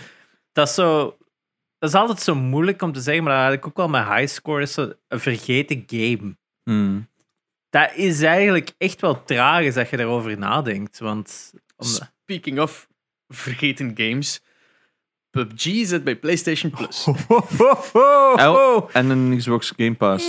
[0.52, 1.18] Dat is zo...
[1.80, 4.74] Dat is altijd zo moeilijk om te zeggen, maar ik ook wel met highscore is
[4.74, 6.38] zo een vergeten game.
[6.64, 7.10] Hmm.
[7.70, 11.00] Dat is eigenlijk echt wel tragisch dat je daarover nadenkt.
[11.00, 11.54] Want...
[12.24, 12.88] Speaking of
[13.32, 14.42] vergeten games,
[15.30, 17.08] PUBG zit bij PlayStation Plus.
[18.36, 20.26] Oh, en een Xbox Game Pass.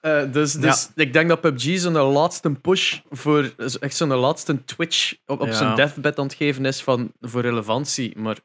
[0.00, 5.14] Eh, dus dus ik denk dat PUBG zo'n laatste push voor echt zo'n laatste Twitch
[5.26, 5.52] op, op Ja.
[5.54, 8.18] zijn deathbed aan het geven is van, voor relevantie.
[8.18, 8.38] Maar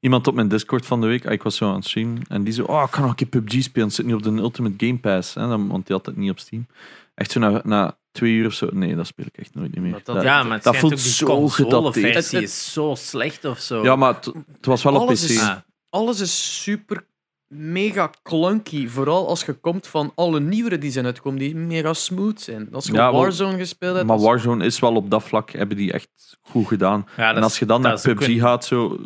[0.00, 2.44] Iemand op mijn Discord van de week, ah, ik was zo aan het streamen, en
[2.44, 4.30] die zei, oh, ik kan nog een keer PUBG spelen, het zit nu op de
[4.30, 6.66] Ultimate Game Pass, hè, dan, want die had het niet op Steam.
[7.14, 9.92] Echt zo na, na twee uur of zo, nee, dat speel ik echt nooit meer.
[9.92, 12.14] Dat- Dat- ja, maar het dat voelt ook die zo gedateerd.
[12.30, 13.82] Het- is zo slecht of zo.
[13.82, 15.28] ja, maar het, was wel op Alles PC.
[15.30, 15.56] is- Ah,
[15.90, 17.06] alles is super
[17.54, 18.88] mega clunky.
[18.88, 22.68] Vooral als je komt van alle nieuwere die zijn uitgekomen, die mega smooth zijn.
[22.72, 24.06] Als je Ja, wel- Warzone gespeeld hebt.
[24.08, 27.06] maar Warzone is wel op dat vlak, hebben die echt goed gedaan.
[27.16, 28.98] ja, en als is- je dan naar PUBG een- gaat, zo...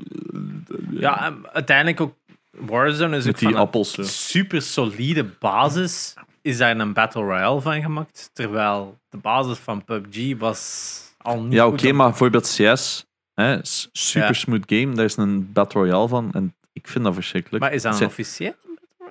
[0.91, 2.15] Ja, en uiteindelijk ook...
[2.51, 7.61] Warzone is ook met die van een super solide basis is daar een Battle Royale
[7.61, 8.31] van gemaakt.
[8.33, 13.59] Terwijl de basis van PUBG was al niet Ja, oké, maar bijvoorbeeld CS, hè,
[13.93, 14.33] super Ja.
[14.33, 17.65] smooth game, daar is een Battle Royale van, en ik vind dat verschrikkelijk.
[17.65, 18.55] Maar is dat een officieel?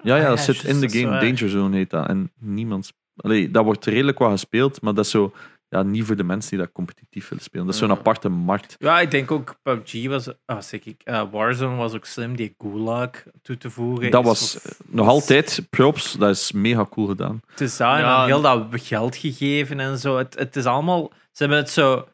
[0.04, 1.20] Ja, ja, Ah, dat ja, zit in de game.
[1.20, 2.08] Danger Zone heet dat.
[2.08, 2.94] En niemand...
[3.16, 5.34] Allee, dat wordt redelijk wat gespeeld, maar dat is zo...
[5.74, 7.66] Ja, niet voor de mensen die dat competitief willen spelen.
[7.66, 7.96] Dat is zo'n Ja.
[7.96, 8.76] aparte markt.
[8.80, 10.30] Ja, ik denk ook PUBG was...
[10.46, 11.02] Ah, zeg ik.
[11.04, 13.10] eh, Warzone was ook slim, die Gulag
[13.42, 14.12] toe te voegen.
[14.12, 16.14] Dat was nog altijd props.
[16.14, 17.42] Dat is mega cool gedaan.
[17.48, 20.18] Het is dat, en Ja, heel dat geld gegeven en zo.
[20.18, 21.12] Het, het is allemaal...
[21.32, 22.08] Ze hebben het zo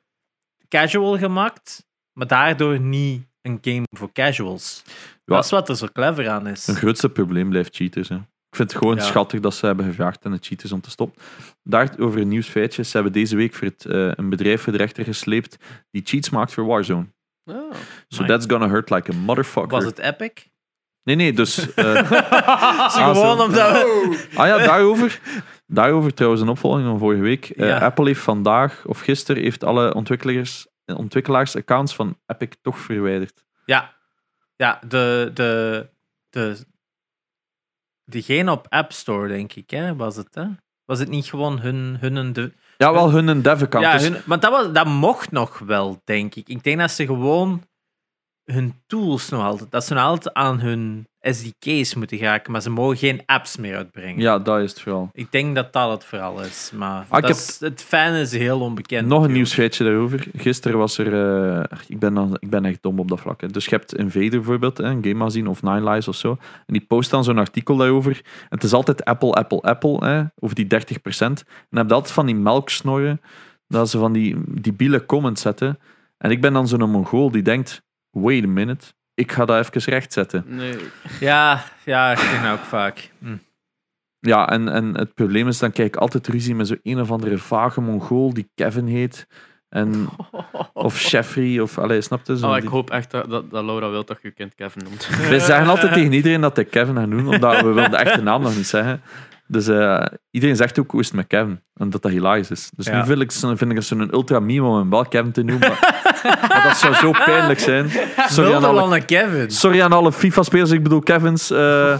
[0.68, 4.84] casual gemaakt, maar daardoor niet een game voor casuals.
[4.86, 5.36] Ja.
[5.36, 6.66] Dat is wat er zo clever aan is.
[6.66, 8.10] Hun grootste probleem blijft cheaters.
[8.10, 8.18] Hè.
[8.50, 9.02] Ik vind het gewoon Ja.
[9.04, 11.22] schattig dat ze hebben gevraagd aan de cheaters om te stoppen.
[11.64, 12.84] Daarover een nieuwsfeitje.
[12.84, 15.58] Ze hebben deze week voor het, eh, een bedrijf voor de rechter gesleept
[15.92, 17.06] die cheats maakt voor Warzone.
[17.46, 17.56] Ah.
[18.08, 19.70] So that's gonna hurt like a motherfucker.
[19.72, 20.32] Was het Epic?
[21.04, 21.54] Nee, nee, dus...
[21.56, 24.28] Zo Ah, gewoon omdat we...
[24.36, 25.20] ah ja, daarover.
[25.68, 27.50] Daarover trouwens een opvolging van vorige week.
[27.50, 27.78] Eh, Ja.
[27.78, 33.44] Apple heeft vandaag, of gisteren, heeft alle ontwikkelaars, ontwikkelaars-accounts van Epic toch verwijderd.
[33.66, 33.94] Ja,
[34.56, 35.90] ja de, de,
[36.30, 36.58] de,
[38.10, 40.36] diegene op App Store, denk ik, hè, was het.
[40.36, 40.46] Hè?
[40.86, 41.98] Was het niet gewoon hun...
[42.00, 43.86] hun de, Ja, wel hun dev-account.
[43.86, 46.48] ja, dus- hun, maar dat, was, dat mocht nog wel, denk ik.
[46.50, 47.64] Ik denk dat ze gewoon
[48.44, 49.72] hun tools nog altijd...
[49.72, 53.76] Dat ze nog altijd aan hun SDK's moeten geraken, maar ze mogen geen apps meer
[53.76, 54.20] uitbrengen.
[54.22, 55.10] ja, dat is het vooral.
[55.14, 56.72] Ik denk dat dat het vooral is.
[56.76, 59.08] Maar Ah, dat is, het fijne is heel onbekend.
[59.08, 60.28] Nog een nieuwsfeitje daarover.
[60.38, 61.14] Gisteren was er...
[61.60, 63.42] eh, ik, ben dan, ik ben echt dom op dat vlak.
[63.42, 63.48] hè.
[63.48, 66.32] Dus je hebt Invader bijvoorbeeld, hè, een game magazine of Nine Lives of zo.
[66.42, 68.12] En die post dan zo'n artikel daarover.
[68.24, 70.06] En het is altijd Apple, Apple, Apple.
[70.06, 70.68] Hè, over die 30%.
[71.18, 71.38] En
[71.70, 73.22] dan heb je altijd van die melksnorren.
[73.68, 75.80] Dat ze van die debiele comments zetten.
[76.18, 77.86] En ik ben dan zo'n mongool die denkt...
[78.12, 78.86] Wait a minute.
[79.18, 80.44] Ik ga dat even rechtzetten.
[80.48, 80.76] Nee.
[81.20, 83.12] Ja, ja, ik denk dat ook vaak.
[83.20, 83.36] Hm.
[84.20, 87.12] Ja, en, en het probleem is, dan krijg ik altijd ruzie met zo'n een of
[87.12, 89.28] andere vage mongool die Kevin heet.
[89.70, 90.08] En,
[90.74, 91.78] of Jeffrey, of...
[91.78, 92.38] Allee, snap je?
[92.38, 94.56] Zo Oh, ik die- hoop echt dat, dat, dat Laura wil dat je je kind
[94.56, 95.08] Kevin noemt.
[95.30, 98.22] Wij zeggen altijd tegen iedereen dat hij Kevin gaat noemen, omdat we willen de echte
[98.22, 99.02] naam nog niet zeggen.
[99.48, 101.60] Dus eh, iedereen zegt ook hoe is het met Kevin.
[101.76, 102.70] En dat dat hilarisch is.
[102.76, 103.00] Dus Ja.
[103.00, 105.70] nu vind ik, vind ik het zo'n ultra meme om hem wel Kevin te noemen.
[105.70, 107.90] Maar, maar dat zou zo pijnlijk zijn.
[108.28, 109.52] Sorry aan alle, Kevin.
[109.52, 111.52] sorry aan alle FIFA-spelers, ik bedoel Kevins.
[111.52, 112.00] eh,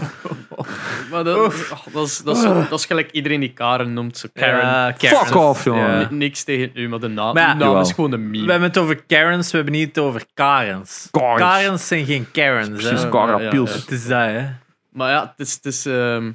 [1.10, 1.52] Maar dat, oh,
[1.92, 4.16] dat, is, dat, is, zo- dat is gelijk iedereen die Karen noemt.
[4.18, 4.58] Zo Karen.
[4.58, 5.26] Ja, Karen.
[5.26, 6.00] fuck off, jongen.
[6.00, 6.08] Ja.
[6.10, 8.50] Niks tegen u, maar de naam, Maar naam is gewoon een We meme.
[8.50, 11.08] hebben het over Karens, we hebben niet het over Karens.
[11.10, 11.40] Karens.
[11.40, 12.68] Karens zijn geen Karens.
[12.68, 13.70] Precies, ja, Piels.
[13.74, 13.80] ja.
[13.80, 14.46] Het is dat, hè.
[14.92, 15.54] Maar ja, het is...
[15.54, 16.30] Het is ehm,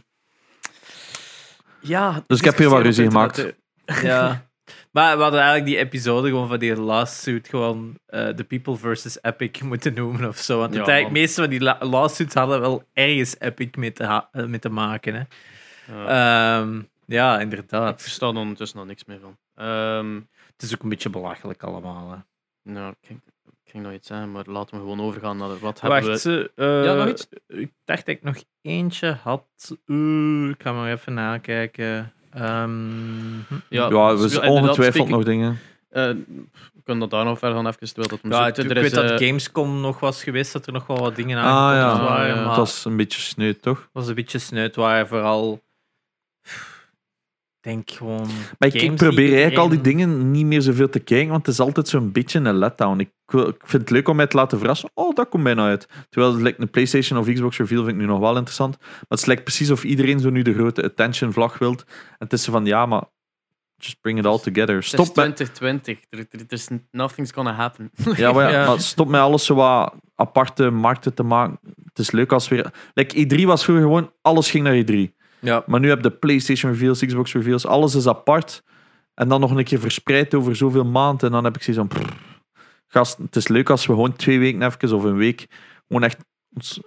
[1.83, 3.53] ja, Dus ik heb hier wat ruzie gemaakt.
[4.01, 4.45] Ja.
[4.91, 9.17] Maar we hadden eigenlijk die episode gewoon van die lawsuit gewoon eh The People versus
[9.21, 10.57] Epic moeten noemen of zo.
[10.59, 11.21] Want Ja, het eigenlijk man.
[11.21, 14.69] meeste van die la- lawsuits hadden wel ergens Epic mee te, ha- eh, mee te
[14.69, 15.13] maken.
[15.13, 15.23] Hè.
[15.93, 16.59] Ja.
[16.61, 18.01] Ehm, ja, ik inderdaad.
[18.01, 19.37] versta er ondertussen nog niks meer van.
[19.55, 20.15] Ehm,
[20.51, 22.11] Het is ook een beetje belachelijk allemaal.
[22.11, 22.17] Hè.
[22.71, 23.17] nou, ik
[23.73, 26.51] ging, nog iets zeggen, maar laten we gewoon overgaan naar wat hebben Wacht, we...
[26.55, 27.27] eh, eh, Ja, nog iets?
[27.47, 29.45] Ik dacht dat ik nog eentje had.
[29.85, 32.13] Uh, ik ga maar even nakijken.
[32.31, 32.69] Ehm,
[33.47, 33.53] hm.
[33.69, 35.59] Ja, ja, dus we zijn inderdaad, ongetwijfeld nog dingen.
[35.89, 36.03] eh,
[36.73, 38.91] we kunnen dat daar nog verder gaan even, terwijl dat Ja, ik Er weet is,
[38.91, 42.03] dat eh, Gamescom nog was geweest, dat er nog wel wat dingen Ah aangekondigd ja,
[42.15, 42.27] waren.
[42.27, 42.35] ja.
[42.35, 43.89] Maar dat was een beetje sneu, toch?
[43.93, 45.61] was een beetje snuit, waar vooral.
[47.63, 48.27] Ik denk gewoon.
[48.59, 51.61] Maar ik, probeer eigenlijk al die dingen niet meer zoveel te kijken, want het is
[51.61, 52.99] altijd zo'n beetje een letdown.
[52.99, 54.89] Ik, ik vind het leuk om mij te laten verrassen.
[54.93, 55.87] Oh, dat komt bijna uit.
[56.09, 58.77] Terwijl het lijkt een PlayStation of Xbox reveal vind ik nu nog wel interessant.
[58.79, 61.83] Maar het lijkt precies of iedereen zo nu de grote attention vlag wilt.
[61.87, 63.03] En het is zo van, ja, maar
[63.75, 64.75] just bring it all together.
[64.75, 65.97] het is Stop met, 2020.
[66.09, 67.91] Er, er, er is nothing's gonna happen.
[68.15, 68.67] ja, maar, ja, Ja.
[68.67, 71.59] maar stop met alles zo wat aparte markten te maken.
[71.83, 72.73] Het is leuk als weer...
[72.93, 75.22] Like, E3 was vroeger gewoon, alles ging naar E3.
[75.43, 78.63] Ja, Maar nu heb je de PlayStation reveals, Xbox reveals, alles is apart.
[79.13, 81.25] En dan nog een keer verspreid over zoveel maanden.
[81.27, 82.01] En dan heb ik zoiets van...
[82.01, 82.13] prrr,
[82.87, 85.47] Gast, het is leuk als we gewoon twee weken even of een week
[85.87, 86.25] gewoon echt
[86.55, 86.79] ons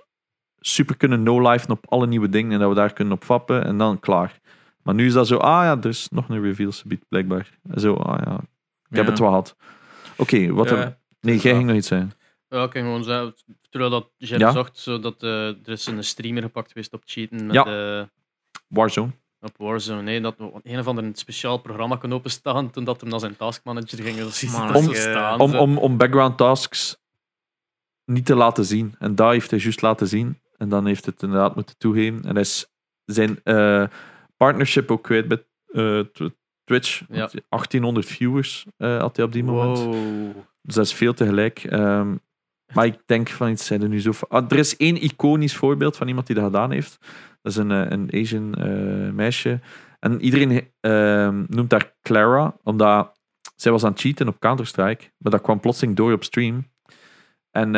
[0.60, 3.78] super kunnen no-lifen op alle nieuwe dingen en dat we daar kunnen op vappen en
[3.78, 4.40] dan klaar.
[4.82, 7.58] Maar nu is dat zo, ah ja, er is nog een reveal subiet, blijkbaar.
[7.70, 8.40] En Zo, ah ja,
[8.90, 9.56] ik heb het wel gehad.
[10.16, 10.68] Oké, wat...
[10.68, 10.76] Ja.
[10.76, 12.12] heb- Nee, jij ging nog iets zeggen.
[12.48, 13.34] Ja, ik kan gewoon zeggen,
[13.70, 14.52] terwijl dat Ja?
[14.52, 17.64] zocht, zodat eh, er is een streamer gepakt geweest op cheaten met, Ja.
[18.00, 18.04] eh,
[18.66, 19.10] Warzone.
[19.40, 20.02] op Warzone.
[20.02, 23.20] Nee, dat we een of ander een speciaal programma kon openstaan toen dat hem naar
[23.20, 24.16] zijn taskmanager ging.
[24.18, 25.40] Dat is Man, dat zo om- staan.
[25.40, 26.96] Om, om, om background tasks
[28.04, 28.94] niet te laten zien.
[28.98, 30.40] En daar heeft hij juist laten zien.
[30.56, 32.24] En dan heeft het inderdaad moeten toegeven.
[32.24, 32.66] En hij is
[33.04, 33.84] zijn eh,
[34.36, 36.28] partnership ook kwijt bij eh, Tw-
[36.64, 36.98] Twitch.
[37.08, 37.18] Ja.
[37.18, 39.78] Want 1800 viewers eh, had hij op die moment.
[39.78, 40.34] Wow.
[40.62, 41.64] Dus dat is veel tegelijk.
[41.64, 42.14] Ehm,
[42.74, 44.12] maar ik denk van iets zijn er nu zo.
[44.28, 46.98] Ah, er is één iconisch voorbeeld van iemand die dat gedaan heeft.
[47.42, 49.60] Dat is een, eh, een Asian eh, meisje.
[49.98, 53.20] En iedereen ehm, noemt haar Clara, omdat
[53.56, 55.04] zij was aan het cheaten op Counter-Strike.
[55.18, 56.66] Maar dat kwam plotseling door op stream.
[57.50, 57.72] En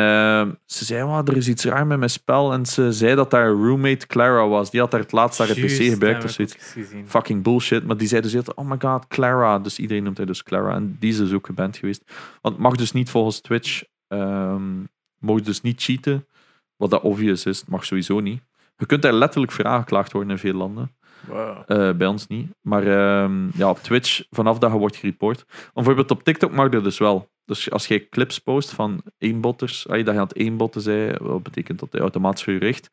[0.65, 2.53] ze zei, "Wow, er is iets raar met mijn spel.
[2.53, 4.71] En ze zei dat haar roommate Clara was.
[4.71, 6.75] Die had haar het laatst haar PC Juist, gebruikt of zoiets
[7.05, 7.85] fucking bullshit.
[7.85, 9.59] Maar die zei dus oh my god, Clara.
[9.59, 10.75] Dus iedereen noemt haar dus Clara.
[10.75, 12.03] En die is dus ook geband geweest.
[12.41, 14.81] Want het mag dus niet volgens Twitch, ehm
[15.19, 16.27] mag dus niet cheaten.
[16.75, 18.41] Wat dat obvious is, mag sowieso niet.
[18.77, 20.91] Je kunt daar letterlijk voor aangeklaagd worden in veel landen.
[21.27, 21.63] Wow.
[21.67, 22.51] Eh, bij ons niet.
[22.61, 25.45] Maar ehm, ja, op Twitch, vanaf dat je wordt gereport.
[25.73, 27.29] Bijvoorbeeld op TikTok mag dat dus wel.
[27.45, 31.79] Dus als jij clips post van eenbotters, dat je aan het eenbotten zei, wat betekent
[31.79, 32.89] dat hij automatisch voor je richt.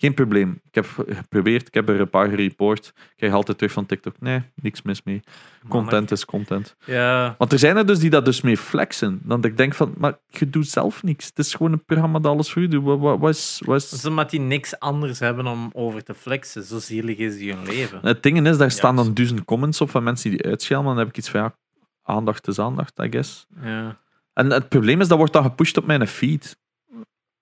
[0.00, 0.60] Geen probleem.
[0.64, 2.86] Ik heb geprobeerd, ik heb er een paar gereport.
[2.86, 4.14] Ik krijg altijd terug van TikTok.
[4.20, 5.20] Nee, niks mis mee.
[5.68, 6.76] Content is content.
[6.84, 9.20] Ja, Want er zijn er dus die dat dus mee flexen.
[9.22, 11.26] Dan dat ik denk van, maar je doet zelf niks.
[11.26, 12.84] Het is gewoon een programma dat alles voor je doet.
[12.84, 16.62] Wat, wat, wat is, wat omdat die niks anders hebben om over te flexen.
[16.62, 17.98] Zo zielig is die hun leven.
[18.02, 20.88] Het ding is, daar staan dan duizend comments op van mensen die uitschelden.
[20.88, 21.54] Dan heb ik iets van, ja,
[22.02, 23.46] aandacht is aandacht, I guess.
[23.62, 23.98] Ja.
[24.32, 26.58] En het probleem is, dat wordt dan gepusht op mijn feed.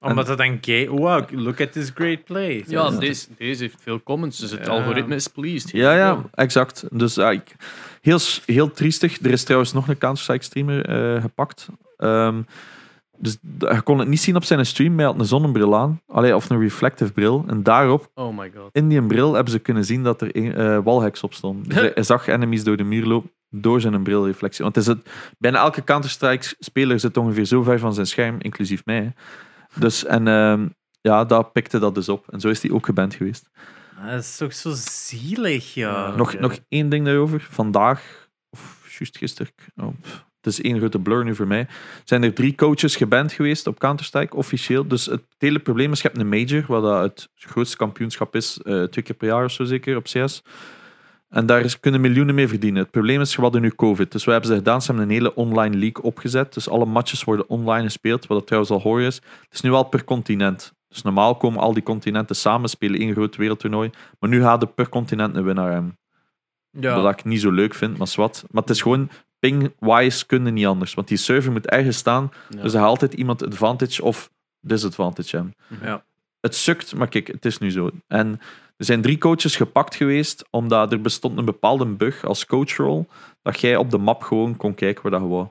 [0.01, 0.89] Omdat het dan gay...
[0.89, 2.65] Wow, look at this great play.
[2.67, 4.73] Ja, deze, deze heeft veel comments, dus het Ja.
[4.73, 5.71] algoritme is pleased.
[5.71, 6.85] Ja, ja, exact.
[6.91, 7.57] Dus ja, ik,
[8.01, 9.19] heel, s- heel triestig.
[9.21, 10.85] Er is trouwens nog een Counter-Strike streamer
[11.15, 11.69] eh, gepakt.
[11.97, 12.43] Ehm,
[13.19, 13.41] dus d-
[13.73, 16.01] je kon het niet zien op zijn stream, maar hij had een zonnebril aan.
[16.07, 17.45] Allee, of een reflective bril.
[17.47, 18.69] En daarop, Oh my god.
[18.73, 21.65] in die bril, hebben ze kunnen zien dat er een, eh, wallhacks op stonden.
[21.69, 24.63] Dus hij, hij zag enemies door de muur lopen door zijn brilreflectie.
[24.65, 28.85] Want het is het, bijna elke Counter-Strike-speler zit ongeveer zo ver van zijn scherm, inclusief
[28.85, 28.97] mij.
[28.97, 29.09] hè.
[29.75, 30.69] Dus, en ehm,
[31.01, 32.29] ja, daar pikte dat dus op.
[32.31, 33.51] En zo is hij ook geband geweest.
[34.07, 36.17] Dat is toch zo zielig, ja.
[36.17, 37.47] Nog, nog één ding daarover.
[37.51, 39.95] Vandaag, of juist gisteren, oh,
[40.41, 41.67] het is één grote blur nu voor mij,
[42.05, 44.89] zijn er drie coaches geband geweest op Counter-Strike, officieel.
[44.89, 48.59] Dus het hele probleem is, je hebt een major, wat dat het grootste kampioenschap is,
[48.63, 50.43] eh, twee keer per jaar of zo zeker, op CS.
[51.29, 52.83] En daar is- kunnen miljoenen mee verdienen.
[52.83, 54.13] Het probleem is, we hadden nu COVID.
[54.13, 54.81] Dus wat hebben ze gedaan?
[54.83, 56.55] Ze hebben een hele online league opgezet.
[56.55, 59.15] Dus alle matches worden online gespeeld, wat dat trouwens al hoor is.
[59.15, 60.73] Het is nu al per continent.
[60.89, 63.91] Dus normaal komen al die continenten samen, spelen één groot wereldtoernooi.
[64.19, 65.99] Maar nu gaat er per continent een winnaar hebben.
[66.71, 67.03] ja.
[67.03, 68.45] Dat ik niet zo leuk vind, maar zwart.
[68.51, 70.95] Maar het is gewoon ping-wise kunnen niet anders.
[70.95, 72.31] Want die server moet ergens staan.
[72.49, 72.63] Ja.
[72.63, 75.55] Dus er gaat altijd iemand advantage of disadvantage hebben.
[75.83, 76.05] Ja.
[76.41, 77.91] Het sukt, maar kijk, het is nu zo.
[78.07, 78.41] En
[78.77, 83.09] er zijn drie coaches gepakt geweest, omdat er bestond een bepaalde bug als coachrol,
[83.43, 85.49] dat jij op de map gewoon kon kijken waar dat je wou.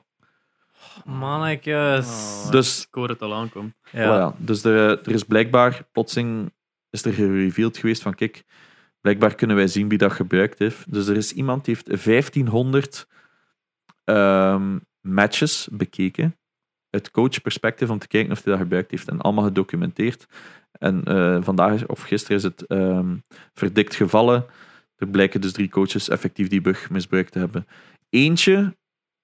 [1.04, 2.06] Mannetjes.
[2.44, 3.74] Oh, Dus- Ik hoor het al aankomen.
[3.90, 4.32] Ja.
[4.32, 4.36] Voilà.
[4.38, 6.52] Dus er, er is blijkbaar, plotseling
[6.90, 8.44] is er gereveeld geweest van, kijk,
[9.00, 10.92] blijkbaar kunnen wij zien wie dat gebruikt heeft.
[10.92, 13.06] Dus er is iemand die heeft 1500
[14.04, 16.38] ehm, matches bekeken,
[16.90, 19.08] uit coachperspectief, om te kijken of hij dat gebruikt heeft.
[19.08, 20.26] En allemaal gedocumenteerd.
[20.78, 23.16] En eh, vandaag of gisteren is het ehm,
[23.54, 24.46] verdikt gevallen.
[24.96, 27.66] Er blijken dus drie coaches effectief die bug misbruikt te hebben.
[28.10, 28.76] Eentje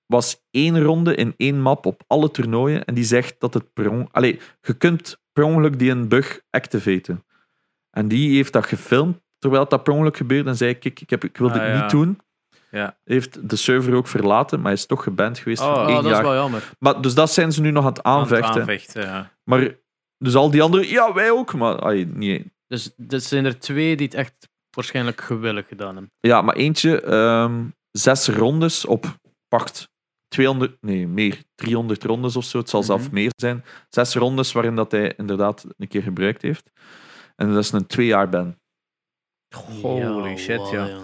[0.06, 4.08] was één ronde in één map op alle toernooien en die zegt dat het per
[4.10, 7.24] Allee, je kunt per ongeluk die een bug activaten.
[7.90, 11.24] En die heeft dat gefilmd terwijl dat per ongeluk gebeurde en zei, kijk, ik, heb,
[11.24, 11.80] ik wil dit Ah, ja.
[11.80, 12.20] niet doen.
[12.70, 12.96] Ja.
[13.04, 15.94] Heeft de server ook verlaten, maar hij is toch geband geweest Oh, voor Oh, één
[15.94, 16.22] dat is jaar.
[16.22, 16.70] wel jammer.
[16.78, 18.60] Maar, dus dat zijn ze nu nog aan het Aan het aanvechten.
[18.60, 19.30] aanvechten, ja.
[19.44, 19.74] Maar
[20.24, 21.54] dus al die anderen, ja, wij ook.
[21.54, 22.52] Maar nee.
[22.66, 26.12] Dus er zijn er twee die het echt waarschijnlijk gewillig gedaan hebben.
[26.20, 29.18] Ja, maar eentje, ehm, zes rondes op,
[29.48, 29.88] pakt
[30.28, 32.58] 200, nee, meer, 300 rondes of zo.
[32.58, 33.14] Het zal zelfs Mhm.
[33.14, 33.64] meer zijn.
[33.88, 36.70] Zes rondes waarin dat hij inderdaad een keer gebruikt heeft.
[37.36, 38.56] En dat is een twee jaar ban.
[39.82, 40.98] Holy shit, ja.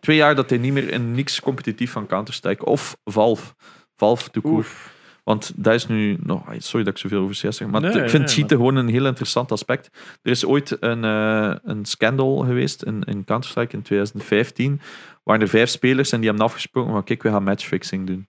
[0.00, 3.54] Twee jaar dat hij niet meer in niks competitief van Counter-Strike of Valve.
[3.96, 4.94] Valve Oef.
[5.30, 6.42] Want dat is nu nog.
[6.58, 8.88] Sorry dat ik zoveel over CS zeg, maar Nee, ik vind nee, cheaten gewoon een
[8.88, 9.90] heel interessant aspect.
[10.22, 14.80] Er is ooit een, eh, een scandal geweest in, in Counter-Strike in 2015,
[15.22, 18.28] waar er vijf spelers en die hebben afgesproken van kijk, we gaan matchfixing doen.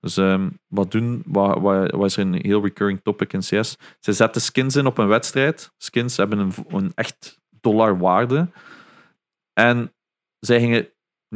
[0.00, 3.76] Dus ehm, wat doen, wat, wat, wat is er een heel recurring topic in CS?
[4.00, 5.72] Ze zetten skins in op een wedstrijd.
[5.76, 8.48] Skins hebben een, een echt dollar waarde.
[9.52, 9.92] En
[10.38, 10.88] zij gingen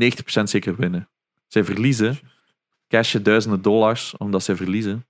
[0.05, 1.09] 90% zeker winnen.
[1.47, 2.19] Zij verliezen,
[2.89, 5.07] cashen duizenden dollars omdat zij verliezen.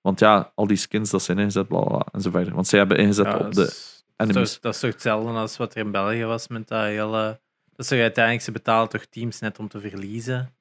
[0.00, 2.54] Want ja, al die skins dat zijn ingezet, bla bla, bla en zo verder.
[2.54, 3.72] Want zij hebben ingezet Ja, op de
[4.16, 4.60] enemies.
[4.60, 7.40] dat is toch hetzelfde als wat er in België was met dat hele...
[7.72, 10.54] Dat toch uiteindelijk, ze betalen toch teams net om te verliezen.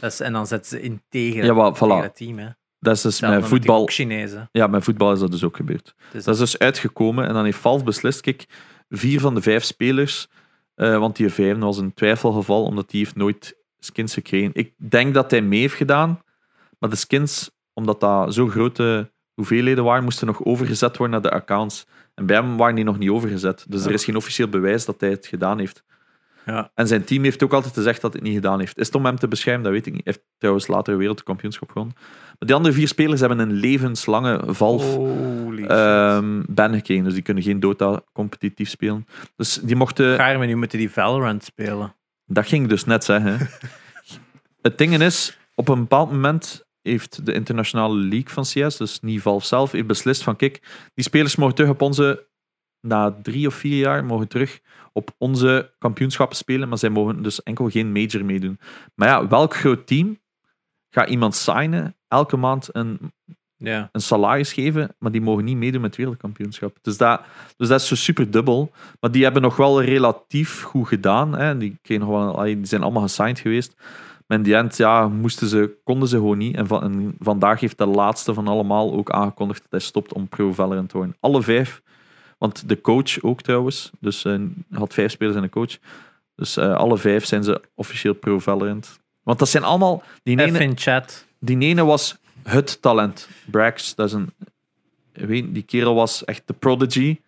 [0.00, 2.02] Dat is, en dan zetten ze in tegen, Ja, voilà.
[2.02, 2.38] het team.
[2.38, 2.48] Hè.
[2.78, 3.78] Dat is dus met voetbal.
[3.78, 4.48] Gok-Chinezen.
[4.52, 5.94] Ja, met voetbal is dat dus ook gebeurd.
[6.12, 8.46] Dus Dat is dus uitgekomen en dan heeft Valve beslist, kijk,
[8.88, 10.28] vier van de vijf spelers,
[10.74, 14.50] eh, want die vijfde was een twijfelgeval, omdat die heeft nooit skins gekregen.
[14.54, 16.22] Ik denk dat hij mee heeft gedaan,
[16.78, 21.36] maar de skins, omdat dat zo grote hoeveelheden waren, moesten nog overgezet worden naar de
[21.36, 21.86] accounts.
[22.14, 23.64] En bij hem waren die nog niet overgezet.
[23.68, 25.84] Dus er is geen officieel bewijs dat hij het gedaan heeft.
[26.46, 26.70] Ja.
[26.74, 28.78] En zijn team heeft ook altijd gezegd dat hij het niet gedaan heeft.
[28.78, 29.62] Is het om hem te beschermen?
[29.62, 30.04] Dat weet ik niet.
[30.04, 31.96] Hij heeft trouwens later een wereldkampioenschap gewonnen.
[31.98, 34.40] Maar die andere vier spelers hebben een levenslange
[35.66, 37.04] ehm ban gekregen.
[37.04, 39.06] Dus die kunnen geen Dota competitief spelen.
[39.36, 40.16] Dus die mochten...
[40.16, 41.94] Ga je me nu moeten die Valorant spelen?
[42.26, 43.48] Dat ging ik dus net zeggen.
[44.62, 49.22] het ding is, op een bepaald moment heeft de internationale league van CS, dus niet
[49.22, 52.32] Valve zelf, heeft beslist van kijk, die spelers mogen terug op onze...
[52.80, 54.60] Na drie of vier jaar mogen terug
[54.92, 58.58] op onze kampioenschappen spelen, maar zij mogen dus enkel geen major meedoen.
[58.94, 60.20] Maar ja, welk groot team
[60.90, 63.12] gaat iemand signen elke maand een
[63.64, 63.88] Ja.
[63.92, 66.76] een salaris geven, maar die mogen niet meedoen met het wereldkampioenschap.
[66.82, 67.20] Dus dat,
[67.56, 68.70] dus dat is zo super dubbel.
[69.00, 71.36] Maar die hebben nog wel relatief goed gedaan.
[71.36, 71.58] Hè.
[71.58, 73.74] Die, kregen nog wel, die zijn allemaal gesigned geweest.
[74.26, 76.56] Maar in die end ja, moesten ze, konden ze gewoon niet.
[76.56, 80.28] En, van, en vandaag heeft de laatste van allemaal ook aangekondigd dat hij stopt om
[80.28, 81.16] Pro Valorant te worden.
[81.20, 81.82] Alle vijf.
[82.38, 83.90] Want de coach ook trouwens.
[84.00, 85.78] Dus eh had vijf spelers en een coach.
[86.36, 89.00] Dus eh, alle vijf zijn ze officieel Pro Valorant.
[89.22, 90.02] Want dat zijn allemaal...
[90.22, 91.26] Die ene, in chat.
[91.38, 93.28] die ene was het talent.
[93.50, 94.32] Brax, dat is een.
[95.12, 97.18] ik Weet, die kerel was echt de prodigy.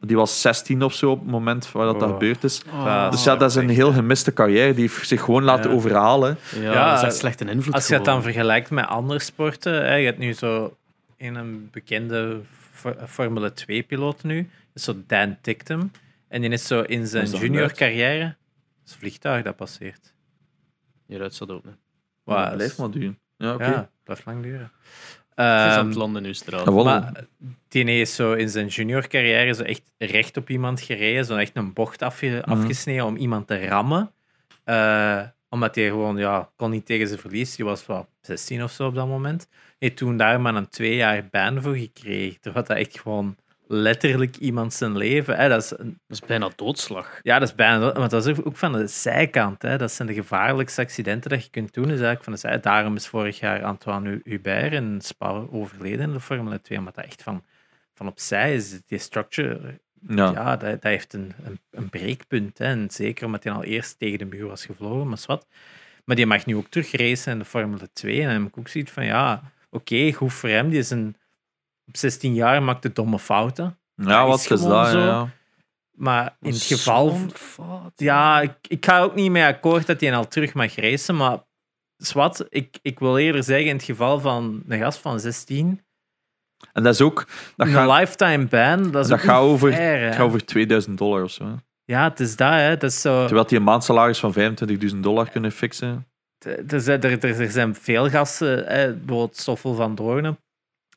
[0.00, 2.14] Die was 16 of zo op het moment waar dat, dat Oh.
[2.14, 2.62] gebeurd is.
[2.70, 3.94] Ah, Dus ja, dat is een heel hè.
[3.94, 4.72] gemiste carrière.
[4.74, 5.76] Die heeft zich gewoon laten Ja.
[5.76, 6.38] overhalen.
[6.54, 9.18] Ja, Ja, dat is echt slecht een invloed Als je het dan vergelijkt met andere
[9.20, 10.76] sporten, hè, je hebt nu zo
[11.16, 12.40] in een bekende
[12.72, 15.90] Fo- Formule 2-piloot nu, dat is zo Dan Ticktum.
[16.28, 18.34] En die is zo in zijn junior carrière, dat
[18.86, 20.12] is een vliegtuig dat passeert.
[21.06, 21.78] Hieruit staat openen.
[22.24, 23.18] Wauw, dat dat blijft maar duren.
[23.36, 23.64] Ja, oké.
[23.64, 24.70] Ja, blijft lang duren.
[25.34, 26.34] Het is aan Ehm, het landen nu,
[26.84, 26.84] wel.
[26.84, 27.12] maar
[27.68, 31.56] die is zo in zijn junior carrière zo echt recht op iemand gereden, zo echt
[31.56, 32.50] een bocht afge- Mhm.
[32.58, 34.10] afgesneden om iemand te rammen.
[34.64, 37.56] Eh, omdat hij gewoon, ja, kon niet tegen zijn verlies.
[37.56, 39.46] Die was wel 16 of zo op dat moment.
[39.50, 42.40] Hij heeft toen daar maar een twee jaar ban voor gekregen.
[42.40, 43.36] Terwijl dat echt gewoon
[43.70, 45.36] letterlijk iemand zijn leven.
[45.36, 47.20] Hè, dat is een- Dat is bijna doodslag.
[47.22, 47.78] ja, dat is bijna.
[47.78, 49.62] dood, Maar dat is ook- van de zijkant.
[49.62, 49.78] Hè.
[49.78, 51.84] Dat zijn de gevaarlijkste accidenten dat je kunt doen.
[51.84, 52.60] Is eigenlijk van de zij.
[52.60, 56.78] Daarom is vorig jaar Antoine Hubert in Spa overleden in de Formule 2.
[56.78, 57.44] Omdat dat echt van,
[57.94, 58.80] van opzij is.
[58.86, 60.30] Die structure, Ja.
[60.30, 62.58] ja, dat, dat heeft een, een, een breekpunt.
[62.58, 62.64] Hè.
[62.64, 65.46] En zeker omdat hij al eerst tegen de muur was gevlogen, maar wat.
[66.04, 68.20] Maar die mag nu ook terug racen in de Formule 2.
[68.20, 70.68] En dan heb ik ook zoiets van, ja, oké, goed voor hem.
[70.70, 71.16] Die is een,
[71.88, 73.78] op 16 jaar maakt de domme fouten.
[73.94, 74.88] Ja, wat is is gewoon dat?
[74.88, 74.98] zo.
[74.98, 75.28] Ja.
[75.92, 77.16] Maar in het geval...
[77.32, 77.92] Fout.
[77.96, 81.38] Ja, ik, ik ga ook niet mee akkoord dat hij al terug mag racen, maar
[81.96, 85.80] zwart, ik, ik wil eerder zeggen, in het geval van een gast van 16,
[86.72, 87.26] En dat is ook.
[87.56, 90.04] Dat een gaat, lifetime ban, dat is dat gaat over, fair, hè.
[90.04, 91.44] het gaat over 2000 dollar of zo.
[91.44, 91.54] hè.
[91.84, 92.76] Ja, het is dat, hè.
[92.76, 93.24] Dat is zo...
[93.24, 94.34] Terwijl die een maandsalaris van
[94.90, 96.06] 25.000 dollar kunnen fixen.
[96.68, 100.38] Er zijn, er, er, er zijn veel gasten, hè, bijvoorbeeld Stoffel van Doornen,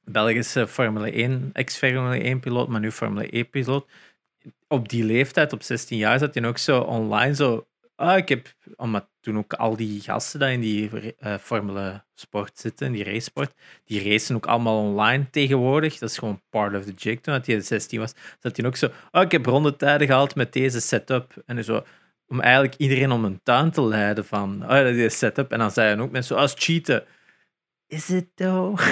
[0.04, 3.90] Belgische Formule 1, ex-Formule 1-piloot, maar nu Formule 1-piloot.
[4.68, 7.68] Op die leeftijd, op 16 jaar, zat hij ook zo online zo...
[7.96, 8.56] Ah, ik heb...
[8.76, 13.54] Omdat toen ook al die gasten die in die eh, Formule Sport zitten, die racesport,
[13.86, 15.98] die racen ook allemaal online tegenwoordig.
[15.98, 17.20] Dat is gewoon part of the jig.
[17.20, 18.90] Toen dat hij 16 was, zat hij ook zo...
[19.12, 21.34] Ah, ik heb rondetijden gehaald met deze setup.
[21.46, 21.84] En zo
[22.32, 25.52] om eigenlijk iedereen om een tuin te leiden van, oh ja, dat setup.
[25.52, 27.04] En dan zeiden ook mensen, als cheaten.
[27.92, 28.80] Is het though?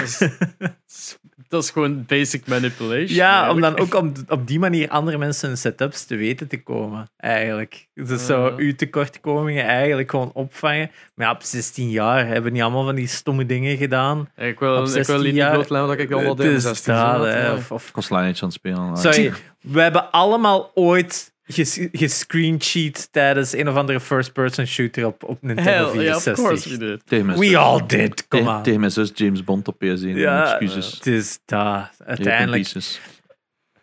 [1.48, 3.08] Dat is gewoon basic manipulation.
[3.16, 6.62] ja, om dan ook op, op die manier andere mensen hun setups te weten te
[6.62, 7.88] komen, eigenlijk.
[7.94, 8.54] Dus zo Ja.
[8.56, 10.90] uw tekortkomingen eigenlijk gewoon opvangen.
[11.14, 14.28] Maar ja, op 16 jaar hebben we niet allemaal van die stomme dingen gedaan.
[14.36, 16.94] Ik wil, op ik wil 16 niet jaar- blootleggen dat ik allemaal Het is 16
[16.94, 18.96] dat, zat, hè, maar- of, of Ik was aan het spelen.
[18.96, 25.38] Sorry, we hebben allemaal ooit ges- gescreensheet tijdens een of andere first-person shooter op, op
[25.42, 26.34] Nintendo Hell, yeah, of 64.
[26.44, 27.24] course you did.
[27.26, 28.62] Mijn We all did, aan.
[28.62, 29.98] tegen mijn zus James Bond op PS1.
[30.14, 30.92] Ja, Excuses.
[30.94, 31.66] Het is dat.
[31.66, 32.72] Open Uiteindelijk.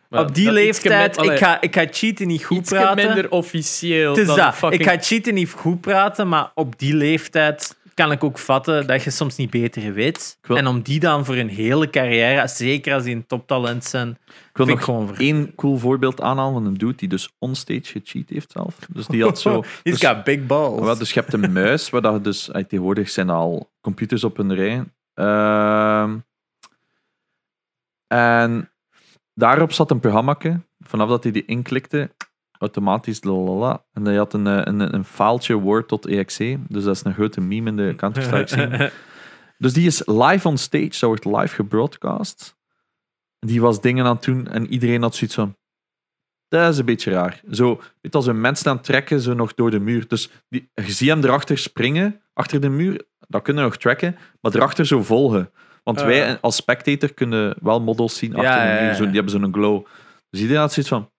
[0.10, 3.06] Maar op die dat leeftijd, min- ik, ga, ik ga cheaten niet goed praten.
[3.06, 4.10] minder officieel.
[4.10, 4.56] Het is dan dat.
[4.56, 8.88] fucking- Ik ga cheaten niet goed praten, maar op die leeftijd kan ik ook vatten
[8.88, 10.38] dat je soms niet beter weet.
[10.42, 14.10] wil- En om die dan voor een hele carrière, zeker als die een toptalent zijn,
[14.28, 18.30] Ik wil ik gewoon één cool voorbeeld aanhalen van een dude die dus onstage gecheat
[18.30, 18.78] heeft zelf.
[18.90, 19.62] Dus die had zo...
[19.84, 20.80] He's dus, got big balls.
[20.82, 22.50] wel, dus je hebt een muis, waar dat dus...
[22.54, 24.84] Tegenwoordig zijn al computers op een rij.
[25.14, 26.18] Ehm,
[28.08, 28.72] en
[29.34, 30.38] daarop zat een programma.
[30.80, 32.12] Vanaf dat hij die inklikte,
[32.60, 33.84] automatisch lalala.
[33.94, 36.58] En hij had een, eh, een, een faaltje Word.exe.
[36.68, 38.92] Dus dat is een grote meme in de Counter-Strike scene.
[39.60, 42.56] Dus die is live on stage, dat wordt live gebroadcast.
[43.40, 45.56] Die was dingen aan het doen en iedereen had zoiets van.
[46.48, 47.42] Dat is een beetje raar.
[47.52, 50.08] Zo, weet, als een mens aan trekken, zo nog door de muur.
[50.08, 53.06] Dus die, je ziet hem erachter springen, achter de muur.
[53.28, 55.52] Dat kunnen we nog tracken, maar erachter zo volgen.
[55.84, 56.06] Want Ah.
[56.06, 58.96] wij als spectator kunnen wel models zien achter Ja, de muur.
[58.96, 59.86] Zo, die hebben zo'n glow.
[60.30, 61.12] Dus iedereen had zoiets van.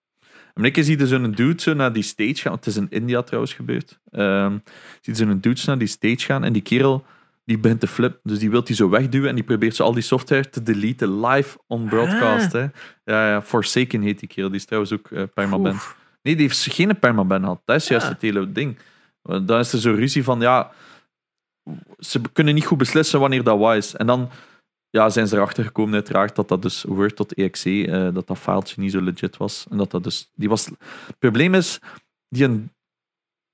[0.59, 2.53] En ik zie dus zo'n dude zo naar die stage gaan.
[2.53, 3.99] Het is in India trouwens gebeurd.
[4.11, 4.59] Ehm
[5.01, 7.05] ziet zo'n dude zo naar die stage gaan en die kerel
[7.45, 8.21] die begint te flippen.
[8.23, 11.21] Dus die wil die zo wegduwen en die probeert zo al die software te deleten
[11.27, 12.53] live on broadcast.
[12.53, 12.67] Hè.
[13.05, 14.49] Ja, ja, Forsaken heet die kerel.
[14.49, 15.75] Die is trouwens ook eh, permaband.
[15.75, 15.97] Oef.
[16.23, 17.61] Nee, die heeft geen permaband gehad.
[17.65, 18.13] Dat is juist Ah.
[18.13, 18.79] het hele ding.
[19.23, 20.71] Dan is er zo ruzie van, ja,
[21.99, 23.95] ze kunnen niet goed beslissen wanneer dat wat is.
[23.97, 24.31] En dan
[24.99, 28.93] ja, zijn ze erachter gekomen uiteraard dat dat dus Word.exe, eh dat dat filetje niet
[28.93, 29.67] zo legit was.
[29.71, 30.65] En dat dat dus, die was...
[31.07, 31.79] Het probleem is,
[32.29, 32.71] die een,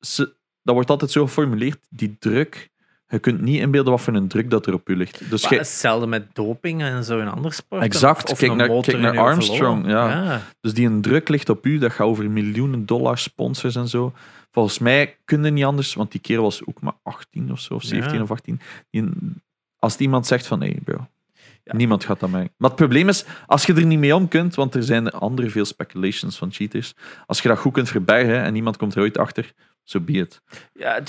[0.01, 2.73] ze, dat wordt altijd zo geformuleerd, die druk
[3.09, 5.31] je kunt niet inbeelden wat voor een druk dat er op je ligt.
[5.31, 7.87] Dus jij- hetzelfde met doping en zo in andere sporten.
[7.89, 8.31] Exact.
[8.31, 10.41] Of Kijk naar- kijk naar Armstrong, ja.
[10.61, 14.12] Dus die een druk ligt op u, dat gaat over miljoenen dollar sponsors en zo.
[14.51, 17.83] Volgens mij kunnen niet anders, want die kerel was ook maar 18 of zo, of
[17.83, 18.23] 17 Ja.
[18.23, 18.61] of 18.
[18.91, 19.09] Die,
[19.79, 21.07] als iemand zegt van, nee bro,
[21.65, 21.77] Ja.
[21.77, 22.55] niemand gaat dat merken.
[22.57, 25.51] Maar het probleem is, als je er niet mee om kunt, want er zijn andere
[25.51, 26.95] veel speculations van cheaters,
[27.27, 30.41] als je dat goed kunt verbergen en niemand komt er ooit achter, zo be it.
[30.73, 31.01] Ja,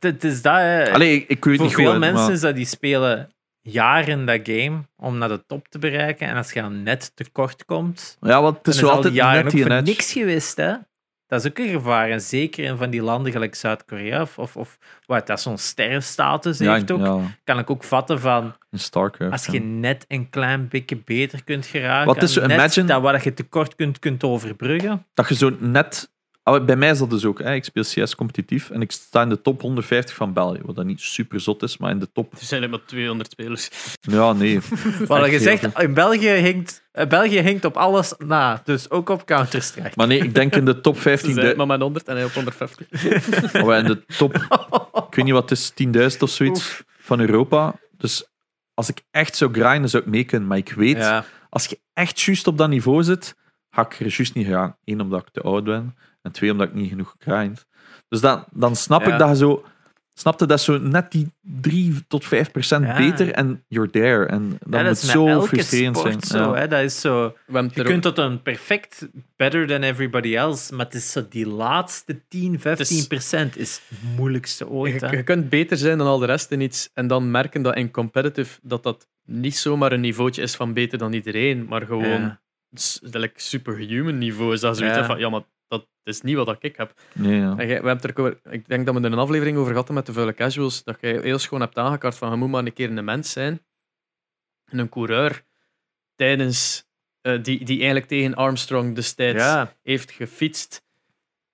[0.00, 0.54] het- is dat.
[0.56, 0.92] hè.
[0.92, 4.26] Allee, ik, ik weet Voor niet veel goed, mensen maar- is dat die spelen jaren
[4.26, 6.28] dat game om naar de top te bereiken.
[6.28, 9.14] En als je dan net tekort komt, Ja, want het dan is zo al altijd
[9.14, 10.56] jaren net die niks geweest.
[10.56, 10.74] Hè?
[11.26, 12.10] Dat is ook een gevaar.
[12.10, 16.58] En zeker in van die landen gelijk Zuid-Korea of, of, of wat dat zo'n sterrenstatus
[16.58, 19.32] Ja, heeft ook, ja, kan ik ook vatten van StarCraft.
[19.32, 19.52] als ja.
[19.52, 22.06] je net een klein beetje beter kunt geraken.
[22.14, 25.06] Wat is net imagine- dat wat je tekort kunt, kunt overbruggen.
[25.14, 26.14] dat je zo net.
[26.48, 27.38] Ah, Bij mij is dat dus ook.
[27.38, 27.54] Hè.
[27.54, 30.60] Ik speel CS competitief en ik sta in de top 150 van België.
[30.62, 32.32] Wat dat niet super zot is, maar in de top.
[32.32, 33.70] Er zijn er maar 200 spelers.
[34.00, 34.60] Ja, nee.
[35.06, 38.60] Wat je zegt, in België hinkt, eh, België hinkt op alles na.
[38.64, 39.90] Dus ook op Counter-Strike.
[39.94, 41.34] Maar nee, ik denk in de top Ze 15.
[41.34, 43.62] zijn du- maar met 100 en hij op 150.
[43.64, 44.34] maar in de top.
[45.08, 47.74] Ik weet niet wat het is, 10.000 of zoiets van Europa.
[47.96, 48.26] Dus
[48.74, 50.48] als ik echt zou grinden, zou ik mee kunnen.
[50.48, 51.24] Maar ik weet, Ja.
[51.50, 53.34] als je echt juist op dat niveau zit,
[53.70, 54.76] ga ik er juist niet gaan.
[54.84, 55.96] Eén, omdat ik te oud ben.
[56.26, 57.66] En twee, omdat ik niet genoeg grind.
[58.08, 59.12] Dus dan, dan snap Ja.
[59.12, 59.64] ik dat je zo...
[60.18, 62.96] Snapte dat zo net die 3 tot 5 procent Ja.
[62.96, 64.26] beter en you're there.
[64.26, 66.20] En Ja, dat moet zo frustrerend zijn.
[66.22, 66.38] zo.
[66.38, 66.54] Ja.
[66.60, 66.68] Hè?
[66.68, 67.36] Dat is zo.
[67.46, 71.46] Je er kunt tot een perfect better than everybody else, maar het is zo die
[71.46, 75.00] laatste 10, 15 procent is het moeilijkste ooit.
[75.00, 77.76] Je, je kunt beter zijn dan al de rest in iets en dan merken dat
[77.76, 82.20] in competitive dat dat niet zomaar een niveautje is van beter dan iedereen, maar gewoon
[82.20, 82.40] Ja.
[83.34, 85.42] superhuman niveau is dat zoiets van ja, maar
[86.06, 86.92] dat is niet wat ik heb.
[87.14, 87.54] Nee, ja.
[87.56, 89.94] En jij- we hebben het er, ik denk dat we er een aflevering over hadden
[89.94, 92.72] met de vuile casuals, dat jij heel schoon hebt aangekaart van je moet maar een
[92.72, 93.60] keer een mens zijn
[94.64, 95.44] en een coureur
[96.14, 96.84] tijdens
[97.20, 100.84] eh, die, die eigenlijk tegen Armstrong destijds Ja, heeft gefietst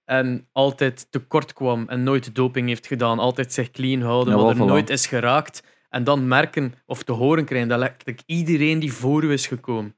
[0.05, 4.51] en altijd tekort kwam en nooit doping heeft gedaan, altijd zich clean houden, Ja, wat
[4.51, 5.63] er nooit is geraakt.
[5.89, 9.97] En dan merken of te horen krijgen dat letterlijk iedereen die voor u is gekomen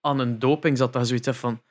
[0.00, 1.62] aan een doping zat, dat zoiets heeft van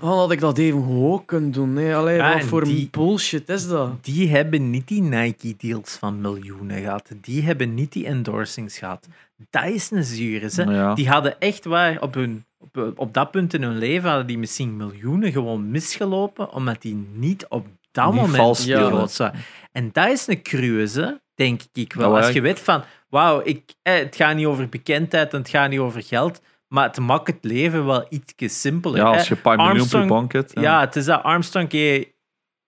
[0.00, 1.72] dan had ik dat even ook kunnen doen.
[1.72, 4.04] Nee, allee, Ja, wat en voor die- bullshit is dat?
[4.04, 7.10] die hebben niet die Nike-deals van miljoenen gehad.
[7.20, 9.08] Die hebben niet die endorsings gehad.
[9.50, 10.50] Dat is een zure.
[10.54, 10.62] Hè?
[10.62, 10.94] Ja.
[10.94, 14.38] Die hadden echt waar, op, hun, op, op dat punt in hun leven, hadden die
[14.38, 19.32] misschien miljoenen gewoon misgelopen, omdat die niet op dat moment groot waren.
[19.72, 22.10] En dat is een cruise, denk ik wel.
[22.16, 25.48] Ja, Als je weet van, wauw, ik, eh, het gaat niet over bekendheid en het
[25.48, 28.96] gaat niet over geld, maar het maakt het leven wel iets simpeler.
[28.98, 30.52] ja, als je een paar miljoen per Armstrong- bank hebt.
[30.60, 32.14] Ja, het is dat Armstrong je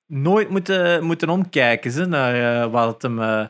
[0.06, 3.44] nooit moeten, moeten omkijken ze, naar eh, wat het hem eh,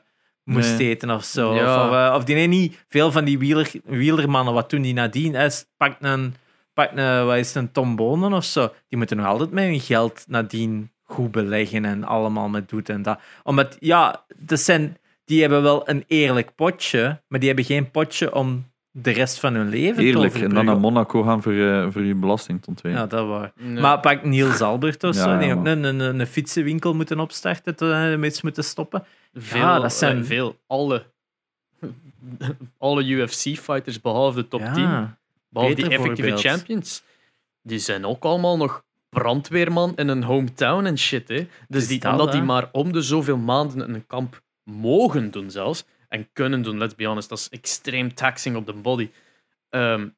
[0.45, 0.89] moest Nee.
[0.89, 1.55] eten of zo.
[1.55, 1.87] Ja.
[1.87, 5.35] Of, eh, of die nee, niet veel van die wieler, wielermannen, wat doen die nadien?
[5.35, 5.49] Hè?
[5.77, 6.35] Pak een,
[6.75, 8.73] pak een, wat is het, een Tom Bonen of zo.
[8.89, 13.03] Die moeten nog altijd met hun geld nadien goed beleggen en allemaal met doet en
[13.03, 13.21] dat.
[13.43, 18.35] Omdat, ja, dat zijn, die hebben wel een eerlijk potje, maar die hebben geen potje
[18.35, 18.71] om
[19.03, 20.35] de rest van hun leven Eerlijk.
[20.35, 23.01] En dan naar Monaco gaan voor, eh, voor je belasting te ontwijken.
[23.03, 23.53] Ja, dat waar.
[23.57, 23.81] Nee.
[23.83, 26.95] Maar pak Niels Albert of Ja, zo, die ja, ook maar- een, een, een fietsenwinkel
[26.95, 29.05] moeten opstarten, te, eh, iets moeten stoppen.
[29.35, 30.57] veel, ja, dat zijn- eh, veel.
[30.67, 31.05] Alle,
[32.79, 34.73] alle UFC-fighters, behalve de top ja.
[34.73, 35.17] 10,
[35.49, 37.03] behalve die effectieve champions,
[37.63, 41.29] die zijn ook allemaal nog brandweerman in een hometown en shit.
[41.29, 41.47] Hè.
[41.69, 45.85] Dus die, dat, omdat die maar om de zoveel maanden een kamp mogen doen zelfs,
[46.09, 49.11] en kunnen doen, let's be honest, dat is extreem taxing op de body.
[49.71, 50.09] Ehm,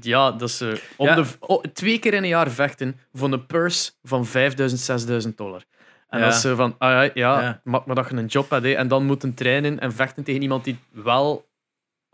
[0.00, 1.14] ja, dat is eh, om Ja.
[1.14, 5.64] de, oh, twee keer in een jaar vechten voor een purse van 5000, 6000 dollar.
[6.08, 6.24] En Ja.
[6.24, 7.60] dat is zo van, ah ja, ja, Ja.
[7.64, 8.64] maak maar dat je een job hebt.
[8.66, 11.45] En dan moeten trainen en vechten tegen iemand die wel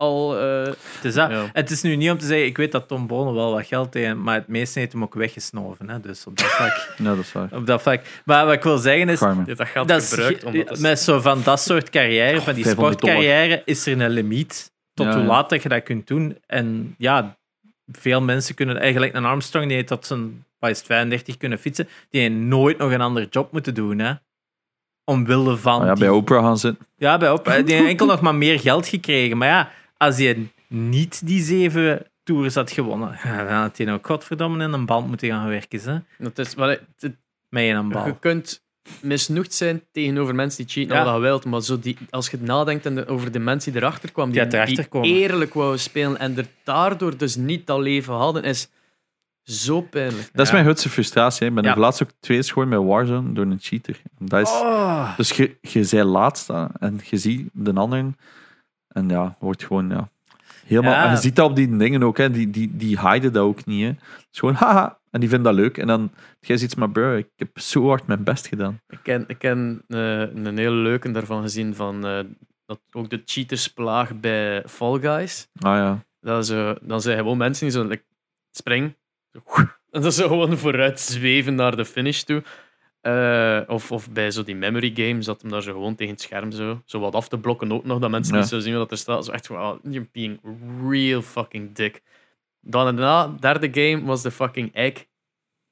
[0.03, 0.39] al...
[0.39, 1.29] eh, Het is, dat.
[1.31, 1.45] Ja.
[1.53, 3.93] het is nu niet om te zeggen, ik weet dat Tom Bonen wel wat geld
[3.93, 5.89] heeft, maar het meeste heeft hem ook weggesnoven.
[5.89, 5.99] Hè?
[5.99, 6.89] Dus op dat vlak.
[6.97, 7.47] Ja, dat is waar.
[7.51, 8.01] op dat vlak.
[8.25, 9.55] Maar wat ik wil zeggen is, Carmen.
[9.55, 10.67] dat geld dat is, gebruikt.
[10.67, 13.15] Dat met zo van dat soort carrière, van die 500 dollar.
[13.15, 16.37] sportcarrière, is er een limiet tot Ja, hoe laat dat je dat kunt doen.
[16.47, 17.37] En ja,
[17.91, 22.21] veel mensen kunnen eigenlijk een Armstrong die heeft tot zijn het, 35 kunnen fietsen, die
[22.21, 23.99] heeft nooit nog een andere job moeten doen.
[23.99, 24.13] Hè?
[25.05, 25.85] Omwille van.
[25.85, 26.87] Ja, die- bij Oprah gaan zitten.
[26.97, 27.45] ja, bij op.
[27.45, 29.37] Die heeft enkel nog maar meer geld gekregen.
[29.37, 29.71] Maar ja,
[30.05, 34.73] als je niet die zeven tours had gewonnen, ja, dan had hij nou godverdomme in
[34.73, 35.79] een band moeten gaan werken.
[35.83, 36.23] Hè?
[36.23, 36.81] dat is, wel, het-
[37.49, 38.13] Met een je bal.
[38.19, 38.61] kunt
[39.01, 41.03] misnoegd zijn tegenover mensen die cheaten, Ja.
[41.11, 44.11] dat wilt, maar zo die, als je nadenkt en de- over de mensen die erachter
[44.11, 45.09] kwamen, Die die, erachter die komen.
[45.09, 48.69] eerlijk wouden spelen en er daardoor dus niet dat leven hadden, is
[49.43, 50.29] Zo pijnlijk.
[50.33, 50.53] Dat is Ja.
[50.53, 51.39] mijn grootste frustratie.
[51.39, 51.47] hè.
[51.47, 51.71] Ik ben Ja.
[51.73, 54.01] er laatst ook twee schoon met Warzone door een cheater.
[54.19, 55.17] Dat is, Oh.
[55.17, 56.49] Dus je, je zei laatst
[56.79, 58.17] en je ziet de anderen.
[58.93, 60.09] En ja, wordt gewoon ja,
[60.65, 60.93] helemaal.
[60.93, 61.05] Ja.
[61.05, 63.65] En je ziet dat op die dingen ook, hè, die, die, die hiden dat ook
[63.65, 63.81] niet.
[63.81, 63.87] Hè.
[63.87, 65.01] Het is gewoon haha.
[65.11, 65.77] En die vinden dat leuk.
[65.77, 68.81] En dan jij ziet maar, bro, ik heb zo hard mijn best gedaan.
[68.87, 72.19] Ik ken, ik ken eh, een hele leuke daarvan gezien van eh,
[72.65, 75.47] dat ook de cheatersplaag bij Fall Guys.
[75.59, 76.05] Ah ja.
[76.19, 78.03] Dat ze, dan zijn gewoon mensen die zo like,
[78.51, 78.95] spring
[79.91, 82.43] en dan zo gewoon vooruit zweven naar de finish toe.
[83.03, 86.21] Eh, of, of bij zo die memory games, dat hem daar zo gewoon tegen het
[86.21, 88.39] scherm zo, zo wat af te blokken ook nog, dat mensen Ja.
[88.39, 89.25] niet zo zien wat er staat.
[89.25, 90.39] Zo echt oh, you're being
[90.89, 92.01] real fucking dick.
[92.61, 95.05] Dan daarna, derde game, was de fucking egg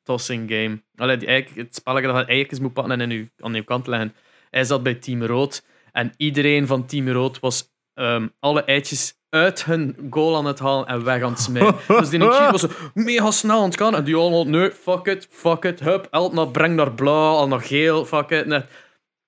[0.03, 0.81] tossing game.
[0.95, 3.63] Allee, die egg, het spelletje dat je eitjes moet pakken en in uw, aan uw
[3.63, 4.15] kant leggen.
[4.49, 9.65] Hij zat bij Team Rood en iedereen van Team Rood was ehm, alle eitjes uit
[9.65, 11.75] hun goal aan het halen en weg aan het smijten.
[11.99, 15.05] dus die cheat was zo mega snel aan het gaan en die allemaal, nee, fuck
[15.05, 18.45] it, fuck it, hup, elk naar breng naar blauw, al naar geel, fuck it.
[18.45, 18.65] Net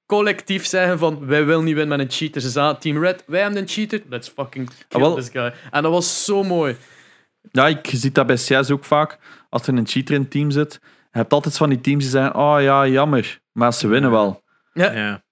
[0.06, 2.42] collectief zeggen van, wij willen niet winnen met een cheater.
[2.42, 5.54] Ze zaten Team Red, wij hebben een cheater, let's fucking kill Ah, this guy.
[5.72, 6.76] En dat was zo mooi.
[7.52, 9.18] Ja, ik, je ziet dat bij CS ook vaak.
[9.50, 12.12] Als er een cheater in het team zit, je hebt altijd van die teams die
[12.12, 14.16] zeggen: Oh ja, jammer, maar ze winnen Ja.
[14.16, 14.42] wel.
[14.74, 15.24] Ja.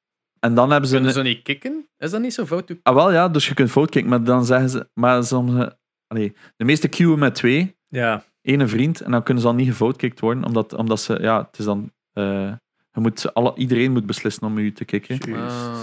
[0.42, 0.96] En dan hebben ze.
[0.96, 1.90] Kunnen Een, ze niet kicken?
[1.98, 2.76] Is dat niet zo fout?
[2.84, 4.90] ah, wel ja, dus je kunt fout kijken, maar dan zeggen ze.
[4.94, 5.54] Maar soms.
[5.64, 5.68] eh,
[6.08, 8.24] allee, de meeste queuen met twee, Ja.
[8.44, 11.18] vriend, en dan kunnen ze dan niet gefoutkikt worden, omdat, omdat ze.
[11.22, 11.92] Ja, het is dan.
[12.14, 12.54] eh,
[12.94, 15.34] je moet, alle, iedereen moet beslissen om u te kicken.
[15.36, 15.76] Ah.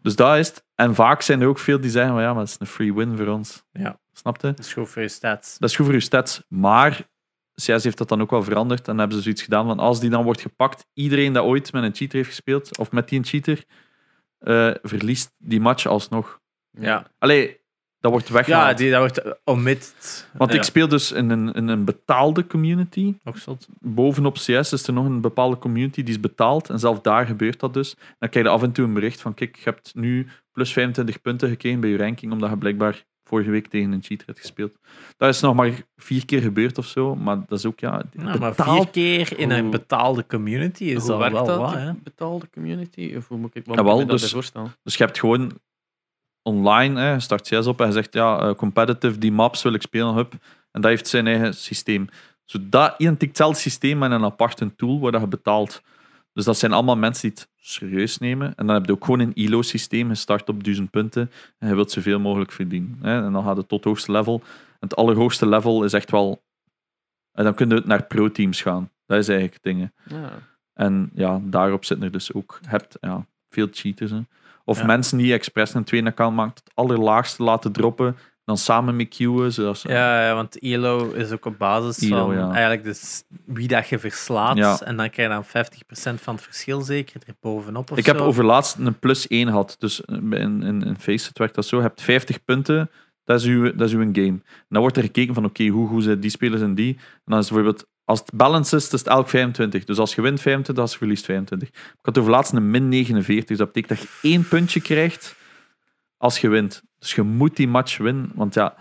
[0.00, 0.64] Dus dat is het.
[0.74, 2.94] En vaak zijn er ook veel die zeggen: van, Ja, maar het is een free
[2.94, 3.64] win voor ons.
[3.72, 4.00] Ja.
[4.12, 4.46] Snap je?
[4.46, 5.58] Dat is goed voor je stats.
[5.58, 6.42] Dat is goed voor je stats.
[6.48, 7.08] Maar
[7.54, 8.78] CS heeft dat dan ook wel veranderd.
[8.80, 11.72] En dan hebben ze zoiets gedaan van als die dan wordt gepakt, iedereen dat ooit
[11.72, 13.64] met een cheater heeft gespeeld, of met die een cheater,
[14.42, 16.40] eh, verliest die match alsnog.
[16.70, 17.06] Ja.
[17.18, 17.60] Allee,
[18.02, 18.68] dat wordt weggehaald.
[18.68, 20.28] Ja, die, dat wordt omitted.
[20.32, 20.56] Want ja.
[20.56, 23.14] ik speel dus in een, in een betaalde community.
[23.22, 23.68] Nog zot.
[23.80, 26.70] Bovenop CS is er nog een bepaalde community die is betaald.
[26.70, 27.96] En zelf daar gebeurt dat dus.
[28.18, 31.20] Dan krijg je af en toe een bericht van: kijk, je hebt nu plus 25
[31.20, 34.78] punten gekregen bij je ranking, omdat je blijkbaar vorige week tegen een cheater gespeeld.
[35.16, 38.02] Dat is nog maar vier keer gebeurd of zo, maar dat is ook ja.
[38.12, 41.72] Nou, maar vier keer in een betaalde community is Hoe al werkt wel dat, wat,
[41.72, 41.92] hè?
[41.92, 43.14] betaalde community?
[43.16, 44.74] Of hoe moet ik, wat Ja, moet ik wel, me dat dus- voorstellen?
[44.82, 45.52] Dus je hebt gewoon
[46.42, 49.72] online, hè, je start CS op en je zegt ja, eh, competitive, die maps wil
[49.74, 50.32] ik spelen, hup.
[50.70, 52.08] En dat heeft zijn eigen systeem.
[52.44, 55.82] Zo dat identiek hetzelfde systeem met een aparte tool waar dat je betaalt.
[56.32, 58.54] Dus dat zijn allemaal mensen die het serieus nemen.
[58.54, 60.08] En dan heb je ook gewoon een ILO-systeem.
[60.08, 62.98] Je start op 1000 punten en je wilt zoveel mogelijk verdienen.
[63.02, 63.24] Hè.
[63.24, 64.40] En dan gaat het tot het hoogste level.
[64.44, 66.42] En het allerhoogste level is echt wel...
[67.32, 68.90] En dan kun je naar pro-teams gaan.
[69.06, 69.90] Dat is eigenlijk het ding.
[70.04, 70.16] hè.
[70.16, 70.30] Ja.
[70.74, 74.10] En ja, daarop zitten er dus ook hebt, ja, veel cheaters.
[74.10, 74.20] Hè.
[74.64, 74.86] Of Ja.
[74.86, 79.06] mensen die expres een tweede account maken, het allerlaagste laten droppen, dan samen.
[79.52, 82.50] Zodat ze, Ja, ja, want ELO is ook op basis ELO, van ja.
[82.50, 84.56] eigenlijk dus wie dat je verslaat.
[84.56, 84.80] Ja.
[84.80, 85.66] En dan krijg je dan
[86.18, 88.24] 50% van het verschil zeker er bovenop of Ik heb zo.
[88.24, 89.76] overlaatst een plus 1 gehad.
[89.78, 90.32] Dus in,
[90.62, 91.76] in, in Faceit werkt dat zo.
[91.76, 92.90] Je hebt 50 punten,
[93.24, 94.26] dat is uw, dat is uw game.
[94.26, 96.94] En dan wordt er gekeken van, oké, hoe goed zijn die spelers en die.
[96.94, 99.84] En dan is het bijvoorbeeld, als het balance is, is het elk 25.
[99.84, 101.68] Dus als je wint 25, als je verliest 25.
[101.68, 103.44] Ik had overlaatst een min 49.
[103.44, 105.36] Dus dat betekent dat je één puntje krijgt
[106.16, 106.82] als je wint.
[107.02, 108.30] Dus je moet die match winnen.
[108.34, 108.74] Want ja,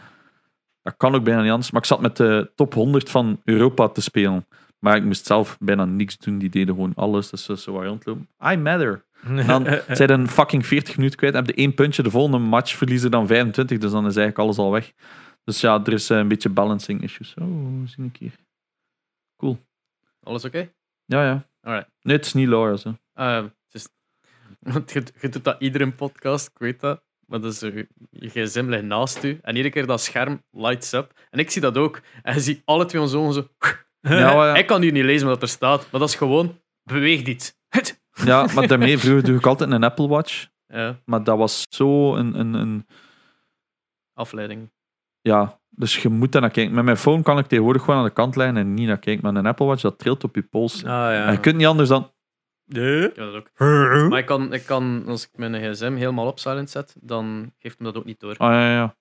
[0.82, 1.72] dat kan ook bijna niet anders.
[1.72, 4.46] Maar ik zat met de top 100 van Europa te spelen.
[4.80, 6.38] Maar ik moest zelf bijna niks doen.
[6.38, 7.30] Die deden gewoon alles.
[7.30, 8.30] Dus ze zo waren rondlopen.
[8.52, 9.06] I matter.
[9.24, 11.34] En dan zijn een fucking 40 minuten kwijt.
[11.34, 12.04] Heb je één puntje.
[12.04, 13.78] De volgende match verliezen dan 25.
[13.78, 14.92] Dus dan is eigenlijk alles al weg.
[15.44, 17.34] Dus ja, er is eh, een beetje balancing issues.
[17.34, 18.36] Oh, zie ik hier.
[20.24, 20.72] Alles oké?
[21.06, 21.48] Ja, ja.
[21.62, 21.90] Alright.
[22.02, 22.84] Nee, het is niet Laura's.
[22.84, 22.92] Hè.
[23.14, 23.90] Eh, het is-
[24.74, 27.04] want je, je doet dat iedere podcast, ik weet dat.
[27.32, 27.60] Maar dat is,
[28.10, 29.40] je gsm ligt naast u.
[29.42, 31.14] En iedere keer dat scherm lights up.
[31.30, 32.02] En ik zie dat ook.
[32.22, 33.48] En je ziet alle twee onze ogen zo...
[34.02, 34.56] Ja, maar ja.
[34.56, 35.88] Ik kan hier niet lezen wat er staat.
[35.92, 36.60] Maar dat is gewoon...
[36.84, 37.54] Beweegt iets.
[38.26, 40.48] ja, maar daarmee vroeger doe ik altijd een Apple Watch.
[40.68, 42.86] Ja, Maar dat was zo een, een, een
[44.14, 44.72] afleiding.
[45.22, 46.74] Ja, dus je moet daar naar kijken.
[46.74, 49.34] Met mijn phone kan ik tegenwoordig gewoon aan de kant leggen en niet naar kijken.
[49.34, 50.84] Met een Apple Watch, dat trilt op je pols.
[50.84, 51.26] Ah, ja.
[51.26, 52.12] En je kunt niet anders dan...
[52.80, 53.50] Heb dat ook.
[54.10, 57.78] Maar ik kan, ik kan, als ik mijn gsm helemaal op silent zet, dan geeft
[57.78, 58.36] hem dat ook niet door.
[58.38, 58.96] Ah, ja, ja.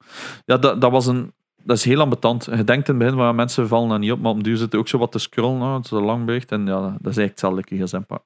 [0.44, 1.32] ja dat, dat was een...
[1.62, 2.44] Dat is heel ambetant.
[2.44, 4.56] Je denkt in het begin, van, ja, mensen vallen daar niet op, maar op duur
[4.56, 5.60] zitten ook zo wat te scrollen.
[5.62, 6.52] Oh, het is een lang bericht.
[6.52, 8.22] En ja, dat is eigenlijk hetzelfde ik gsm pak.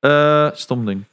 [0.00, 0.48] Ja.
[0.48, 1.04] Eh, stom ding.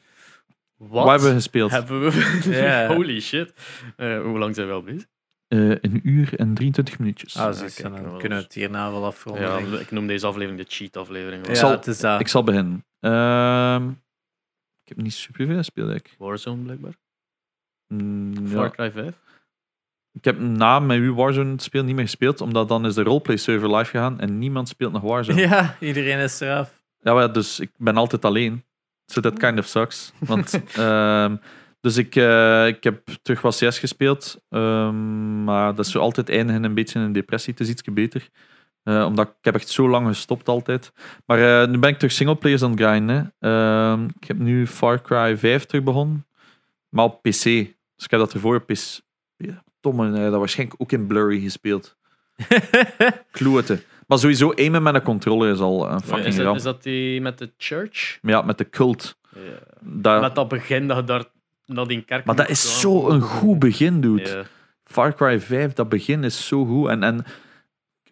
[0.77, 1.71] Wat Wat hebben we gespeeld?
[1.71, 2.41] hebben we?
[2.49, 2.87] Ja.
[2.95, 3.53] Holy shit.
[3.95, 5.05] Eh, hoe lang zijn we al bezig?
[5.47, 7.37] Eh, een uur en 23 minuutjes.
[7.37, 9.43] Ah, Ja, zus, kijk, dan wel kunnen we het hierna wel afronden.
[9.43, 9.79] Ja, ik.
[9.79, 11.47] ik noem deze aflevering de cheat-aflevering.
[11.47, 12.19] ja zal- het is dat.
[12.19, 12.85] Ik zal beginnen.
[12.99, 13.89] Ehm,
[14.83, 16.19] ik heb niet superveel gespeeld, eigenlijk.
[16.19, 16.93] Warzone, blijkbaar.
[17.87, 18.47] Mm.
[18.47, 19.19] Far Cry 5.
[20.11, 23.37] ik heb na met u Warzone speel niet meer gespeeld, omdat dan is de roleplay
[23.37, 25.39] server live gegaan en niemand speelt nog Warzone.
[25.47, 26.83] Ja, iedereen is eraf.
[27.01, 28.63] maar ja, dus ik ben altijd alleen.
[29.05, 30.13] So that kind of sucks.
[30.19, 31.35] Want, ehm,
[31.85, 36.29] dus ik, eh, ik heb terug wat CS gespeeld, ehm, maar dat is zo altijd
[36.29, 37.53] eindigen een beetje in een depressie.
[37.53, 38.29] Het is ietsje beter.
[38.83, 40.91] Eh, omdat ik heb echt zo lang gestopt altijd.
[41.25, 43.33] Maar eh, nu ben ik terug singleplayers aan het grinden.
[43.39, 43.49] hè.
[43.49, 46.27] Ehm, ik heb nu Far Cry 5 terug begonnen.
[46.89, 47.43] Maar op PC.
[47.43, 48.99] Dus ik heb dat ervoor op PC.
[49.37, 51.97] Ja, eh, dat waarschijnlijk ook in Blurry gespeeld.
[53.31, 53.81] Kloeten.
[54.07, 56.57] Maar sowieso aimen met een controller is al een fucking is, dat, ramp.
[56.57, 58.19] is dat die met de church?
[58.21, 59.17] Ja, met de cult.
[59.79, 61.25] Dat, Met dat begin dat je daar
[62.05, 62.79] kerk maar dat is gaan.
[62.79, 64.45] zo een goed begin, dude.
[64.83, 66.89] Far Cry 5, dat begin is zo goed.
[66.89, 67.25] En, en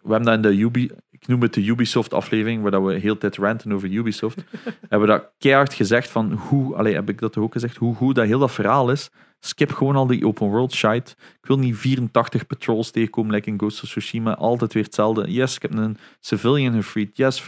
[0.02, 3.18] we hebben dat in de Ubi, ik noem het de Ubisoft-aflevering, waar dat we heel
[3.18, 4.44] tijd ranten over Ubisoft.
[4.80, 8.14] hebben we dat keihard gezegd van hoe, allee, heb ik dat ook gezegd, hoe goed
[8.14, 9.10] dat heel dat verhaal is.
[9.40, 11.14] Skip gewoon al die open world shite.
[11.40, 14.34] Ik wil niet 84 patrols tegenkomen, like in Ghost of Tsushima.
[14.34, 15.32] Altijd weer hetzelfde.
[15.32, 17.16] Yes, ik heb een civilian gefreed.
[17.16, 17.44] Yes,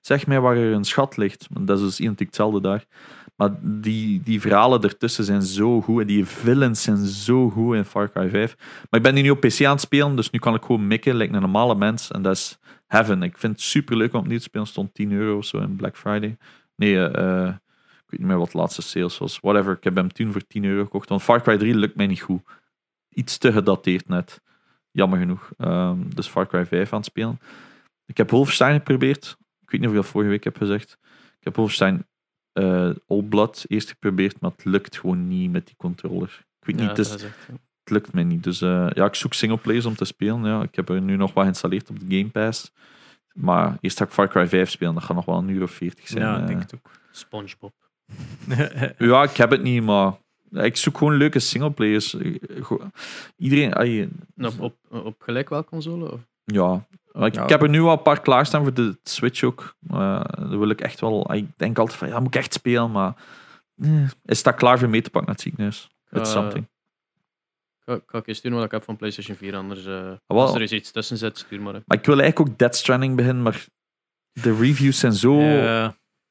[0.00, 1.46] zeg mij waar er een schat ligt.
[1.60, 2.84] Dat is dus identiek hetzelfde daar.
[3.36, 6.00] Maar die, die verhalen ertussen zijn zo goed.
[6.00, 8.56] En die villains zijn zo goed in Far Cry 5.
[8.58, 10.86] Maar ik ben nu niet op PC aan het spelen, dus nu kan ik gewoon
[10.86, 12.10] mikken, lijkt een normale mens.
[12.10, 13.22] En dat is heaven.
[13.22, 14.66] Ik vind het super leuk om opnieuw te spelen.
[14.66, 16.36] stond 10 euro of zo in Black Friday.
[16.76, 17.48] Nee, eh, eh,
[18.06, 19.38] ik weet niet meer wat de laatste sales was.
[19.40, 21.08] Whatever, ik heb hem toen voor 10 euro gekocht.
[21.08, 22.42] Want Far Cry 3 lukt mij niet goed.
[23.08, 24.40] Iets te gedateerd net.
[24.90, 25.50] Jammer genoeg.
[25.58, 27.40] Ehm, dus Far Cry 5 aan het spelen.
[28.06, 29.36] Ik heb Wolfenstein geprobeerd.
[29.60, 30.98] Ik weet niet of ik vorige week heb gezegd.
[31.38, 32.06] Ik heb Wolfenstein
[32.56, 36.44] eh All Blood eerst geprobeerd, maar het lukt gewoon niet met die controller.
[36.60, 37.52] Ik weet niet, Ja, het, is- dat is echt, ja.
[37.80, 38.42] het lukt mij niet.
[38.44, 40.44] Dus eh, ja, ik zoek singleplayers om te spelen.
[40.44, 40.62] Ja.
[40.62, 42.72] Ik heb er nu nog wat geïnstalleerd op de Game Pass.
[43.32, 44.94] Maar eerst ga ik Far Cry 5 spelen.
[44.94, 46.22] Dat gaat nog wel een uur of 40 zijn.
[46.24, 46.40] Ja, eh.
[46.40, 46.90] ik denk het ook.
[47.10, 47.72] SpongeBob.
[48.98, 50.12] Ja, ik heb het niet, maar
[50.50, 52.14] ik zoek gewoon leuke singleplayers.
[52.14, 52.34] Eh,
[53.36, 56.12] Iedereen, Op, op, op gelijk welke console?
[56.12, 56.20] Of?
[56.44, 56.86] ja.
[57.24, 57.42] Ik, Ja.
[57.42, 59.76] ik heb er nu al een paar klaarstaan voor de Switch ook.
[59.90, 61.34] Uh, dat wil ik echt wel.
[61.34, 63.14] Ik denk altijd van ja, moet ik echt spelen, maar
[63.76, 65.90] eh, is dat klaar voor mee te pakken naar het ziekenhuis?
[66.10, 66.68] It's Eh, something.
[67.84, 70.18] Ga, ga ik je sturen wat ik heb van PlayStation 4, anders wel.
[70.26, 71.74] als er eens iets tussen zit, stuur maar.
[71.74, 71.80] hè.
[71.86, 73.66] Maar ik wil eigenlijk ook Dead Stranding beginnen, maar
[74.32, 75.38] de reviews zijn zo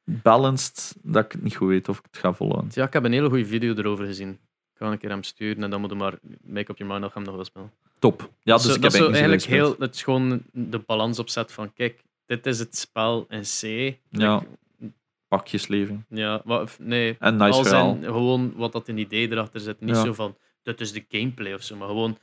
[0.03, 2.71] balanced dat ik het niet goed weet of ik het ga volhouden.
[2.73, 4.39] Ja, ik heb een hele goede video erover gezien.
[4.75, 7.01] Ik ga een keer hem sturen en dan moet je maar make up your mind
[7.01, 7.71] dat je hem nog wil spelen.
[7.99, 8.29] Top.
[8.43, 11.51] Ja, dus Zo- ik dat heb zo eigenlijk heel, het is gewoon de balans opzet
[11.51, 13.61] van, kijk, dit is het spel in C.
[14.09, 14.35] Ja.
[14.79, 14.93] Like,
[15.27, 16.03] pakjesleving.
[16.09, 16.43] ja
[16.79, 17.95] nee, En nice als verhaal.
[17.95, 19.79] in gewoon wat dat een idee erachter zit.
[19.81, 20.03] Niet Ja.
[20.03, 22.17] zo van, dit is de gameplay of zo, maar gewoon...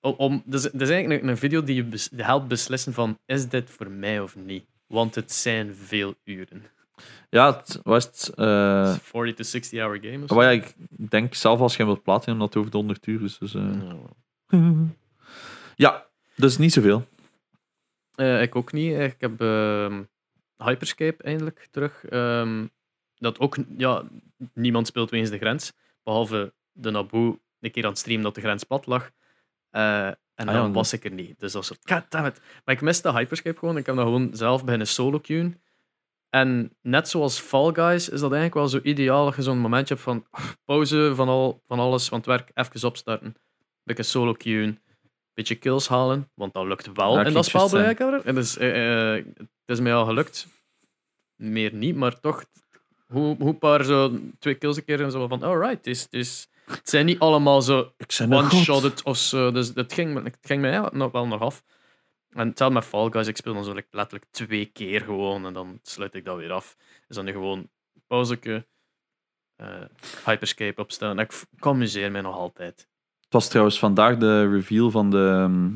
[0.00, 3.18] Om, om, dus, het is eigenlijk een, een video die je bes- helpt beslissen van,
[3.26, 4.64] is dit voor mij of niet?
[4.86, 6.62] Want het zijn veel uren.
[7.30, 8.32] Ja, het was het.
[8.34, 11.78] eh, Het is 40 to 60 hour game of ja, ik denk zelf als je
[11.78, 13.38] hem wilt platinum, dat het over de 100 uur is.
[13.38, 13.70] Dus, eh.
[14.48, 14.58] Ja.
[15.76, 16.06] ja,
[16.36, 17.06] dus niet zoveel.
[18.14, 18.98] Eh, ik ook niet.
[18.98, 20.02] Ik heb ehm,
[20.56, 22.04] Hyperscape eindelijk terug.
[22.04, 22.66] Ehm,
[23.14, 24.02] dat ook, ja,
[24.52, 25.72] niemand speelt wegens de grens.
[26.02, 29.10] Behalve de Naboe een keer aan het streamen dat de grens plat lag.
[29.70, 30.16] Eh, en
[30.46, 31.38] ja, dan was ik er niet.
[31.40, 32.40] Dus dat was zo, goddammit.
[32.64, 33.76] Maar ik miste Hyperscape gewoon.
[33.76, 35.60] Ik heb dat gewoon zelf beginnen solo queuen.
[36.40, 39.94] En net zoals Fall Guys is dat eigenlijk wel zo ideaal dat je zo'n momentje
[39.94, 40.26] hebt van
[40.64, 43.34] pauze van, al, van alles, van het werk, even opstarten.
[43.82, 44.82] Beetje solo queuen,
[45.34, 48.24] beetje kills halen, want dat lukt wel Ja, in dat spel blijkbaar.
[48.24, 50.46] En dus, eh, eh, het is mij al gelukt.
[51.36, 52.44] Meer niet, maar toch.
[53.06, 56.48] Hoe, hoe paar zo twee kills een keer en zo van, alright, het, is, is,
[56.66, 58.32] het zijn niet allemaal zo god.
[58.32, 59.50] one-shotted of zo.
[59.52, 61.62] Dus het ging, het ging mij nog wel nog af.
[62.30, 65.52] En hetzelfde met Fall Guys, ik speel dan zo like, letterlijk twee keer gewoon en
[65.52, 66.76] dan sluit ik dat weer af.
[67.06, 67.68] Dus dan nu gewoon
[68.06, 68.66] pauzeke,
[69.56, 69.84] eh
[70.24, 71.18] Hyperscape opstellen.
[71.18, 72.88] En ik, amuseer mij nog altijd.
[73.20, 75.70] Het was trouwens vandaag de reveal van de ehm,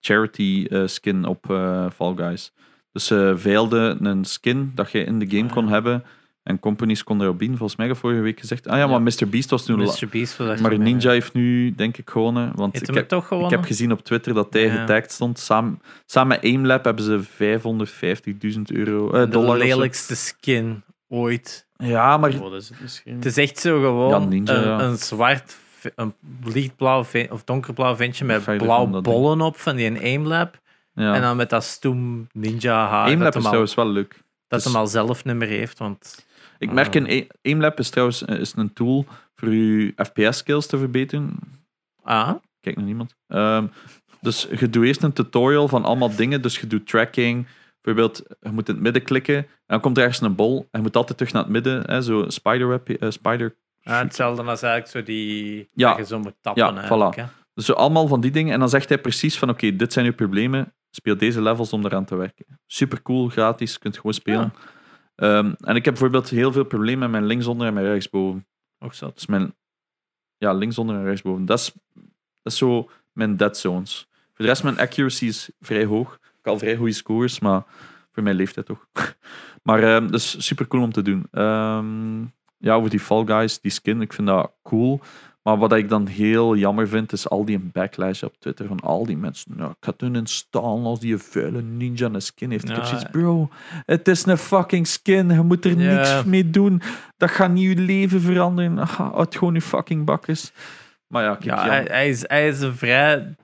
[0.00, 2.52] charity eh, skin op eh, Fall Guys.
[2.92, 6.04] Dus ze veilden een skin dat je in de game Ah, kon hebben.
[6.48, 7.56] En companies konden erop bieden.
[7.56, 8.66] Volgens mij heb ik vorige week gezegd.
[8.68, 9.28] Ah ja, maar Mr.
[9.28, 9.78] Beast was toen...
[9.84, 10.08] la- Mr.
[10.10, 11.14] Beast was Maar Ninja mee.
[11.14, 12.52] heeft nu, denk ik, gewonnen.
[12.54, 12.94] Want ik
[13.50, 14.80] heb, ik gezien op Twitter dat hij Ja.
[14.80, 15.38] getagd stond.
[15.38, 17.20] Samen, samen met Aimlab hebben ze
[18.56, 19.58] 550.000 euro, eh, de dollar.
[19.58, 21.66] lelijkste skin ooit.
[21.76, 23.14] Ja, maar is het misschien?
[23.14, 24.80] Het is echt zo gewoon Ja, ninja, een, ja.
[24.80, 25.56] een zwart,
[25.94, 26.14] een
[26.44, 30.58] lichtblauw of donkerblauw ventje met blauw bollen op van die een Aimlab.
[30.94, 31.14] ja.
[31.14, 33.04] En dan met dat stoem ninja haar.
[33.06, 34.22] Aimlab dat is hem, al, trouwens wel leuk.
[34.48, 35.78] dat dus- hem al zelf nummer heeft.
[35.78, 36.26] Want
[36.58, 37.06] Ik merk Ah.
[37.06, 41.36] in A- Aimlab is trouwens eh, is een tool voor je FPS-skills te verbeteren.
[42.02, 42.30] ah,
[42.60, 43.14] Kijk naar niemand.
[43.28, 43.66] Ehm,
[44.20, 46.42] dus je doet eerst een tutorial van allemaal dingen.
[46.42, 47.46] Dus je doet tracking.
[47.80, 49.36] Bijvoorbeeld, je moet in het midden klikken.
[49.36, 50.58] En dan komt er ergens een bol.
[50.60, 51.82] En je moet altijd terug naar het midden.
[51.90, 53.56] Hè, zo spiderweb, eh, spider.
[53.82, 55.88] ah, hetzelfde als eigenlijk zo die Ja.
[55.88, 56.62] dat je zo moet tappen.
[56.88, 57.24] Ja, hè.
[57.54, 58.52] Dus zo allemaal van die dingen.
[58.52, 60.72] En dan zegt hij precies van, oké, dit zijn je problemen.
[60.90, 62.46] Speel deze levels om eraan te werken.
[62.66, 64.52] Super cool, gratis, je kunt gewoon spelen.
[65.18, 68.46] Ehm, en ik heb bijvoorbeeld heel veel problemen met mijn linksonder en mijn rechtsboven.
[68.78, 69.10] Ook zo.
[69.14, 69.54] Dus mijn
[70.36, 71.46] ja, linksonder en rechtsboven.
[71.46, 71.72] Dat is,
[72.42, 74.08] dat is zo mijn dead zones.
[74.10, 76.14] Voor de rest, mijn accuracy is vrij hoog.
[76.14, 77.64] Ik heb al vrij goede scores, maar
[78.12, 78.88] voor mijn leeftijd toch.
[79.62, 81.26] maar ehm, dat is super cool om te doen.
[81.30, 82.20] Ehm,
[82.58, 85.00] ja, over die Fall Guys, die skin, ik vind dat cool.
[85.48, 89.06] Maar wat ik dan heel jammer vind, is al die backlash op Twitter van al
[89.06, 89.52] die mensen.
[89.56, 92.68] Nou, ik ga hun installen als die een vuile ninja een skin heeft.
[92.68, 93.48] Ik heb zoiets, bro,
[93.84, 95.30] het is een fucking skin.
[95.30, 96.82] Je moet er niks mee doen.
[97.16, 98.78] Dat gaat niet je leven veranderen.
[98.78, 100.52] Ah, Houd gewoon je fucking bakkes.
[101.06, 103.34] Maar ja, kijk, Ja, hij, hij is, hij is een vrij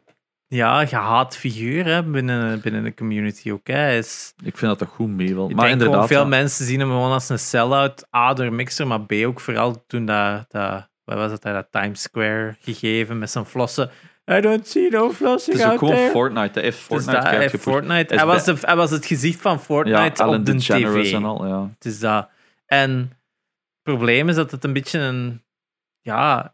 [0.47, 3.67] ja, gehaat figuur hè, binnen, binnen de community ook.
[3.67, 3.97] Hè.
[3.97, 5.51] Is, ik vind dat toch goed meevalt.
[5.51, 6.29] ik Maar gewoon inderdaad, veel ja.
[6.29, 8.07] mensen zien hem gewoon als een sell-out.
[8.17, 11.67] A, door Mixer, maar B, ook vooral toen dat, dat wat was het, hij dat
[11.71, 13.91] Times Square gegeven met zijn flossen.
[14.31, 16.11] I don't see no flossing het is ook out gewoon there.
[16.11, 16.61] Fortnite.
[16.61, 17.61] Hij Fortnite dat, heeft.
[17.61, 18.15] Fortnite.
[18.15, 21.13] Hij, was de, hij was het gezicht van Fortnite op de tv.
[21.13, 21.69] en al, ja.
[21.75, 22.29] Het is dat.
[22.67, 25.43] En het probleem is dat het een beetje een.
[26.01, 26.54] Ja,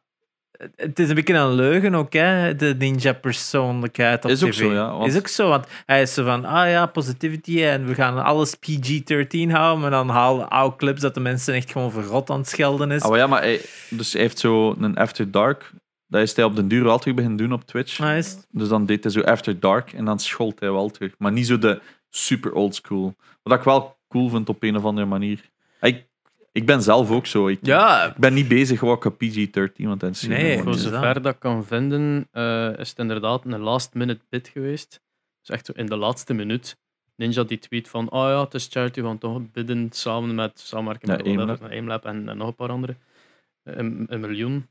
[0.76, 2.56] het is een beetje een leugen ook, hè?
[2.56, 4.58] De ninja-persoonlijkheid op Is ook tv.
[4.58, 7.86] zo, ja, want- Is ook zo, want hij is zo van, ah ja, positivity en
[7.86, 11.90] we gaan alles PG-13 houden, maar dan halen oude clips dat de mensen echt gewoon
[11.92, 13.02] verrot aan het schelden is.
[13.02, 15.70] Oh ja, maar hij, dus hij heeft zo een After Dark.
[16.06, 18.00] Dat is hij op den duur wel terug beginnen doen op Twitch.
[18.00, 18.36] Ah, is?
[18.50, 21.14] Dus dan deed hij zo After Dark en dan schold hij wel terug.
[21.18, 21.80] Maar niet zo de
[22.10, 23.14] super old school.
[23.42, 25.40] Wat ik wel cool vind op een of andere manier.
[25.80, 26.04] Ik,
[26.52, 27.48] ik ben zelf ook zo.
[27.48, 31.34] Ik, Ja, ik ben niet bezig gewoon op PG-13, want dan Nee, Voor zover dat
[31.34, 35.00] ik kan vinden, eh, is het inderdaad een last minute bit geweest.
[35.40, 36.78] Dus echt zo in de laatste minuut.
[37.16, 41.10] Ninja die tweet van, oh ja, het is charity, gaan toch bidden samen met samenwerking
[41.10, 41.72] Ja, met whatever, Aimlab.
[41.72, 42.96] Aimlab en, en nog een paar andere.
[43.62, 44.66] Een, een miljoen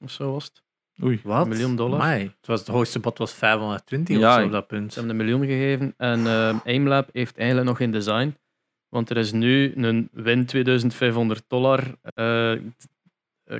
[0.00, 0.62] of zo was het.
[1.04, 1.20] Oei.
[1.22, 1.42] wat?
[1.42, 2.00] Een miljoen dollar.
[2.00, 4.92] Amai, het, was, het hoogste bod was 520 Ja, of zo ik- op dat punt.
[4.92, 8.36] Ze hebben een miljoen gegeven en eh, Aimlab heeft eigenlijk nog geen design.
[8.94, 12.58] Want er is nu een win 2500 dollar eh, eh,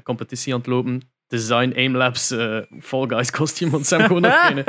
[0.03, 1.03] competitie aan het lopen.
[1.27, 4.65] Design Aimlabs eh Fall Guys kostuum, want ze hebben gewoon nog geen.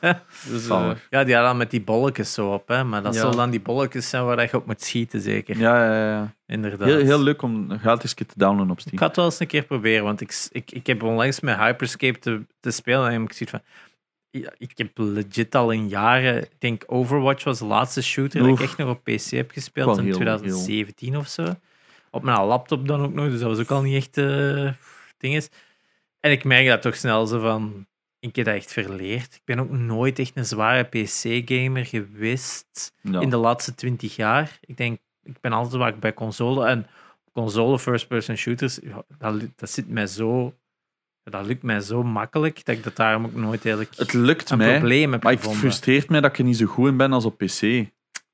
[0.50, 0.66] Dus.
[1.10, 2.84] Ja, die hadden met die bolletjes zo op, hè.
[2.84, 3.20] Maar dat Ja.
[3.20, 5.58] zal dan die bolletjes zijn waar je op moet schieten, zeker.
[5.58, 6.34] Ja, ja, ja.
[6.46, 6.88] Inderdaad.
[6.88, 8.98] Heel, heel leuk om gratis te downloaden op Ik Steam.
[8.98, 12.18] ga het wel eens een keer proberen, want ik, ik, ik heb onlangs met Hyperscape
[12.18, 13.60] te, te spelen en ik zie van...
[14.30, 16.42] ja, Ik heb legit al in jaren...
[16.42, 19.98] Ik denk Overwatch was de laatste shooter dat ik echt nog op PC heb gespeeld
[19.98, 21.54] in heel, 2017 of zo.
[22.10, 24.72] Op mijn laptop dan ook nog, dus dat was ook al niet echt eh
[25.20, 25.48] ding is.
[26.20, 27.86] En ik merk dat toch snel zo van...
[28.18, 29.34] Ik heb dat echt verleerd.
[29.34, 34.58] Ik ben ook nooit echt een zware PC-gamer geweest in de laatste twintig jaar.
[34.60, 36.66] Ik denk, ik ben altijd waar bij console.
[36.66, 36.86] En
[37.32, 38.78] console first-person shooters,
[39.18, 40.54] dat, dat zit mij zo...
[41.30, 44.58] Dat lukt mij zo makkelijk, dat ik dat daarom ook nooit eigenlijk Het lukt een
[44.58, 47.12] mij, probleem heb maar het frustreert mij dat ik er niet zo goed in ben
[47.12, 47.60] als op PC.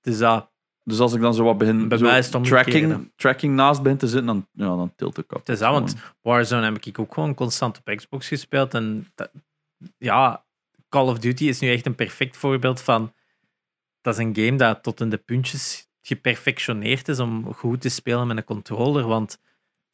[0.01, 0.51] Dus dat,
[0.83, 2.71] Dus als ik dan zo wat begin Bij zo mij is het omgekeerde.
[2.71, 5.97] tracking, tracking naast begin te zitten, dan, ja, dan tilt ik het is dat, want
[6.21, 8.75] Warzone heb ik ook gewoon constant op Xbox gespeeld.
[8.75, 9.31] En dat-
[9.99, 10.45] ja,
[10.89, 13.13] Call of Duty is nu echt een perfect voorbeeld van...
[14.01, 18.27] Dat is een game dat tot in de puntjes geperfectioneerd is om goed te spelen
[18.27, 19.07] met een controller.
[19.07, 19.39] Want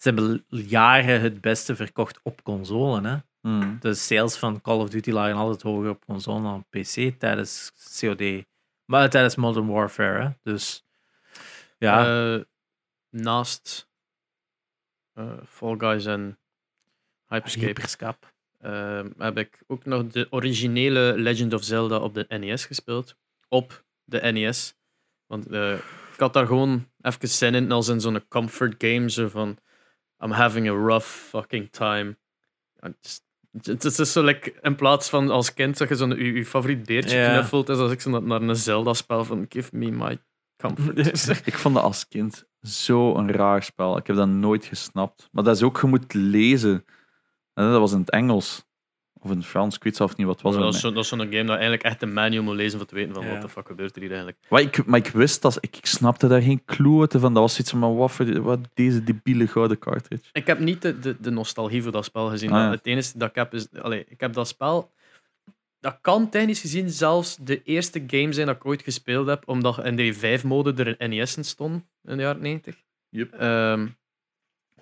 [0.03, 3.09] ze hebben jaren het beste verkocht op console.
[3.09, 3.17] Hè?
[3.41, 3.77] Hmm.
[3.81, 7.73] De sales van Call of Duty lagen altijd hoger op console dan op PC tijdens
[8.01, 8.45] COD.
[8.85, 10.23] Maar tijdens Modern Warfare.
[10.23, 10.31] Hè?
[10.43, 10.85] Dus
[11.79, 12.41] ja, eh,
[13.11, 13.89] naast
[15.13, 16.39] eh, Fall Guys en
[17.27, 18.27] Hyperscape Hyperscape.
[18.61, 23.17] ehm, heb ik ook nog de originele Legend of Zelda op de NES gespeeld.
[23.49, 24.75] Op de NES.
[25.27, 25.75] Want eh,
[26.13, 29.11] ik had daar gewoon even zin in, als in zo'n comfort game.
[29.11, 29.59] Zo van,
[30.25, 32.17] I'm having a rough fucking time.
[33.63, 36.87] Het is, zo like, in plaats van als kind dat je zo'n je, je favoriet
[36.87, 40.19] beertje knuffelt, is als ik zo naar- naar een Zelda-spel van give me my
[40.57, 40.99] comfort.
[41.47, 43.97] Ik vond dat als kind zo een raar spel.
[43.97, 45.29] Ik heb dat nooit gesnapt.
[45.33, 46.85] Maar dat is ook, je moet lezen.
[47.55, 48.65] En dat was in het Engels.
[49.25, 50.57] Of in het Frans, ik weet zelf niet wat het was.
[50.57, 52.87] dat, is zo, dat is zo'n game dat eigenlijk echt een manual moet lezen om
[52.87, 53.33] te weten van Ja.
[53.33, 54.39] wat de fuck gebeurt er hier eigenlijk.
[54.49, 57.33] Maar ik, maar ik wist dat, ik, ik snapte daar geen klote van.
[57.35, 60.29] Dat was zoiets van, wat voor wat deze debiele gouden cartridge.
[60.33, 62.53] Ik heb niet de, de, de nostalgie voor dat spel gezien.
[62.53, 62.71] Ah, ja.
[62.71, 63.67] Het enige dat ik heb is...
[63.83, 64.91] Allee, ik heb dat spel...
[65.81, 69.85] Dat kan technisch gezien zelfs de eerste game zijn dat ik ooit gespeeld heb, omdat
[69.85, 72.77] in de 5-mode er een NES in stond in de jaren 90.
[73.09, 73.33] Yep.
[73.33, 73.87] Ehm,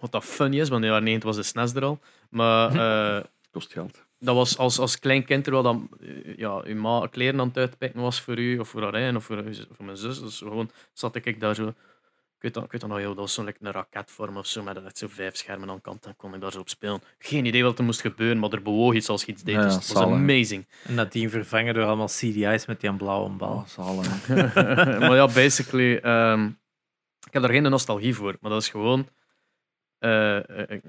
[0.01, 2.01] wat dat funny is, want in de jaren 90 was de SNES er al.
[2.31, 2.75] Maar
[3.19, 4.05] eh, Kost geld.
[4.21, 7.57] Dat was als, als klein kind terwijl dan, eh, ja, uw ma kleren aan het
[7.57, 10.21] uitpikken was voor u, of voor eigen, of voor, zus- voor mijn zus.
[10.21, 13.19] Dus gewoon zat ik daar zo Ik weet dat, ik weet dat nog heel, dat
[13.19, 16.17] was zo'n like, een raketvorm of zo, met echt zo vijf schermen aan kant, dan
[16.17, 17.03] kon ik daar zo op spelen.
[17.19, 19.63] Geen idee wat er moest gebeuren, maar er bewoog iets als je iets deed, Ja,
[19.63, 20.67] dus het was amazing.
[20.85, 23.65] En nadien vervangen door allemaal CDI's met die blauwe Oh, bal.
[23.67, 24.29] zalig.
[25.09, 26.47] maar ja, basically, ehm,
[27.27, 29.09] ik heb daar geen nostalgie voor, maar dat is gewoon,
[29.99, 30.81] eh, eh, I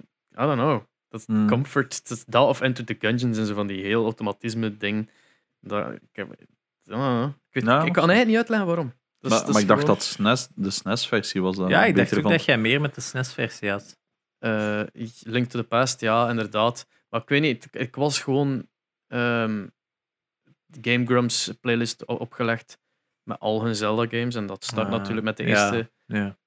[0.45, 1.47] don't know, dat Hmm.
[1.47, 5.09] comfort, dat, is dat of Enter the Gungeons en zo van die heel automatisme ding.
[5.59, 6.47] Dat, ik, heb, ik,
[7.51, 8.93] weet, Nou, ik kan eigenlijk niet uitleggen waarom.
[9.19, 12.31] Maar, ik dacht gewoon- dat SNES, de SNES-versie was dan Ja, ik dacht ook van.
[12.31, 13.99] dat jij meer met de SNES-versie had.
[14.37, 14.81] Eh,
[15.19, 16.87] Link to the Past, ja, inderdaad.
[17.09, 18.67] Maar ik weet niet, ik, ik was gewoon
[19.07, 19.67] ehm,
[20.65, 22.77] de Game Grumps playlist opgelegd
[23.23, 24.35] met al hun Zelda-games.
[24.35, 25.89] En dat start Ah, natuurlijk met de eerste Ja.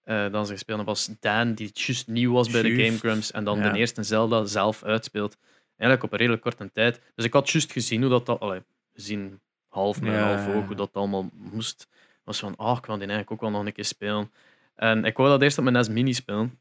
[0.04, 2.84] Eh dan ze gespeeld hebben, was Dan, die juist nieuw was bij de.
[2.84, 3.30] Game Grumps.
[3.32, 3.72] En dan Ja.
[3.72, 5.36] de eerste Zelda zelf uitspeelt.
[5.76, 7.00] Eigenlijk op een redelijk korte tijd.
[7.14, 8.26] Dus ik had juist gezien hoe dat...
[8.26, 8.62] dat allee,
[8.94, 10.64] gezien half Ja, half ja, ja.
[10.66, 11.88] hoe dat allemaal moest.
[12.24, 14.32] was van, ah, ik wil die eigenlijk ook wel nog een keer spelen.
[14.74, 16.58] En ik wou dat eerst op mijn NES Mini spelen.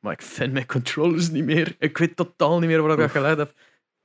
[0.00, 1.76] Maar ik vind mijn controllers niet meer.
[1.78, 3.54] Ik weet totaal niet meer waar ik dat gelegd heb.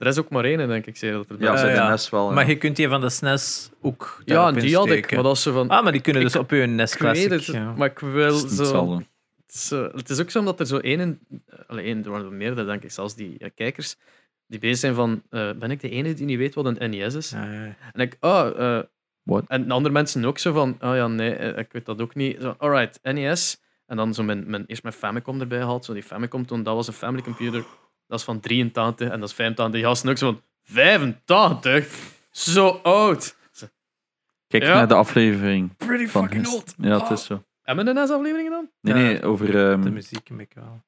[0.02, 0.98] Er is ook maar één, denk ik.
[0.98, 1.84] Zei dat er Ja, Ja, ze ja.
[1.86, 2.28] de NES wel.
[2.28, 2.34] ja.
[2.34, 5.12] Maar je kunt die van de SNES ook ja, die had ik.
[5.14, 5.68] Maar dat zo van...
[5.70, 7.32] Ah, maar die kunnen dus op je NES ik weet Classic.
[7.32, 7.74] het, ja.
[7.78, 8.62] maar ik wil Het zo...
[8.62, 9.06] hetzelfde.
[9.46, 11.20] Het is, het is ook zo omdat er zo één, in-
[11.68, 13.96] allee, één, er waren er meerdere, denk ik, zelfs die kijkers,
[14.48, 17.14] die bezig zijn van, eh, ben ik de enige die niet weet wat een NES
[17.16, 17.30] is?
[17.30, 17.76] Ja, ja.
[17.94, 18.84] En ik, oh, eh,
[19.24, 19.44] What?
[19.48, 22.38] en andere mensen ook zo van, oh ja, nee, eh, ik weet dat ook niet.
[22.42, 23.62] Zo, alright, NES.
[23.86, 26.76] En dan zo mijn, mijn, eerst mijn Famicom erbij gehaald, zo die Famicom toen, dat
[26.76, 27.64] was een family computer,
[28.12, 29.76] dat is van 83 en dat is 85.
[29.76, 31.88] Die gasten ook zo van, 85?
[32.32, 33.36] Zo oud!
[34.48, 34.74] Kijk Ja.
[34.74, 35.78] naar de aflevering.
[35.78, 36.74] Pretty Van fucking old!
[36.78, 37.44] Ja, het is zo.
[37.64, 38.70] Hebben we een NES-afleveringen dan?
[38.82, 39.70] Nee, nee, over...
[39.72, 40.82] ehm, De muziek een beetje wel.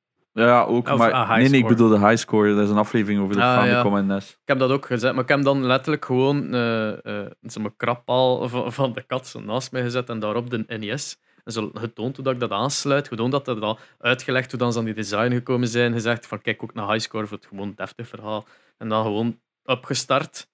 [0.46, 1.12] ja, ook, Of, maar...
[1.12, 2.56] ah, nee, nee, ik bedoel de highscore.
[2.56, 4.30] Dat is een aflevering over de Ah, Famicom en NES.
[4.30, 8.50] Ik heb dat ook gezet, maar ik heb dan letterlijk gewoon eh eh, zo'n krappaal
[8.50, 11.18] van, van de kat zo naast mij gezet en daarop de NES.
[11.44, 14.74] En zo getoond hoe dat ik dat aansluit, gewoon dat dat al uitgelegd hoe dan
[14.74, 17.74] ze aan die design gekomen zijn, gezegd van kijk ook naar highscore voor het gewoon
[17.76, 18.48] deftig verhaal.
[18.78, 20.52] En dan gewoon opgestart.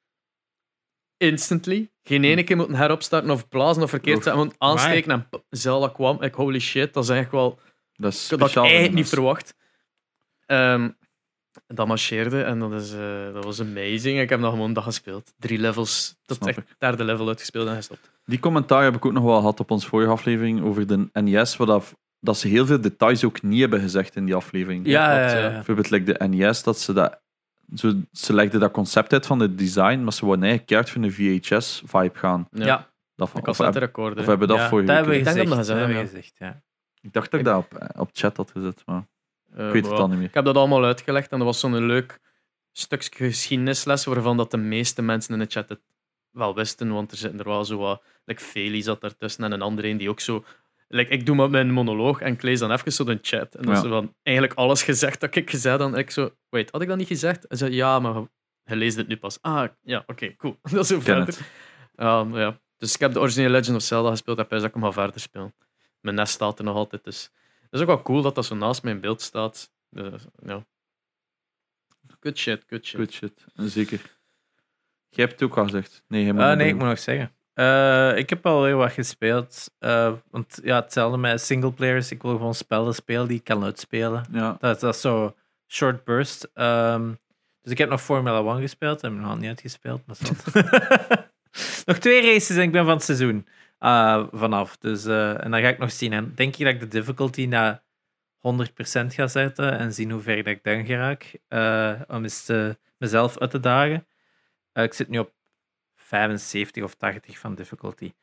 [1.17, 1.91] Instantly.
[2.03, 4.41] Geen ene keer moeten heropstarten of blazen of verkeerd zetten.
[4.41, 6.21] Gewoon aansteken en pop, Zelda kwam.
[6.21, 7.59] Ik holy shit, dat is eigenlijk wel
[7.93, 9.55] Dat is dat ik eigenlijk niet verwacht.
[11.69, 14.19] Ehm, dat marcheerde en dat, is, eh, dat was amazing.
[14.19, 15.33] Ik heb dat gewoon dat gespeeld.
[15.37, 18.11] Drie levels, tot echt derde level uitgespeeld en gestopt.
[18.25, 21.57] Die commentaar heb ik ook nog wel gehad op onze vorige aflevering over de NES,
[21.57, 24.85] waar dat, dat ze heel veel details ook niet hebben gezegd in die aflevering.
[24.85, 25.37] Ja, ja, ja.
[25.43, 25.49] ja.
[25.51, 27.21] Bijvoorbeeld like de NES, dat ze dat...
[27.75, 31.03] Zo, ze legden dat concept uit van het design, maar ze wouden eigenlijk keihard voor
[31.03, 32.47] een VHS-vibe gaan.
[32.51, 32.87] Ja.
[33.15, 34.19] Dat van, ik of, de recorder.
[34.19, 35.55] of hebben we dat Ja, voor dat hebben we Ik denk gezegd.
[35.57, 36.61] dat we dat gezegd hebben we gezegd, ja.
[37.01, 39.03] Ik dacht dat ik dat op, op chat had gezet, maar Eh,
[39.51, 40.27] ik weet het maar al niet meer.
[40.27, 42.19] Ik heb dat allemaal uitgelegd en dat was zo'n leuk
[42.71, 45.79] stukje geschiedenisles waarvan dat de meeste mensen in de chat het
[46.31, 48.03] wel wisten, want er zitten er wel zo wat...
[48.25, 50.45] Like Feli zat daartussen en een andere een die ook zo...
[50.87, 53.55] Like, ik doe maar mijn monoloog en ik lees dan even zo de chat.
[53.55, 53.81] En dan Ja.
[53.81, 55.79] is van eigenlijk alles gezegd dat ik gezegd.
[55.79, 56.31] En ik zo...
[56.49, 57.45] Wait, had ik dat niet gezegd?
[57.47, 58.23] Hij zei, ja, maar
[58.63, 59.37] hij leest het nu pas.
[59.41, 60.59] Ah, ja, oké, cool.
[60.71, 61.37] dat is Ken verder.
[61.95, 62.59] Ja, maar ja.
[62.77, 65.53] Dus ik heb de originele Legend of Zelda gespeeld en dat ik hem verder spelen.
[66.01, 67.31] Mijn nest staat er nog altijd, dus...
[67.69, 69.71] Het is ook wel cool dat dat zo naast mijn beeld staat.
[69.89, 70.65] Dus, ja.
[72.19, 72.99] Good shit, good shit.
[72.99, 74.17] Good shit, zeker.
[75.09, 76.03] Jij hebt het ook al gezegd.
[76.07, 77.33] Nee, nog nee, ik moet nog zeggen.
[77.53, 79.71] Eh, ik heb al heel wat gespeeld.
[79.79, 82.11] eh, want ja, hetzelfde met singleplayers.
[82.11, 84.25] Ik wil gewoon spellen spelen die ik kan uitspelen.
[84.31, 85.35] Ja, Dat, dat is zo
[85.67, 86.49] short burst.
[86.53, 87.13] Ehm,
[87.61, 89.01] dus ik heb nog Formula 1 gespeeld.
[89.01, 90.05] Heb ik nog niet uitgespeeld.
[90.05, 90.45] Maar zat.
[91.85, 93.47] nog twee races en ik ben van het seizoen
[93.79, 94.77] eh, vanaf.
[94.77, 96.13] Dus, eh, en dan ga ik nog zien.
[96.13, 97.83] En denk ik dat ik de difficulty naar
[98.37, 101.37] 100% ga zetten en zien hoe ver ik dan geraak.
[101.47, 104.07] eh, om eens eh, mezelf uit te dagen.
[104.73, 105.33] Ik zit nu op
[105.95, 108.13] 75 of 80 van difficulty.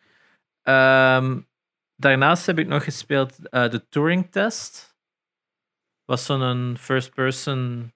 [0.63, 1.41] Ehm,
[1.97, 4.97] daarnaast heb ik nog gespeeld de Turing Test.
[6.05, 7.93] Was zo'n first-person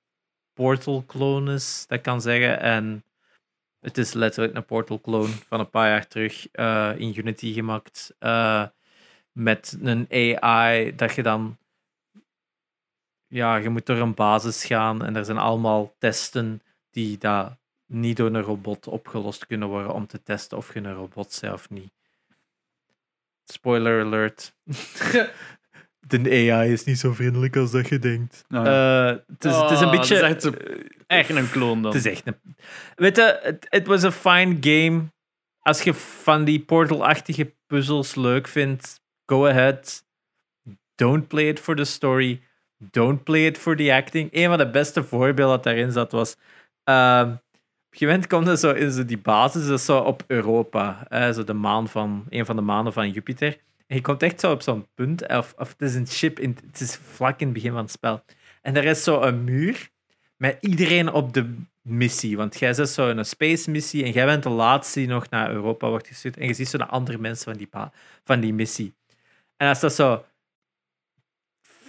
[0.53, 2.61] portal clone is, dat kan zeggen.
[2.61, 3.05] En
[3.81, 8.15] het is letterlijk een portal clone van een paar jaar terug eh, in Unity gemaakt.
[8.19, 8.66] eh,
[9.32, 11.59] met een AI dat je dan.
[13.27, 18.16] Ja, je moet door een basis gaan en er zijn allemaal testen die daar niet
[18.16, 21.93] door een robot opgelost kunnen worden om te testen of je een robot of niet.
[23.44, 24.55] Spoiler alert.
[26.06, 28.44] De AI is niet zo vriendelijk als dat je denkt.
[28.48, 29.09] Nou ja.
[29.10, 30.20] Eh, het, is, het is een Oh, beetje.
[30.20, 30.52] dat is
[31.06, 31.93] echt een kloon dan.
[31.94, 32.36] Het is echt een.
[32.94, 35.02] Weet je, het- was een fine game.
[35.60, 40.05] Als je van die Portal-achtige puzzels leuk vindt, go ahead.
[40.94, 42.40] Don't play it for the story.
[42.90, 44.28] Don't play it for the acting.
[44.32, 46.36] Een van de beste voorbeelden dat daarin zat was.
[46.85, 50.22] ehm, op een gegeven moment komt er zo in die basis, dat is zo op
[50.27, 53.59] Europa, hè, zo de maan van, een van de maanden van Jupiter.
[53.94, 56.96] Je komt echt zo op zo'n punt, of, het is een chip, in, het is
[56.96, 58.24] vlak in het begin van het spel.
[58.62, 59.90] En er is zo een muur
[60.36, 62.36] met iedereen op de missie.
[62.36, 65.30] Want jij zit zo in een space missie en jij bent de laatste die nog
[65.30, 66.36] naar Europa wordt gestuurd.
[66.36, 67.68] En je ziet zo de andere mensen van die,
[68.24, 68.94] van die missie.
[69.56, 70.24] En als dat zo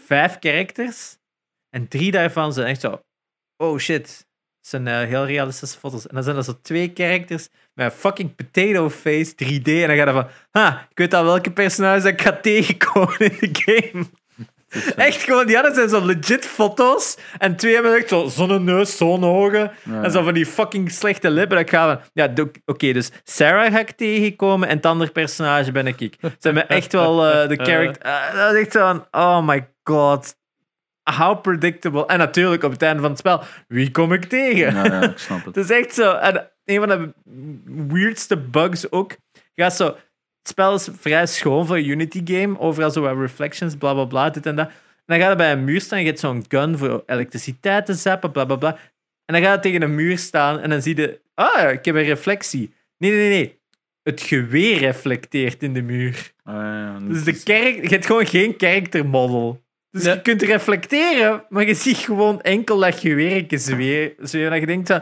[0.06, 1.18] vijf characters
[1.70, 3.02] en drie daarvan zijn echt zo,
[3.58, 4.28] oh shit,
[4.62, 6.08] het zijn eh, heel realistische foto's.
[6.08, 9.64] En dan zijn er zo twee characters met een fucking potato face 3D.
[9.66, 13.38] En dan ga je van, ha, ik weet al welke personages ik ga tegenkomen in
[13.40, 14.06] de game.
[14.96, 17.18] Echt gewoon, die anderen zijn zo legit foto's.
[17.38, 19.72] En twee hebben echt zo zo'n neus, zo'n ogen.
[19.84, 20.04] Ja.
[20.04, 21.58] En zo van die fucking slechte lippen.
[21.58, 22.34] Dat ik ga van, ja,
[22.66, 26.02] oké, dus Sarah ga ik tegenkomen en het andere personage ben ik.
[26.02, 26.18] ik.
[26.22, 28.02] Ze hebben echt wel eh, de character.
[28.02, 30.36] eh, dat is echt zo van, oh my god.
[31.04, 32.06] How predictable.
[32.06, 34.74] En natuurlijk op het einde van het spel, wie kom ik tegen?
[34.74, 35.56] Ja, ja, ik snap het.
[35.56, 36.14] Het is echt zo.
[36.16, 37.14] En een van de
[37.94, 39.18] weirdste bugs ook.
[39.54, 42.60] Je gaat zo, het spel is vrij schoon voor een Unity game.
[42.60, 44.68] Overal zo wat reflections, bla bla bla, dit en dat.
[44.68, 44.74] En
[45.06, 46.00] dan ga je bij een muur staan.
[46.00, 48.78] Je hebt zo'n gun voor elektriciteit te zappen, bla bla bla.
[49.26, 51.22] En dan ga je tegen een muur staan en dan zie je.
[51.34, 52.74] Ah, ik heb een reflectie.
[52.98, 53.60] Nee, nee, nee.
[54.04, 56.34] Het geweer reflecteert in de muur.
[56.44, 57.00] Ah, ja.
[57.00, 59.64] Dus de kerk, je hebt gewoon geen character model.
[59.92, 64.28] Dus je kunt reflecteren, maar je ziet gewoon enkel dat geweer zweven.
[64.28, 64.50] zweven.
[64.52, 65.02] Dat je denkt van...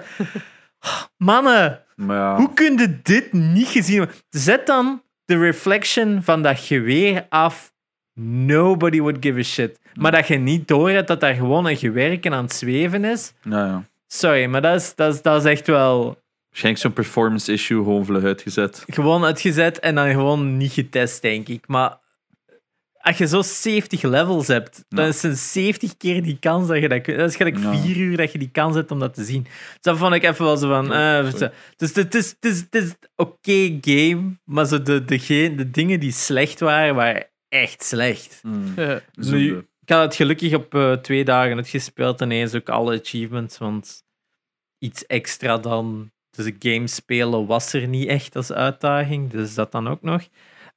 [1.18, 4.16] Mannen, Maar ja, hoe kun je dit niet gezien hebben?
[4.30, 7.74] Zet dan de reflection van dat geweer af.
[8.22, 9.80] Nobody would give a shit.
[9.94, 13.34] Maar dat je niet door hebt dat daar gewoon een gewerken aan het zweven is.
[13.44, 13.84] ja, ja.
[14.07, 16.18] Sorry, maar dat is, dat is, dat is echt wel
[16.49, 18.84] Waarschijnlijk zo'n performance issue gewoon vlug uitgezet.
[18.88, 21.68] gewoon uitgezet en dan gewoon niet getest, denk ik.
[21.68, 21.98] Maar
[23.01, 26.81] als je zo 70 levels hebt, dan is het een 70 keer die kans dat
[26.81, 27.17] je dat kunt.
[27.17, 27.77] Dat is gelijk Ja.
[27.77, 29.43] 4 uur dat je die kans hebt om dat te zien.
[29.43, 30.93] Dus dat vond ik even wel zo van.
[30.93, 31.31] Eh,
[31.76, 35.99] dus het is, het is, het is oké game, maar zo de, de, de dingen
[35.99, 38.41] die slecht waren, waren echt slecht.
[38.76, 42.99] Eh, Nu, ik had het gelukkig op eh, twee dagen uitgespeeld en eens ook alle
[42.99, 44.03] achievements, want
[44.80, 49.71] iets extra dan dus de game spelen was er niet echt als uitdaging, dus dat
[49.71, 50.27] dan ook nog.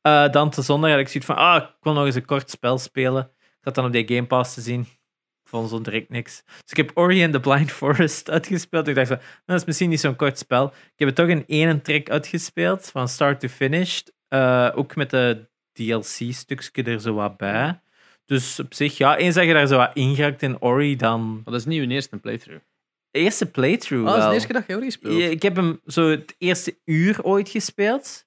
[0.03, 2.51] Eh, dan te zondag had ik zoiets van, ah, ik wil nog eens een kort
[2.51, 3.31] spel spelen.
[3.39, 4.81] Ik had dan op die Game Pass te zien.
[4.81, 6.43] Ik vond zo direct niks.
[6.45, 8.89] Dus ik heb Ori and the Blind Forest uitgespeeld.
[8.89, 10.67] Ik dacht van, "Nou, dat is misschien niet zo'n kort spel.
[10.67, 14.01] Ik heb het toch in één trek uitgespeeld, van start to finish.
[14.29, 17.81] Eh, ook met de DLC-stukje er zo wat bij.
[18.25, 21.41] Dus op zich, ja, eens dat je daar zo wat ingeraakt in Ori, dan...
[21.45, 22.65] dat is niet uw eerste playthrough.
[23.11, 25.15] Eerste playthrough Ah, dat is de eerste keer dat je Ori speelt.
[25.19, 28.27] Ja, Ik heb hem zo het eerste uur ooit gespeeld.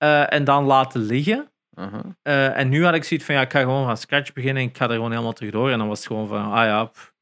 [0.00, 1.50] Eh, en dan laten liggen.
[2.22, 4.68] Eh, en nu had ik zoiets van, ja, ik ga gewoon van scratch beginnen en
[4.68, 5.70] ik ga er gewoon helemaal terug door.
[5.70, 7.12] En dan was het gewoon van, ah ja, pff,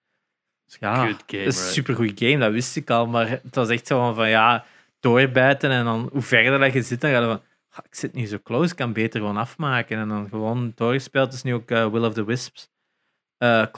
[0.64, 3.06] ja, Good game, het is een supergoed game, dat wist ik al.
[3.06, 4.64] Maar het was echt zo van, van ja,
[5.00, 8.14] doorbijten en dan hoe verder dat je zit, dan ga je van, ah, ik zit
[8.14, 9.98] nu zo close, ik kan beter gewoon afmaken.
[9.98, 11.26] En dan gewoon doorgespeeld.
[11.26, 12.70] Het is nu ook eh, Will of the Wisps.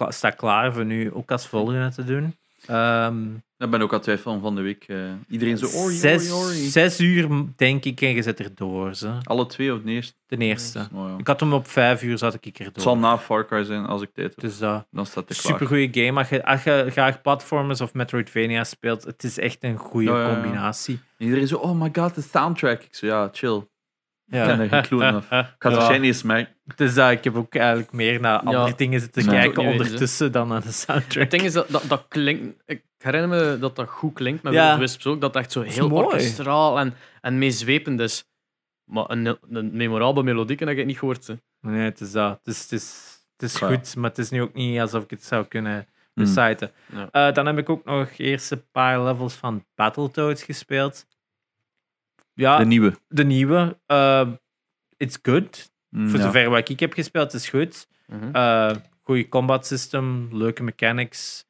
[0.08, 2.39] Staat klaar voor nu ook als volgende te doen.
[2.66, 4.84] Ehm, Ik ben ook al twijfel van de week.
[4.88, 4.96] eh,
[5.28, 6.54] iedereen zo, Ori, zes, Ori, Ori.
[6.68, 8.94] zes uur, denk ik, en je zit erdoor.
[8.94, 9.12] Ze.
[9.22, 10.14] Alle twee of de eerste?
[10.26, 10.88] De eerste.
[10.94, 11.16] Oh, ja.
[11.18, 12.82] Ik had hem op vijf uur, zat ik Het erdoor.
[12.82, 14.40] zal na Far Cry zijn als ik tijd heb.
[14.40, 14.86] Dus dat...
[14.90, 15.52] Dan staat het klaar.
[15.52, 16.18] Super goede game.
[16.18, 20.16] Als je, als je graag platformers of Metroidvania speelt, het is echt een goede Ja,
[20.22, 20.32] ja, ja.
[20.34, 21.00] combinatie.
[21.18, 22.82] Iedereen zo, oh my god, de soundtrack.
[22.82, 23.62] Ik zo, ja, chill.
[24.40, 24.58] Ik ken Ja.
[24.62, 25.16] er geen clue.
[25.16, 25.70] Ik ga het Ja.
[25.70, 26.48] waarschijnlijk.
[26.76, 28.74] Dus ik heb ook eigenlijk meer naar andere Ja.
[28.76, 31.22] dingen zitten kijken ondertussen dan naar de soundtrack.
[31.22, 32.62] Het ding is dat, dat, dat klinkt.
[32.66, 34.74] Ik herinner me dat dat goed klinkt met Ja.
[34.74, 35.20] The Wisps ook.
[35.20, 36.04] Dat het echt zo is heel mooi.
[36.04, 38.24] orkestraal en, en meezwepend is.
[38.84, 41.26] Maar een, een memorabele melodie heb ik niet gehoord.
[41.26, 41.34] Hè.
[41.60, 42.40] Nee, het is dat.
[42.44, 43.66] Het is, het is, het is Ja.
[43.66, 46.24] goed, maar het is nu ook niet alsof ik het zou kunnen Hmm.
[46.24, 46.70] reciten.
[46.92, 47.08] Ja.
[47.28, 51.06] Eh, dan heb ik ook nog eerst een paar levels van Battletoads gespeeld.
[52.40, 52.94] Ja, De nieuwe.
[53.08, 53.78] de nieuwe.
[53.86, 54.28] eh,
[54.96, 55.72] it's good.
[55.88, 56.24] Mm, Voor ja.
[56.24, 57.88] zover wat ik heb gespeeld, is goed.
[58.06, 58.36] Mhm.
[58.36, 58.70] Uh,
[59.02, 61.44] goede combat system, leuke mechanics,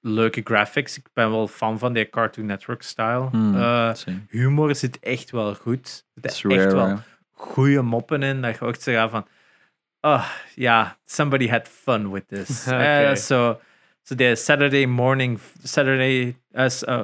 [0.00, 0.96] leuke graphics.
[0.98, 3.28] Ik ben wel fan van die Cartoon Network style.
[3.32, 4.18] Uh, Same.
[4.28, 6.04] humor zit echt wel goed.
[6.14, 6.98] Er Het is zitten echt rare, wel
[7.30, 8.42] goede moppen in.
[8.42, 9.26] Dat je ook zo gaat van,
[10.00, 12.66] oh ja, somebody had fun with this.
[12.70, 13.60] Eh, so,
[14.02, 16.36] so de Saturday morning, Saturday,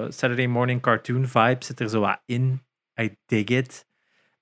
[0.09, 2.61] Saturday morning cartoon vibe zit er zo wat in.
[3.01, 3.87] I dig it.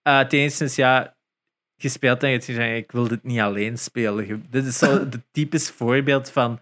[0.03, 1.17] Uh, ten eerste is ja,
[1.77, 4.27] gespeeld en je gezegd, ik wil dit niet alleen spelen.
[4.27, 6.61] Je- Dit is zo het typisch voorbeeld van,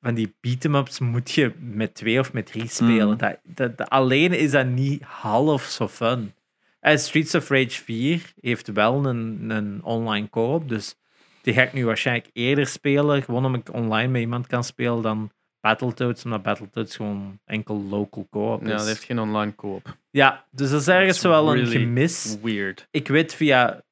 [0.00, 3.08] van die beat-em-ups moet je met twee of met drie spelen.
[3.08, 3.16] Mm.
[3.16, 6.34] Dat, dat, dat- alleen is dat niet half zo fun.
[6.80, 10.94] En Streets of Rage 4 heeft wel een, een online co-op, dus
[11.42, 15.02] die ga ik nu waarschijnlijk eerder spelen, gewoon omdat ik online met iemand kan spelen
[15.02, 15.30] dan
[15.60, 18.68] Battletoads, omdat Battletoads gewoon enkel local co-op is.
[18.68, 19.96] Ja, dat heeft geen online co-op.
[20.10, 22.88] Ja, dus dat is ergens That's wel een gemis Weird.
[22.90, 23.82] ik weet via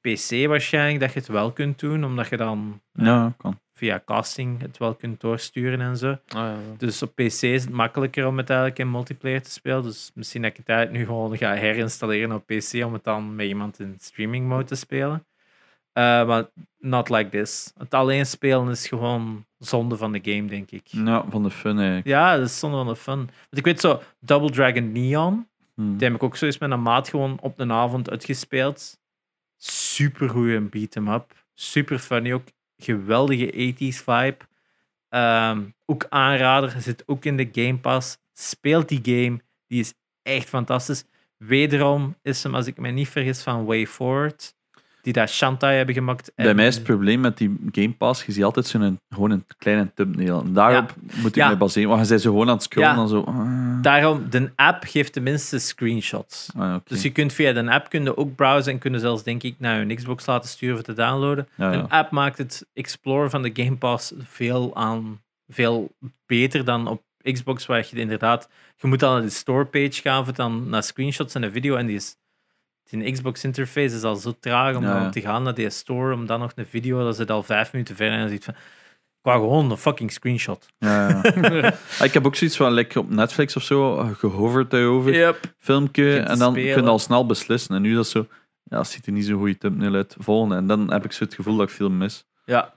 [0.00, 3.58] PC waarschijnlijk dat je het wel kunt doen, omdat je dan Ja, kan.
[3.74, 6.08] via casting het wel kunt doorsturen en zo.
[6.10, 6.56] Ah, ja, ja.
[6.78, 9.82] Dus op PC is het makkelijker om het eigenlijk in multiplayer te spelen.
[9.82, 13.36] Dus misschien dat ik het eigenlijk nu gewoon ga herinstalleren op PC om het dan
[13.36, 15.26] met iemand in streaming mode te spelen.
[15.98, 16.46] Eh, maar
[16.78, 17.72] not like this.
[17.78, 20.82] Het alleen spelen is gewoon zonde van de game, denk ik.
[20.86, 22.06] Ja, van de fun eigenlijk.
[22.06, 23.16] Ja, dat is zonde van de fun.
[23.16, 25.96] Want ik weet zo, Double Dragon Neon, Hm.
[25.96, 28.98] die heb ik ook zo eens met een maat gewoon op een avond uitgespeeld.
[29.56, 31.44] Super goede beat 'em up.
[31.54, 32.46] Super funny ook.
[32.76, 34.36] Geweldige 80s vibe.
[35.08, 36.80] Ehm, ook aanrader.
[36.80, 38.18] Zit ook in de Game Pass.
[38.32, 39.40] Speelt die game.
[39.66, 41.04] Die is echt fantastisch.
[41.36, 44.56] Wederom is hem, als ik me niet vergis, van Way Forward.
[45.02, 46.32] Die dat Shantae hebben gemaakt.
[46.34, 49.30] Bij En- mij is het probleem met die Game Pass, je ziet altijd zo'n gewoon
[49.30, 50.40] een kleine thumbnail.
[50.44, 51.48] En daarop moet ik Ja.
[51.48, 51.88] me baseren.
[51.88, 52.96] Want je bent zo gewoon aan het scrollen Ja.
[52.96, 53.20] dan zo...
[53.20, 53.82] ah.
[53.82, 56.48] Daarom, de app geeft tenminste screenshots.
[56.56, 56.74] Ah.
[56.84, 59.54] Dus je kunt via de app kun je ook browsen en kunnen zelfs, denk ik,
[59.58, 61.48] naar je Xbox laten sturen voor te downloaden.
[61.56, 65.96] Een app maakt het exploren van de Game Pass veel, aan, veel
[66.26, 68.48] beter dan op Xbox, waar je inderdaad...
[68.76, 71.76] Je moet dan naar de store page gaan voor dan naar screenshots en een video.
[71.76, 72.16] En die, is,
[72.90, 75.10] die Xbox interface is al zo traag om Ja, dan ja.
[75.10, 77.96] te gaan naar die store, om dan nog een video, dat zit al vijf minuten
[77.96, 78.54] verder en ziet van...
[79.22, 80.66] Wou gewoon een fucking screenshot.
[80.78, 81.22] Ja, ja.
[81.98, 85.54] Ah, ik heb ook zoiets van, like op Netflix of zo, eh, gehoverd daarover, Yep.
[85.58, 87.74] filmpje, en dan kun je al snel beslissen.
[87.74, 88.26] En nu dat zo,
[88.64, 90.16] ja, ziet er niet zo'n goede thumbnail uit.
[90.18, 90.56] Volgende.
[90.56, 92.24] En dan heb ik zo het gevoel dat ik veel mis.
[92.44, 92.74] Ja.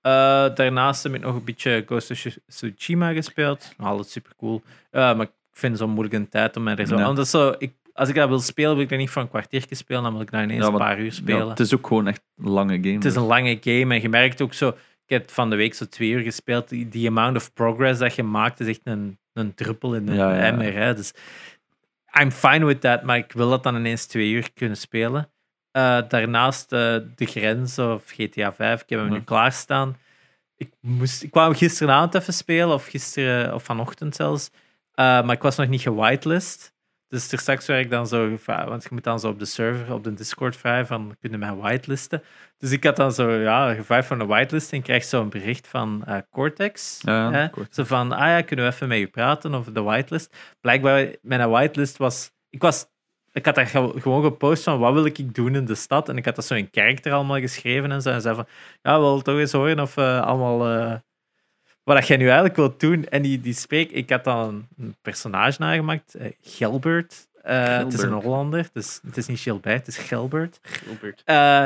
[0.00, 3.72] Eh, daarnaast heb ik nog een beetje Ghost of Tsushima gespeeld.
[3.78, 4.62] Altijd super cool.
[4.90, 6.96] maar ik vind het zo'n moeilijke tijd om er zo...
[6.96, 7.02] Ja.
[7.04, 9.22] Want dat is zo ik, als ik dat wil spelen, wil ik dat niet voor
[9.22, 10.02] een kwartiertje spelen.
[10.02, 11.44] Dan wil ik dat ineens Ja, een paar uur spelen.
[11.44, 12.94] Ja, het is ook gewoon echt een lange game.
[12.94, 14.68] Het is een lange game en je merkt ook zo.
[15.06, 16.68] Ik heb van de week zo twee uur gespeeld.
[16.68, 20.14] Die, die amount of progress dat je maakt is echt een, een druppel in de
[20.14, 20.42] Ja, ja.
[20.42, 20.74] emmer.
[20.74, 20.94] Hè.
[20.94, 21.12] Dus
[22.20, 25.30] I'm fine with that, maar ik wil dat dan ineens twee uur kunnen spelen.
[25.70, 29.96] Eh, daarnaast eh, de grens of GTA 5, ik heb hem nu klaarstaan.
[30.56, 34.50] Ik, moest, ik kwam gisteravond even spelen, of gisteren of vanochtend zelfs.
[34.94, 36.71] Eh, maar ik was nog niet gewitelist.
[37.12, 39.44] Dus er straks werd ik dan zo gevraagd, want je moet dan zo op de
[39.44, 42.22] server, op de Discord vragen van, kunnen mij whitelisten?
[42.58, 45.68] Dus ik had dan zo, ja, gevraagd van een whitelist en krijg zo een bericht
[45.68, 46.98] van eh, Cortex.
[47.02, 47.50] Ja, hè?
[47.50, 47.76] Cortex.
[47.76, 50.36] Zo van, ah ja, kunnen we even met je praten over de whitelist?
[50.60, 52.86] Blijkbaar, mijn whitelist was, ik was,
[53.32, 56.08] ik had daar ge- gewoon gepost van, wat wil ik doen in de stad?
[56.08, 58.10] En ik had dat zo in karakter allemaal geschreven en zo.
[58.10, 58.46] En zei van,
[58.82, 60.68] ja, we willen toch eens horen of we allemaal...
[60.68, 60.94] eh,
[61.84, 63.08] wat jij nu eigenlijk wilt doen.
[63.08, 67.28] En die, die spreekt, ik had dan een personage nagemaakt, eh, Gilbert.
[67.42, 68.12] Eh, Het is een.
[68.12, 70.58] Hollander, dus het is niet Gilbert, het is Gilbert.
[70.62, 71.22] Gilbert.
[71.24, 71.62] Eh,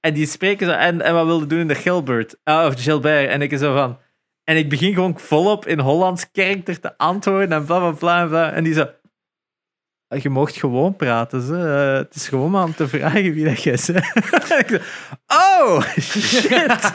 [0.00, 2.36] en die spreken zo, en, en wat wilde doen in de Gilbert?
[2.44, 3.28] Ah, of Gilbert.
[3.30, 3.98] En ik zo van...
[4.44, 8.52] En ik begin gewoon volop in Hollands karakter te antwoorden en bla bla bla bla.
[8.52, 8.90] En die zo...
[10.08, 11.56] "Ah, Je mocht gewoon praten, ze.
[11.56, 13.86] Eh, het is gewoon maar om te vragen wie dat is.
[13.86, 14.78] hè." En ik zo,
[15.26, 16.92] oh, shit.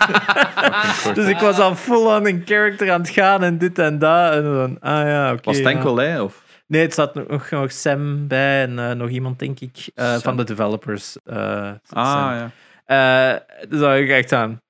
[1.15, 4.33] dus ik was al full on in character aan het gaan en dit en dat.
[4.33, 5.41] En dan, ah ja, oké.
[5.43, 5.71] Was het ja.
[5.71, 6.19] enkel hij?
[6.19, 6.43] Of?
[6.67, 10.37] Nee, het zat nog, nog Sam bij en eh, nog iemand, denk ik, eh, van
[10.37, 11.17] de developers.
[11.25, 12.51] Ah, Sam.
[12.85, 13.45] ja.
[13.69, 14.61] Dus dan ik echt aan.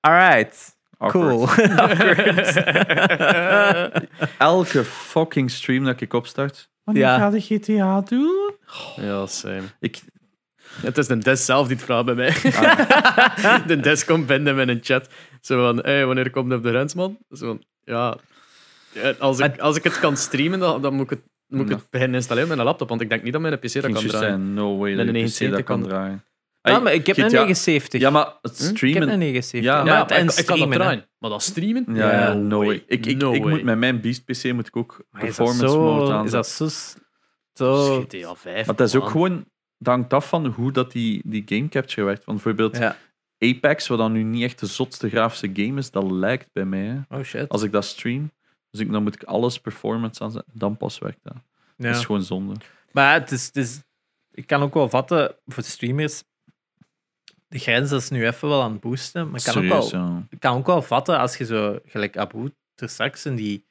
[0.00, 0.73] Alright, cool.
[1.04, 2.58] Awkward.
[4.38, 6.68] Elke fucking stream dat ik opstart.
[6.84, 7.18] Wanneer Ja.
[7.18, 8.50] ga de GTA doen?
[8.96, 9.62] Ja, same.
[9.80, 10.00] Ik,
[10.80, 12.34] Het is de Des zelf die het vraagt bij mij.
[12.52, 13.66] Ah.
[13.66, 15.08] de Des komt binnen met een chat.
[15.40, 17.18] Zo van, hey, wanneer komt het op de Rensman?
[17.30, 18.16] Zo van, ja...
[19.18, 21.90] Als ik, als ik het kan streamen, dan, dan moet ik het, moet ik het
[21.90, 24.54] beginnen installeren met een laptop, want ik denk niet dat mijn PC dat kan draaien.
[24.54, 26.24] no way dat de je PC dat 79 kan kan- draaien.
[26.72, 28.00] Ja, maar ik heb een GTA 79.
[28.00, 28.62] Ja, maar het Hm?
[28.64, 29.08] Ik heb streamen...
[29.08, 29.70] een 79.
[29.70, 31.08] Ja, maar Ja, het- maar en ik, ik kan dat streamen, draaien.
[31.18, 31.84] Maar dat streamen?
[31.94, 32.66] Ja, ja, No no way.
[32.66, 32.84] way.
[32.86, 33.52] Ik, ik, No ik way.
[33.52, 36.24] moet met mijn Beast PC moet ik ook Maar dat performance mode aan.
[36.24, 36.68] Is dat zo...
[37.54, 38.66] zo GTA 5.
[38.66, 39.10] Maar het is ook man.
[39.10, 39.44] gewoon...
[39.78, 42.24] Dat hangt af van hoe dat die, die game capture werkt.
[42.24, 42.96] Want bijvoorbeeld ja.
[43.38, 46.80] Apex, wat dan nu niet echt de zotste grafische game is, dat lijkt bij mij.
[47.08, 47.16] hè.
[47.16, 47.48] Oh shit.
[47.48, 48.30] Als ik dat stream,
[48.70, 50.52] dus ik, dan moet ik alles performance aanzetten.
[50.56, 51.34] Dan pas werkt dat.
[51.76, 51.88] Ja.
[51.88, 52.54] Dat is gewoon zonde.
[52.92, 53.82] Maar het is, het is...
[54.32, 56.22] Ik kan ook wel vatten, voor de streamers...
[57.48, 59.30] De grens is nu even wel aan het boosten.
[59.30, 62.50] Maar ik kan, ook wel, ik kan ook wel vatten als je zo, gelijk Abu,
[62.74, 63.66] er straks in die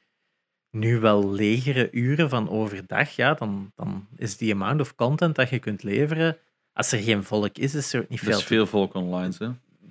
[0.71, 5.49] nu wel legere uren van overdag, ja, dan, dan is die amount of content dat
[5.49, 6.37] je kunt leveren,
[6.73, 8.37] als er geen volk is, is er ook niet Er veel.
[8.37, 9.33] is veel volk online.
[9.37, 9.47] Hè?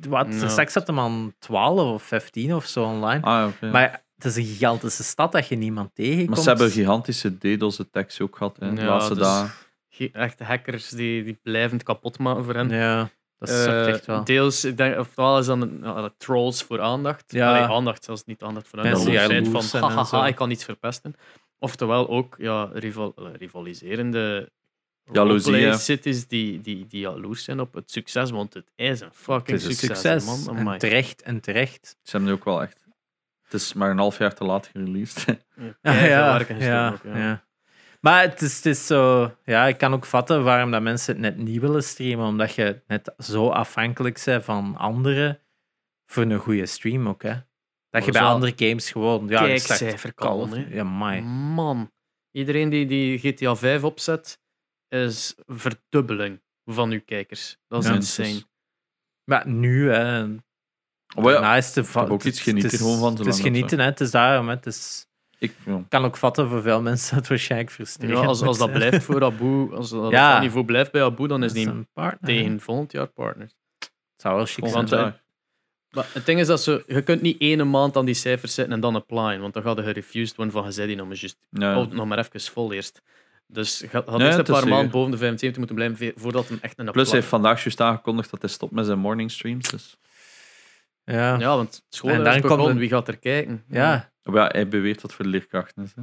[0.09, 0.26] Wat.
[0.34, 3.22] Straks zat hem aan 12 of 15 of zo online.
[3.22, 3.48] Ah.
[3.72, 6.28] Maar het is een gigantische stad dat je niemand tegenkomt.
[6.28, 8.56] Maar ze hebben gigantische DDoS attacks ook gehad.
[8.60, 9.54] Hè, de Ja, laatste dus- dagen.
[9.88, 12.68] Ge- Echte hackers die, die blijvend kapot maken voor hen.
[12.68, 13.10] Ja,
[13.48, 14.24] dat Eh, echt wel.
[14.24, 17.32] Deels, ik denk, ofwel is dan ja, trolls voor aandacht.
[17.32, 17.48] Ja.
[17.48, 19.16] Allee, aandacht, zelfs niet aandacht voor Mensen aandacht.
[19.16, 21.14] die Zijn jaloers van, zijn haha, ik kan iets verpesten.
[21.59, 24.51] Oftewel ook ja, rival, eh, rivaliserende
[25.12, 29.16] Jaloezie, cities die, die, die jaloers zijn op het succes, want het is een Het
[29.16, 30.47] fucking is een succes, succes.
[30.47, 30.56] man.
[30.73, 31.97] En terecht, en terecht.
[32.02, 32.85] Ze hebben nu ook wel echt.
[33.43, 35.44] Het is maar een half jaar te laat gereleased.
[35.82, 36.98] Ja, ook, ja.
[37.05, 37.44] ja.
[38.05, 39.33] Maar het is, het is zo...
[39.45, 42.27] Ja, ik kan ook vatten waarom dat mensen het net niet willen streamen.
[42.27, 45.41] Omdat je net zo afhankelijk bent van anderen
[46.07, 47.35] voor een goede stream ook, hè.
[47.91, 49.29] Dat je bij andere games gewoon...
[49.29, 49.47] Ja,
[50.51, 50.77] hè.
[50.77, 51.23] Ja, mai.
[51.23, 51.93] Man,
[52.31, 54.41] iedereen die, die GTA 5 opzet,
[54.89, 57.59] is verdubbeling van uw kijkers.
[57.69, 58.43] Dat is Ja, insane.
[59.24, 60.23] Maar nu, hè...
[60.23, 61.31] Oh, ja.
[61.31, 63.85] daarna is heb ook iets genieten het is- gewoon van, Het is genieten, hè.
[63.85, 64.55] Het is daarom, hè.
[64.55, 65.07] Het is...
[65.43, 65.82] Ik, ja.
[65.89, 69.24] Kan ook vatten voor veel mensen dat waarschijnlijk frustrerend Ja, als, als dat blijft voor
[69.24, 70.27] Abu, als dat Ja.
[70.27, 72.31] op dat niveau blijft bij Abu, dan is die een partner.
[72.31, 72.36] hè.
[72.36, 73.47] tegen volgend jaar partner.
[73.78, 74.86] Het zou wel chic zijn.
[74.86, 75.20] Jaar.
[75.90, 78.74] Maar het ding is dat ze, je kunt niet ene maand aan die cijfers zitten
[78.74, 81.06] en dan applyen, want dan gaat er gerefused worden van gezegd die nog
[81.51, 83.02] maar, oh, nog maar even vol eerst.
[83.47, 86.48] Dus je had Nee, eerst een paar maanden boven de 75 moeten blijven ve- voordat
[86.48, 89.31] hem echt een Plus hij heeft vandaag juist aangekondigd dat hij stopt met zijn morning
[89.31, 89.69] streams.
[89.70, 89.97] Dus.
[91.05, 91.39] Ja.
[91.39, 93.64] Ja, want school En is dan komt een- wie gaat er kijken?
[93.69, 94.11] ja.
[94.23, 95.93] Maar ja, hij beweert dat het voor de leerkrachten is.
[95.94, 96.03] Hè.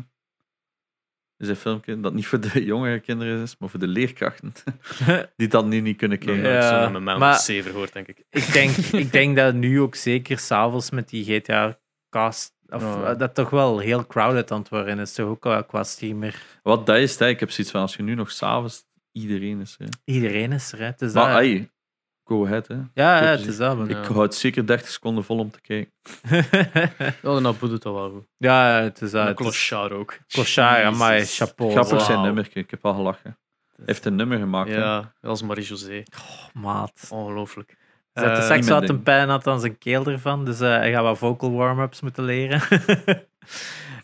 [1.37, 4.53] Is een filmpje dat niet voor de jongere kinderen is, maar voor de leerkrachten.
[5.35, 6.49] Die dat nu niet kunnen kijken.
[6.51, 8.23] Ja, zo'n moment maar- zeven denk ik.
[8.29, 8.75] ik, denk,
[9.05, 12.57] ik denk dat nu ook zeker s'avonds met die GTA-cast...
[12.71, 13.03] Of Ja.
[13.11, 15.13] eh, dat toch wel heel crowded aan het worden is.
[15.13, 16.41] Toch ook wel qua streamer.
[16.63, 19.75] Wat dat is, hè, ik heb zoiets van als je nu nog s'avonds iedereen is.
[19.77, 19.85] Hè.
[20.03, 20.85] Iedereen is er, hè.
[20.85, 21.69] Het is Maar dat, hey,
[22.29, 22.67] go ahead.
[22.67, 22.75] Hè.
[22.75, 23.77] ja, ja, het is dat.
[23.77, 23.99] maar- Ja.
[24.01, 25.91] Ik houd zeker 30 seconden vol om te kijken.
[27.21, 28.25] Ja, Abu doet dat wel goed.
[28.37, 29.27] ja, ja, het is dat.
[29.27, 30.17] Het is- Klochard ook.
[30.27, 31.71] Clochard, amai, chapeau.
[31.71, 32.23] Grappig zijn wauw.
[32.25, 33.37] nummer, ik heb al gelachen.
[33.75, 34.69] Hij heeft een nummer gemaakt.
[34.69, 36.03] Ja, dat was Marie-José.
[36.53, 37.07] Maat.
[37.09, 37.77] Ongelooflijk.
[38.13, 40.91] Zet de Eh, seks mijn een pijn had aan zijn keel ervan, dus eh, hij
[40.91, 42.61] gaat wat vocal warm-ups moeten leren.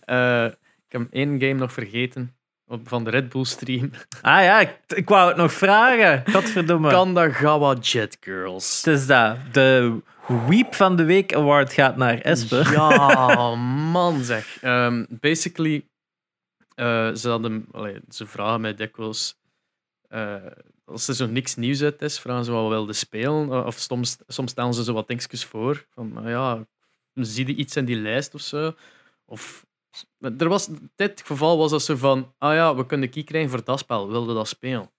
[0.05, 0.45] eh,
[0.85, 2.35] ik heb één game nog vergeten
[2.83, 3.91] van de Red Bull stream.
[4.21, 6.33] ah ja, ik, ik wou het nog vragen.
[6.33, 6.89] Godverdomme.
[6.89, 8.81] Kandagawa Jet Girls.
[8.83, 9.37] Het is dat.
[9.51, 9.97] De
[10.47, 12.63] Weep van de Week Award gaat naar Espe.
[12.71, 13.55] Ja,
[13.91, 14.57] man zeg.
[14.61, 15.85] Ehm, basically,
[16.75, 19.37] eh, ze, hadden, allee, ze vragen mij dikwijls...
[20.07, 20.35] eh,
[20.85, 23.51] als er zo niks nieuws uit is, vragen ze wat we wilden spelen.
[23.51, 25.85] Eh, Of soms, soms stellen ze zo wat dingetjes voor.
[25.93, 26.65] Van, ja,
[27.13, 28.73] zie je iets in die lijst of zo?
[29.25, 29.65] Of...
[30.37, 33.63] Er was, dit geval was dat zo van, ah ja, we kunnen key krijgen voor
[33.63, 34.91] dat spel, wilde dat spelen?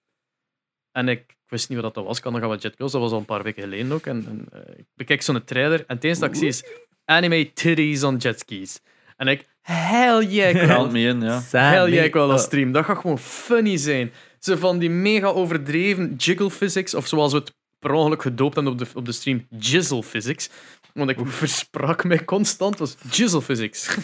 [0.92, 3.00] En ik, ik wist niet wat dat was, kan dan gaan we Jet Girls, dat
[3.00, 4.06] was al een paar weken geleden ook.
[4.06, 6.64] En, en eh, ik bekijk zo'n trailer en het eerste dat ik zie is
[7.04, 8.80] anime titties on jetskis.
[9.16, 11.42] En ik, hell yeah, Haalt me in, ja.
[11.50, 12.72] Hell yeah, ik wil dat stream.
[12.72, 14.12] Dat gaat gewoon funny zijn.
[14.38, 18.72] Zo van die mega overdreven jiggle physics, of zoals we het per ongeluk gedoopt hebben
[18.72, 20.50] op de, op de stream, jizzle physics.
[20.92, 23.88] Want ik versprak mij constant, was jizzle physics.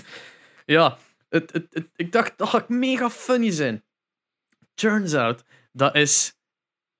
[0.72, 0.96] ja,
[1.28, 3.82] het, het, het- ik dacht, dat gaat mega funny zijn.
[4.74, 5.42] Turns out,
[5.72, 6.34] dat is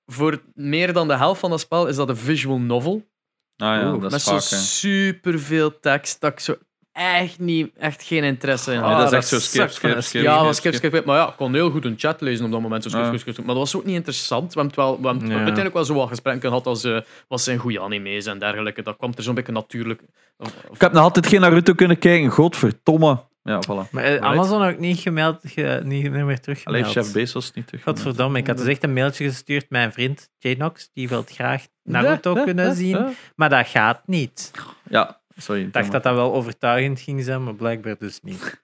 [0.07, 3.11] voor meer dan de helft van dat spel is dat een visual novel.
[3.57, 4.49] Ah ja, Oeh, dat met is zo vaak.
[4.51, 4.57] hè.
[4.57, 6.57] superveel tekst dat ik zo
[6.93, 8.93] echt niet, echt geen interesse in Ah, had.
[8.97, 10.23] dat is dat echt zo skip, skip, skip.
[10.23, 11.05] Ja, was skip, skip, skip.
[11.05, 12.83] Maar ja, ik kon heel goed een chat lezen op dat moment.
[12.83, 13.45] Zo skip, skip, skip, skip.
[13.47, 14.55] Maar dat was ook niet interessant.
[14.55, 15.35] We hebben, het wel, we hebben Ja.
[15.35, 18.83] uiteindelijk wel zo wat gesprekken gehad als eh, wat zijn goede anime's en dergelijke.
[18.83, 20.03] Dat kwam er zo'n beetje natuurlijk.
[20.37, 22.31] Of, of- Ik heb nog altijd geen Naruto kunnen kijken.
[22.31, 23.25] Godverdomme.
[23.43, 23.91] Ja, voilà.
[23.91, 26.85] Maar eh, Amazon ook niet gemeld, ge, niet, niet meer teruggemeld.
[26.85, 27.83] Alleen chef Bezos niet terug.
[27.83, 29.71] Godverdomme, ik had dus echt een mailtje gestuurd.
[29.71, 34.51] Mijn vriend J-Nox, die wil graag Naruto kunnen zien, maar dat gaat niet.
[34.89, 35.63] Ja, sorry.
[35.63, 38.63] Ik dacht dat dat wel overtuigend ging zijn, maar blijkbaar dus niet.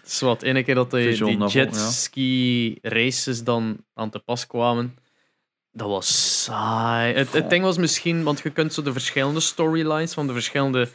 [0.00, 4.46] Het is wat, ene keer dat die, Visual die jetski races dan aan te pas
[4.46, 4.96] kwamen,
[5.72, 7.14] dat was saai.
[7.14, 10.88] Het, het ding was misschien, want je kunt zo de verschillende storylines van de verschillende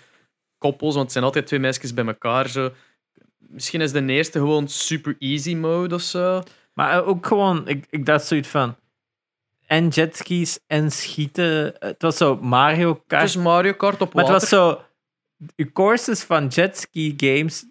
[0.57, 2.49] koppels, want het zijn altijd twee meisjes bij elkaar.
[2.49, 2.71] Zo.
[3.51, 6.43] Misschien is de eerste gewoon super easy mode of zo.
[6.73, 8.75] Maar eh, ook gewoon, ik, ik dacht zoiets van.
[9.65, 11.73] En jetskis en schieten.
[11.79, 13.23] Het was zo Mario Het Kart.
[13.23, 14.57] is Mario Kart op maar het water.
[14.57, 14.81] was zo.
[15.55, 17.65] Je courses van jetski games.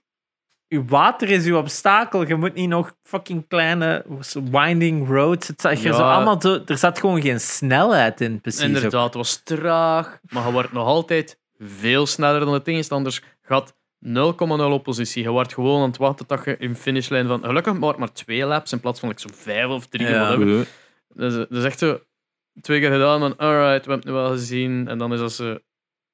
[0.67, 2.27] Je water is je obstakel.
[2.29, 4.05] Je moet niet nog fucking kleine
[4.51, 5.49] winding roads.
[5.49, 5.75] Het Ja.
[5.77, 8.61] zo allemaal zo, er zat gewoon geen snelheid in, precies.
[8.61, 8.67] ook.
[8.67, 13.23] Inderdaad, het was traag, maar je wordt nog altijd veel sneller dan de tegenstanders.
[13.43, 13.75] Had
[14.07, 15.23] 0,0 oppositie.
[15.23, 17.45] Je wordt gewoon aan het wachten tot je in finishlijn van...
[17.45, 20.09] Gelukkig maar maar twee laps in plaats van like, zo vijf of drie.
[20.09, 20.21] Ja.
[20.21, 20.57] Whatever.
[20.57, 20.65] Ja.
[21.15, 22.01] Dus, dat is echt zo...
[22.61, 24.89] Twee keer gedaan, van alright, we hebben het nu wel gezien.
[24.89, 25.59] En dan is dat zo...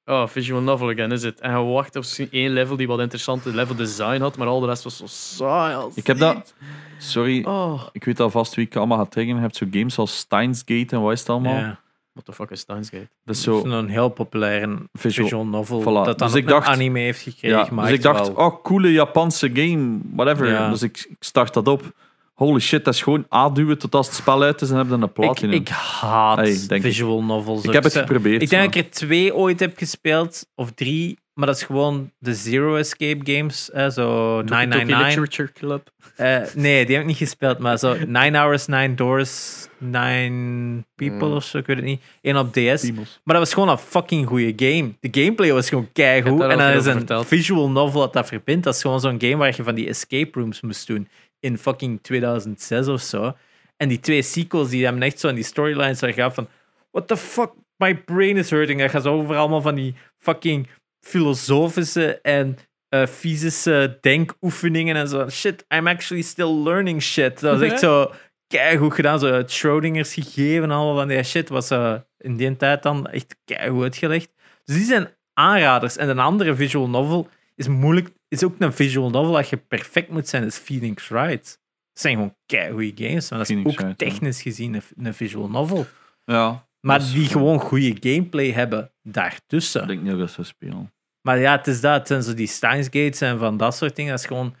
[0.05, 1.39] Oh, visual novel again, is het.
[1.39, 4.59] En je wacht op misschien één level die wat interessante level design had, maar al
[4.59, 6.53] de rest was zo saai als Ik heb dat...
[6.97, 9.35] Sorry, Oh, ik weet alvast wie ik allemaal ga triggeren.
[9.35, 11.57] Je hebt zo games als Steins Gate en wat is het allemaal.
[11.57, 11.79] Ja.
[12.23, 13.09] What the fuck is Steins Gate?
[13.25, 13.63] Dat is Zo.
[13.65, 15.27] Een heel populaire Visual.
[15.27, 15.81] visual, novel.
[15.81, 16.05] Voilà.
[16.05, 17.57] Dat dan Dus ik dacht- anime heeft gekregen.
[17.57, 18.45] Ja, gemaakt dus ik dacht, wel.
[18.45, 20.47] oh, coole Japanse game, whatever.
[20.47, 20.69] Ja.
[20.69, 21.91] Dus ik, ik start dat op.
[22.33, 24.93] holy shit, dat is gewoon aanduwen tot als het spel uit is en heb je
[24.93, 25.53] een Ik, platinum.
[25.55, 26.81] ik haat Hey, denk ik.
[26.81, 27.63] visual novels.
[27.63, 28.41] Ik heb het geprobeerd.
[28.41, 31.17] Ik denk maar- dat ik er twee ooit heb gespeeld, of drie.
[31.37, 33.71] Maar dat is gewoon de Zero Escape games.
[33.71, 35.07] eh, zo Toki Toki 999.
[35.07, 35.89] Literature Club.
[36.15, 37.57] Eh, nee, die heb ik niet gespeeld.
[37.59, 41.33] Maar zo 9 Hours, 9 Doors, 9 People Mm.
[41.33, 41.57] of zo.
[41.57, 42.01] Ik weet het niet.
[42.21, 42.91] Eén op DS.
[42.91, 44.93] Maar dat was gewoon een fucking goede game.
[44.99, 46.41] De gameplay was gewoon keigoed.
[46.41, 47.27] En dan is een verteld.
[47.27, 48.63] visual novel dat dat verbindt.
[48.63, 51.07] Dat is gewoon zo'n game waar je van die escape rooms moest doen.
[51.39, 53.35] In fucking 2006 of zo.
[53.77, 56.47] En die twee sequels die hebben echt zo in die storylines waar je gaat van...
[56.91, 57.51] What the fuck?
[57.77, 58.79] My brain is hurting.
[58.79, 60.67] Dat gaat zo over allemaal van die fucking
[61.07, 62.57] filosofische en
[62.89, 65.29] eh, fysische denkoefeningen en zo.
[65.29, 67.39] Shit, I'm actually still learning shit.
[67.39, 68.11] Dat was echt zo
[68.47, 69.19] keigoed gedaan.
[69.19, 73.07] Zo het Schrodingers gegeven en allemaal van die shit was eh, in die tijd dan
[73.07, 74.29] echt keigoed uitgelegd.
[74.63, 75.97] Dus die zijn aanraders.
[75.97, 78.09] En een andere visual novel is moeilijk.
[78.27, 81.59] Is ook een visual novel dat je perfect moet zijn, is Phoenix Wright.
[81.93, 84.07] Dat zijn gewoon keigoede games, maar dat is Phoenix ook Wright, ja.
[84.09, 85.85] technisch gezien een, een visual novel.
[86.25, 89.81] Ja, Maar die gewoon goede gameplay hebben daartussen.
[89.81, 90.91] Ik denk niet dat zou spelen.
[91.27, 91.93] Maar ja, het is dat.
[91.97, 94.11] Het zijn zo die Steins Gates en van dat soort dingen.
[94.11, 94.55] Dat is gewoon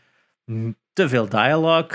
[0.93, 1.89] te veel dialogue.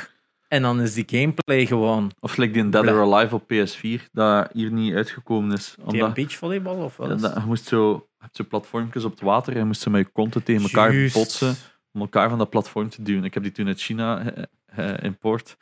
[0.49, 2.11] En dan is die gameplay gewoon.
[2.21, 5.75] Of like die Dead or Alive op PS4, dat hier niet uitgekomen is.
[5.77, 7.21] Die Omdat, beachvolleybal of wat?
[7.21, 9.91] ja, je moest zo, je hebt zo platformpjes op het water en je moest ze
[9.91, 11.15] met je konten tegen elkaar Juist.
[11.15, 11.55] botsen
[11.93, 13.25] om elkaar van dat platform te duwen.
[13.25, 14.45] Ik heb die toen uit China eh,
[14.91, 15.57] eh, import.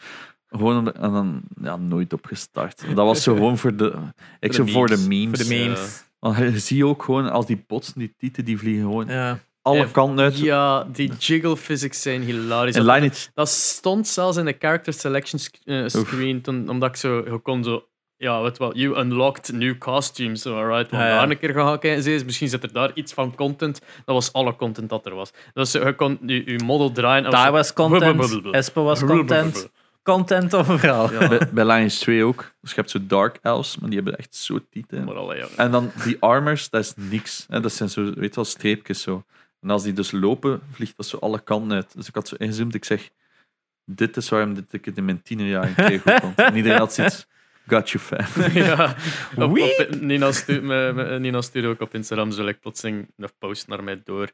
[0.47, 2.85] Gewoon om de- en dan ja, nooit opgestart.
[2.87, 3.93] Dat was zo gewoon voor de,
[4.41, 5.09] ik Voor zo de voor de memes.
[5.09, 5.39] memes.
[5.39, 6.05] Voor de memes.
[6.21, 9.39] Want je ziet ook gewoon als die botsen, die tieten, die vliegen gewoon Ja.
[9.63, 10.39] alle Ja, kanten uit.
[10.39, 12.75] Ja, die jiggle physics zijn hilarisch.
[12.75, 16.89] En Dat- Lineage, Dat stond zelfs in de character selection sc- eh, screen, toen, omdat
[16.89, 17.85] ik zo, je kon zo,
[18.17, 21.17] ja, weet wel, you unlocked new costumes, alright, Ja, ja.
[21.19, 24.57] daar een keer gaan kijken, misschien zit er daar iets van content, dat was alle
[24.57, 25.31] content dat er was.
[25.55, 27.25] Dus je kon je, je model draaien.
[27.25, 28.41] en Daar was content.
[28.51, 29.69] Espo was content.
[30.03, 31.13] Content overal.
[31.13, 32.53] Ja, bij, bij Lineage 2 ook.
[32.61, 35.05] Dus je hebt zo Dark Elves, maar die hebben echt zo tieten.
[35.05, 35.47] maar allee, ja.
[35.57, 37.47] En dan die armors, dat is niks.
[37.49, 37.61] Hè?
[37.61, 39.25] Dat zijn zo, weet je wel, streepjes zo.
[39.61, 41.95] En als die dus lopen, vliegt dat zo alle kanten uit.
[41.97, 43.11] Dus ik had zo ingezoomd, ik zeg,
[43.85, 46.37] dit is waarom dit ik het in mijn tienerjaren kreeg goed vond.
[46.39, 47.27] En iedereen had zoiets,
[47.67, 48.53] got you fan.
[48.65, 48.95] ja.
[49.37, 53.31] Op, op, Nina, stu me- me- Nina stuurde ook op Instagram zo like, plotseling een
[53.39, 54.31] post naar mij door.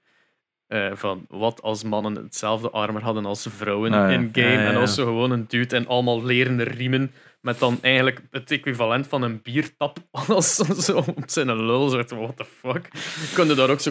[0.67, 4.19] Eh, van wat als mannen hetzelfde armor hadden als vrouwen Ah, ja.
[4.19, 4.47] in game.
[4.47, 7.13] Ah, ja, En als ze gewoon een dude en allemaal lerende riemen.
[7.41, 9.99] Met dan eigenlijk het equivalent van een biertap
[10.29, 11.89] als zo op zijn lul.
[11.89, 12.89] Zo, what the fuck.
[13.35, 13.91] Konden daar ook zo.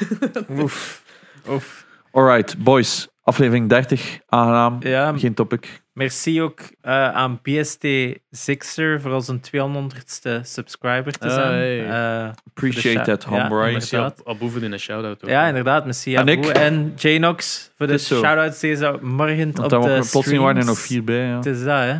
[0.50, 1.02] Oef.
[1.48, 1.86] Oef.
[2.12, 3.08] Alright, boys.
[3.26, 4.76] Aflevering 30, aangenaam.
[4.80, 5.82] Ja, Geen topic.
[5.92, 7.86] merci ook eh, aan BST
[8.30, 11.52] Sixer voor onze 200ste subscriber te Ah, zijn.
[11.52, 11.88] hey.
[12.24, 13.72] Eh, Appreciate that, ja, homeboy.
[13.72, 14.24] Merci inderdaad.
[14.24, 15.22] Ab- Aboeven in een shout-out.
[15.24, 15.30] ook.
[15.30, 15.84] ja, inderdaad.
[15.84, 16.40] Merci En aan ik.
[16.40, 20.60] Boe en Janox voor de shout-outs deze morgen Want op daar de waren plotseling waren
[20.60, 20.92] er nog streams.
[20.92, 21.26] vier bij.
[21.26, 21.36] Ja.
[21.36, 21.98] Het is dat, hè.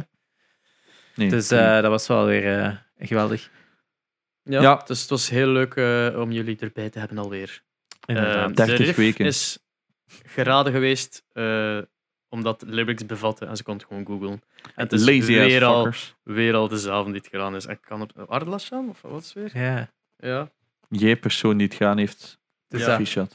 [1.15, 1.61] Nee, Dus nee.
[1.61, 3.51] eh, dat was wel weer eh, geweldig.
[4.43, 4.83] Ja, Ja.
[4.87, 7.63] Dus het was heel leuk eh, om jullie erbij te hebben alweer.
[8.07, 8.51] Inderdaad.
[8.51, 9.27] Eh, 30 de riff weken.
[9.27, 9.59] is
[10.27, 11.79] geraden geweest eh,
[12.29, 14.31] omdat lyrics bevatten en ze kon het gewoon googlen.
[14.63, 16.15] En het is Lazy weer al, fuckers.
[16.23, 17.67] weer al dezelfde die het gedaan is.
[17.67, 19.63] En ik kan op Ardlashan of wat is het weer?
[19.65, 19.91] Ja.
[20.19, 20.49] Ja.
[20.89, 22.39] Jij persoon die het gaan heeft,
[22.69, 22.85] Dus
[23.15, 23.27] Ja.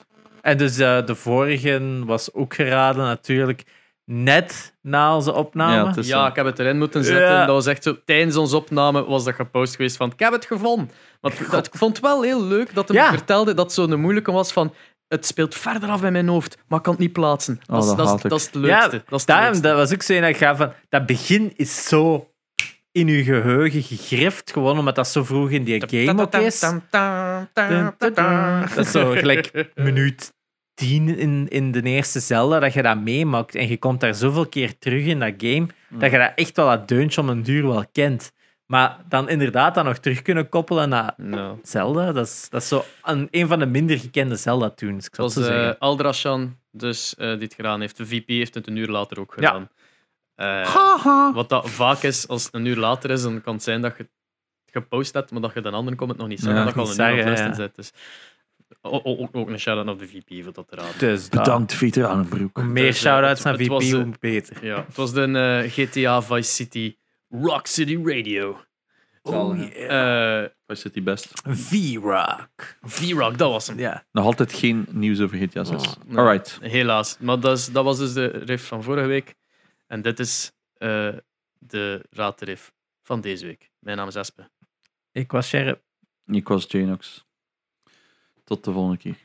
[0.42, 3.64] En dus eh, de vorige was ook geraden natuurlijk
[4.06, 6.04] net na onze opname.
[6.04, 7.26] Ja, ik heb het erin moeten zetten.
[7.32, 7.46] Ja.
[7.46, 10.46] Dat was echt zo, tijdens onze opname was dat gepost geweest van ik heb het
[10.46, 10.92] gevonden.
[11.20, 13.12] Want dat, ik vond het wel heel leuk dat hij Ja.
[13.12, 14.74] me vertelde dat het zo'n moeilijke was van
[15.12, 17.60] het speelt verder af in mijn hoofd, maar ik kan het niet plaatsen.
[17.66, 18.90] Dat, is- dat dat, is- dat het Ja, leukste.
[18.92, 19.68] dat, is het Daarom, leukste.
[19.68, 20.74] dat was ook zo een dat van...
[20.90, 22.30] Dat begin is zo
[22.92, 26.60] in uw geheugen gegrift, gewoon omdat dat zo vroeg in die game ook is.
[28.76, 30.34] Dat is zo gelijk minuut
[30.74, 33.56] 10 in, in de eerste Zelda, dat je dat meemaakt.
[33.56, 36.68] En je komt daar zoveel keer terug in dat game, dat je dat echt wel
[36.68, 38.32] dat deuntje om een duur wel kent.
[38.72, 41.60] Maar dan inderdaad dat nog terug kunnen koppelen naar Nou.
[41.64, 45.26] Zelda, dat is, dat is zo een, een van de minder gekende Zelda-tunes, ik zal
[45.26, 45.80] het Zoals zo zeggen.
[45.80, 47.98] Aldrashan dus eh, dit gedaan heeft.
[47.98, 49.70] De VP heeft het een uur later ook gedaan.
[50.36, 53.82] Eh, wat dat vaak is, als het een uur later is, dan kan het zijn
[53.82, 54.12] dat je het
[54.66, 56.54] gepost hebt, maar dat je de andere comment nog niet zag.
[56.54, 56.60] Ja.
[56.60, 57.54] en dat kan een uur ja.
[57.54, 57.76] zet.
[57.76, 57.92] Dus
[58.82, 61.00] ook, ook een shout-out naar de VP voor dat te raden.
[61.00, 61.30] Dus.
[61.30, 61.80] Bedankt.
[61.80, 64.66] Hoe meer Dus, shout-outs naar VP, was, hoe beter.
[64.66, 66.96] Ja, het was de eh, GTA Vice City
[67.32, 68.62] Rock City Radio.
[69.24, 69.90] Oh, Eh
[70.66, 71.32] Waar zit die best?
[71.44, 72.78] V-Rock.
[72.82, 73.80] V-Rock, dat was hem.
[73.80, 74.06] Ja.
[74.12, 75.88] Nog altijd geen nieuws over GTA 6.
[75.88, 76.18] Oh, nee.
[76.18, 76.60] Alright.
[76.62, 77.18] Helaas.
[77.20, 79.36] Maar dat, is, dat was dus de riff van vorige week.
[79.88, 81.16] En dit is eh,
[81.58, 83.70] de raadriff van deze week.
[83.80, 84.50] Mijn naam is Espe.
[85.12, 85.82] Ik was Sherp.
[86.26, 87.26] Ik was Janox.
[88.44, 89.18] Tot de volgende keer.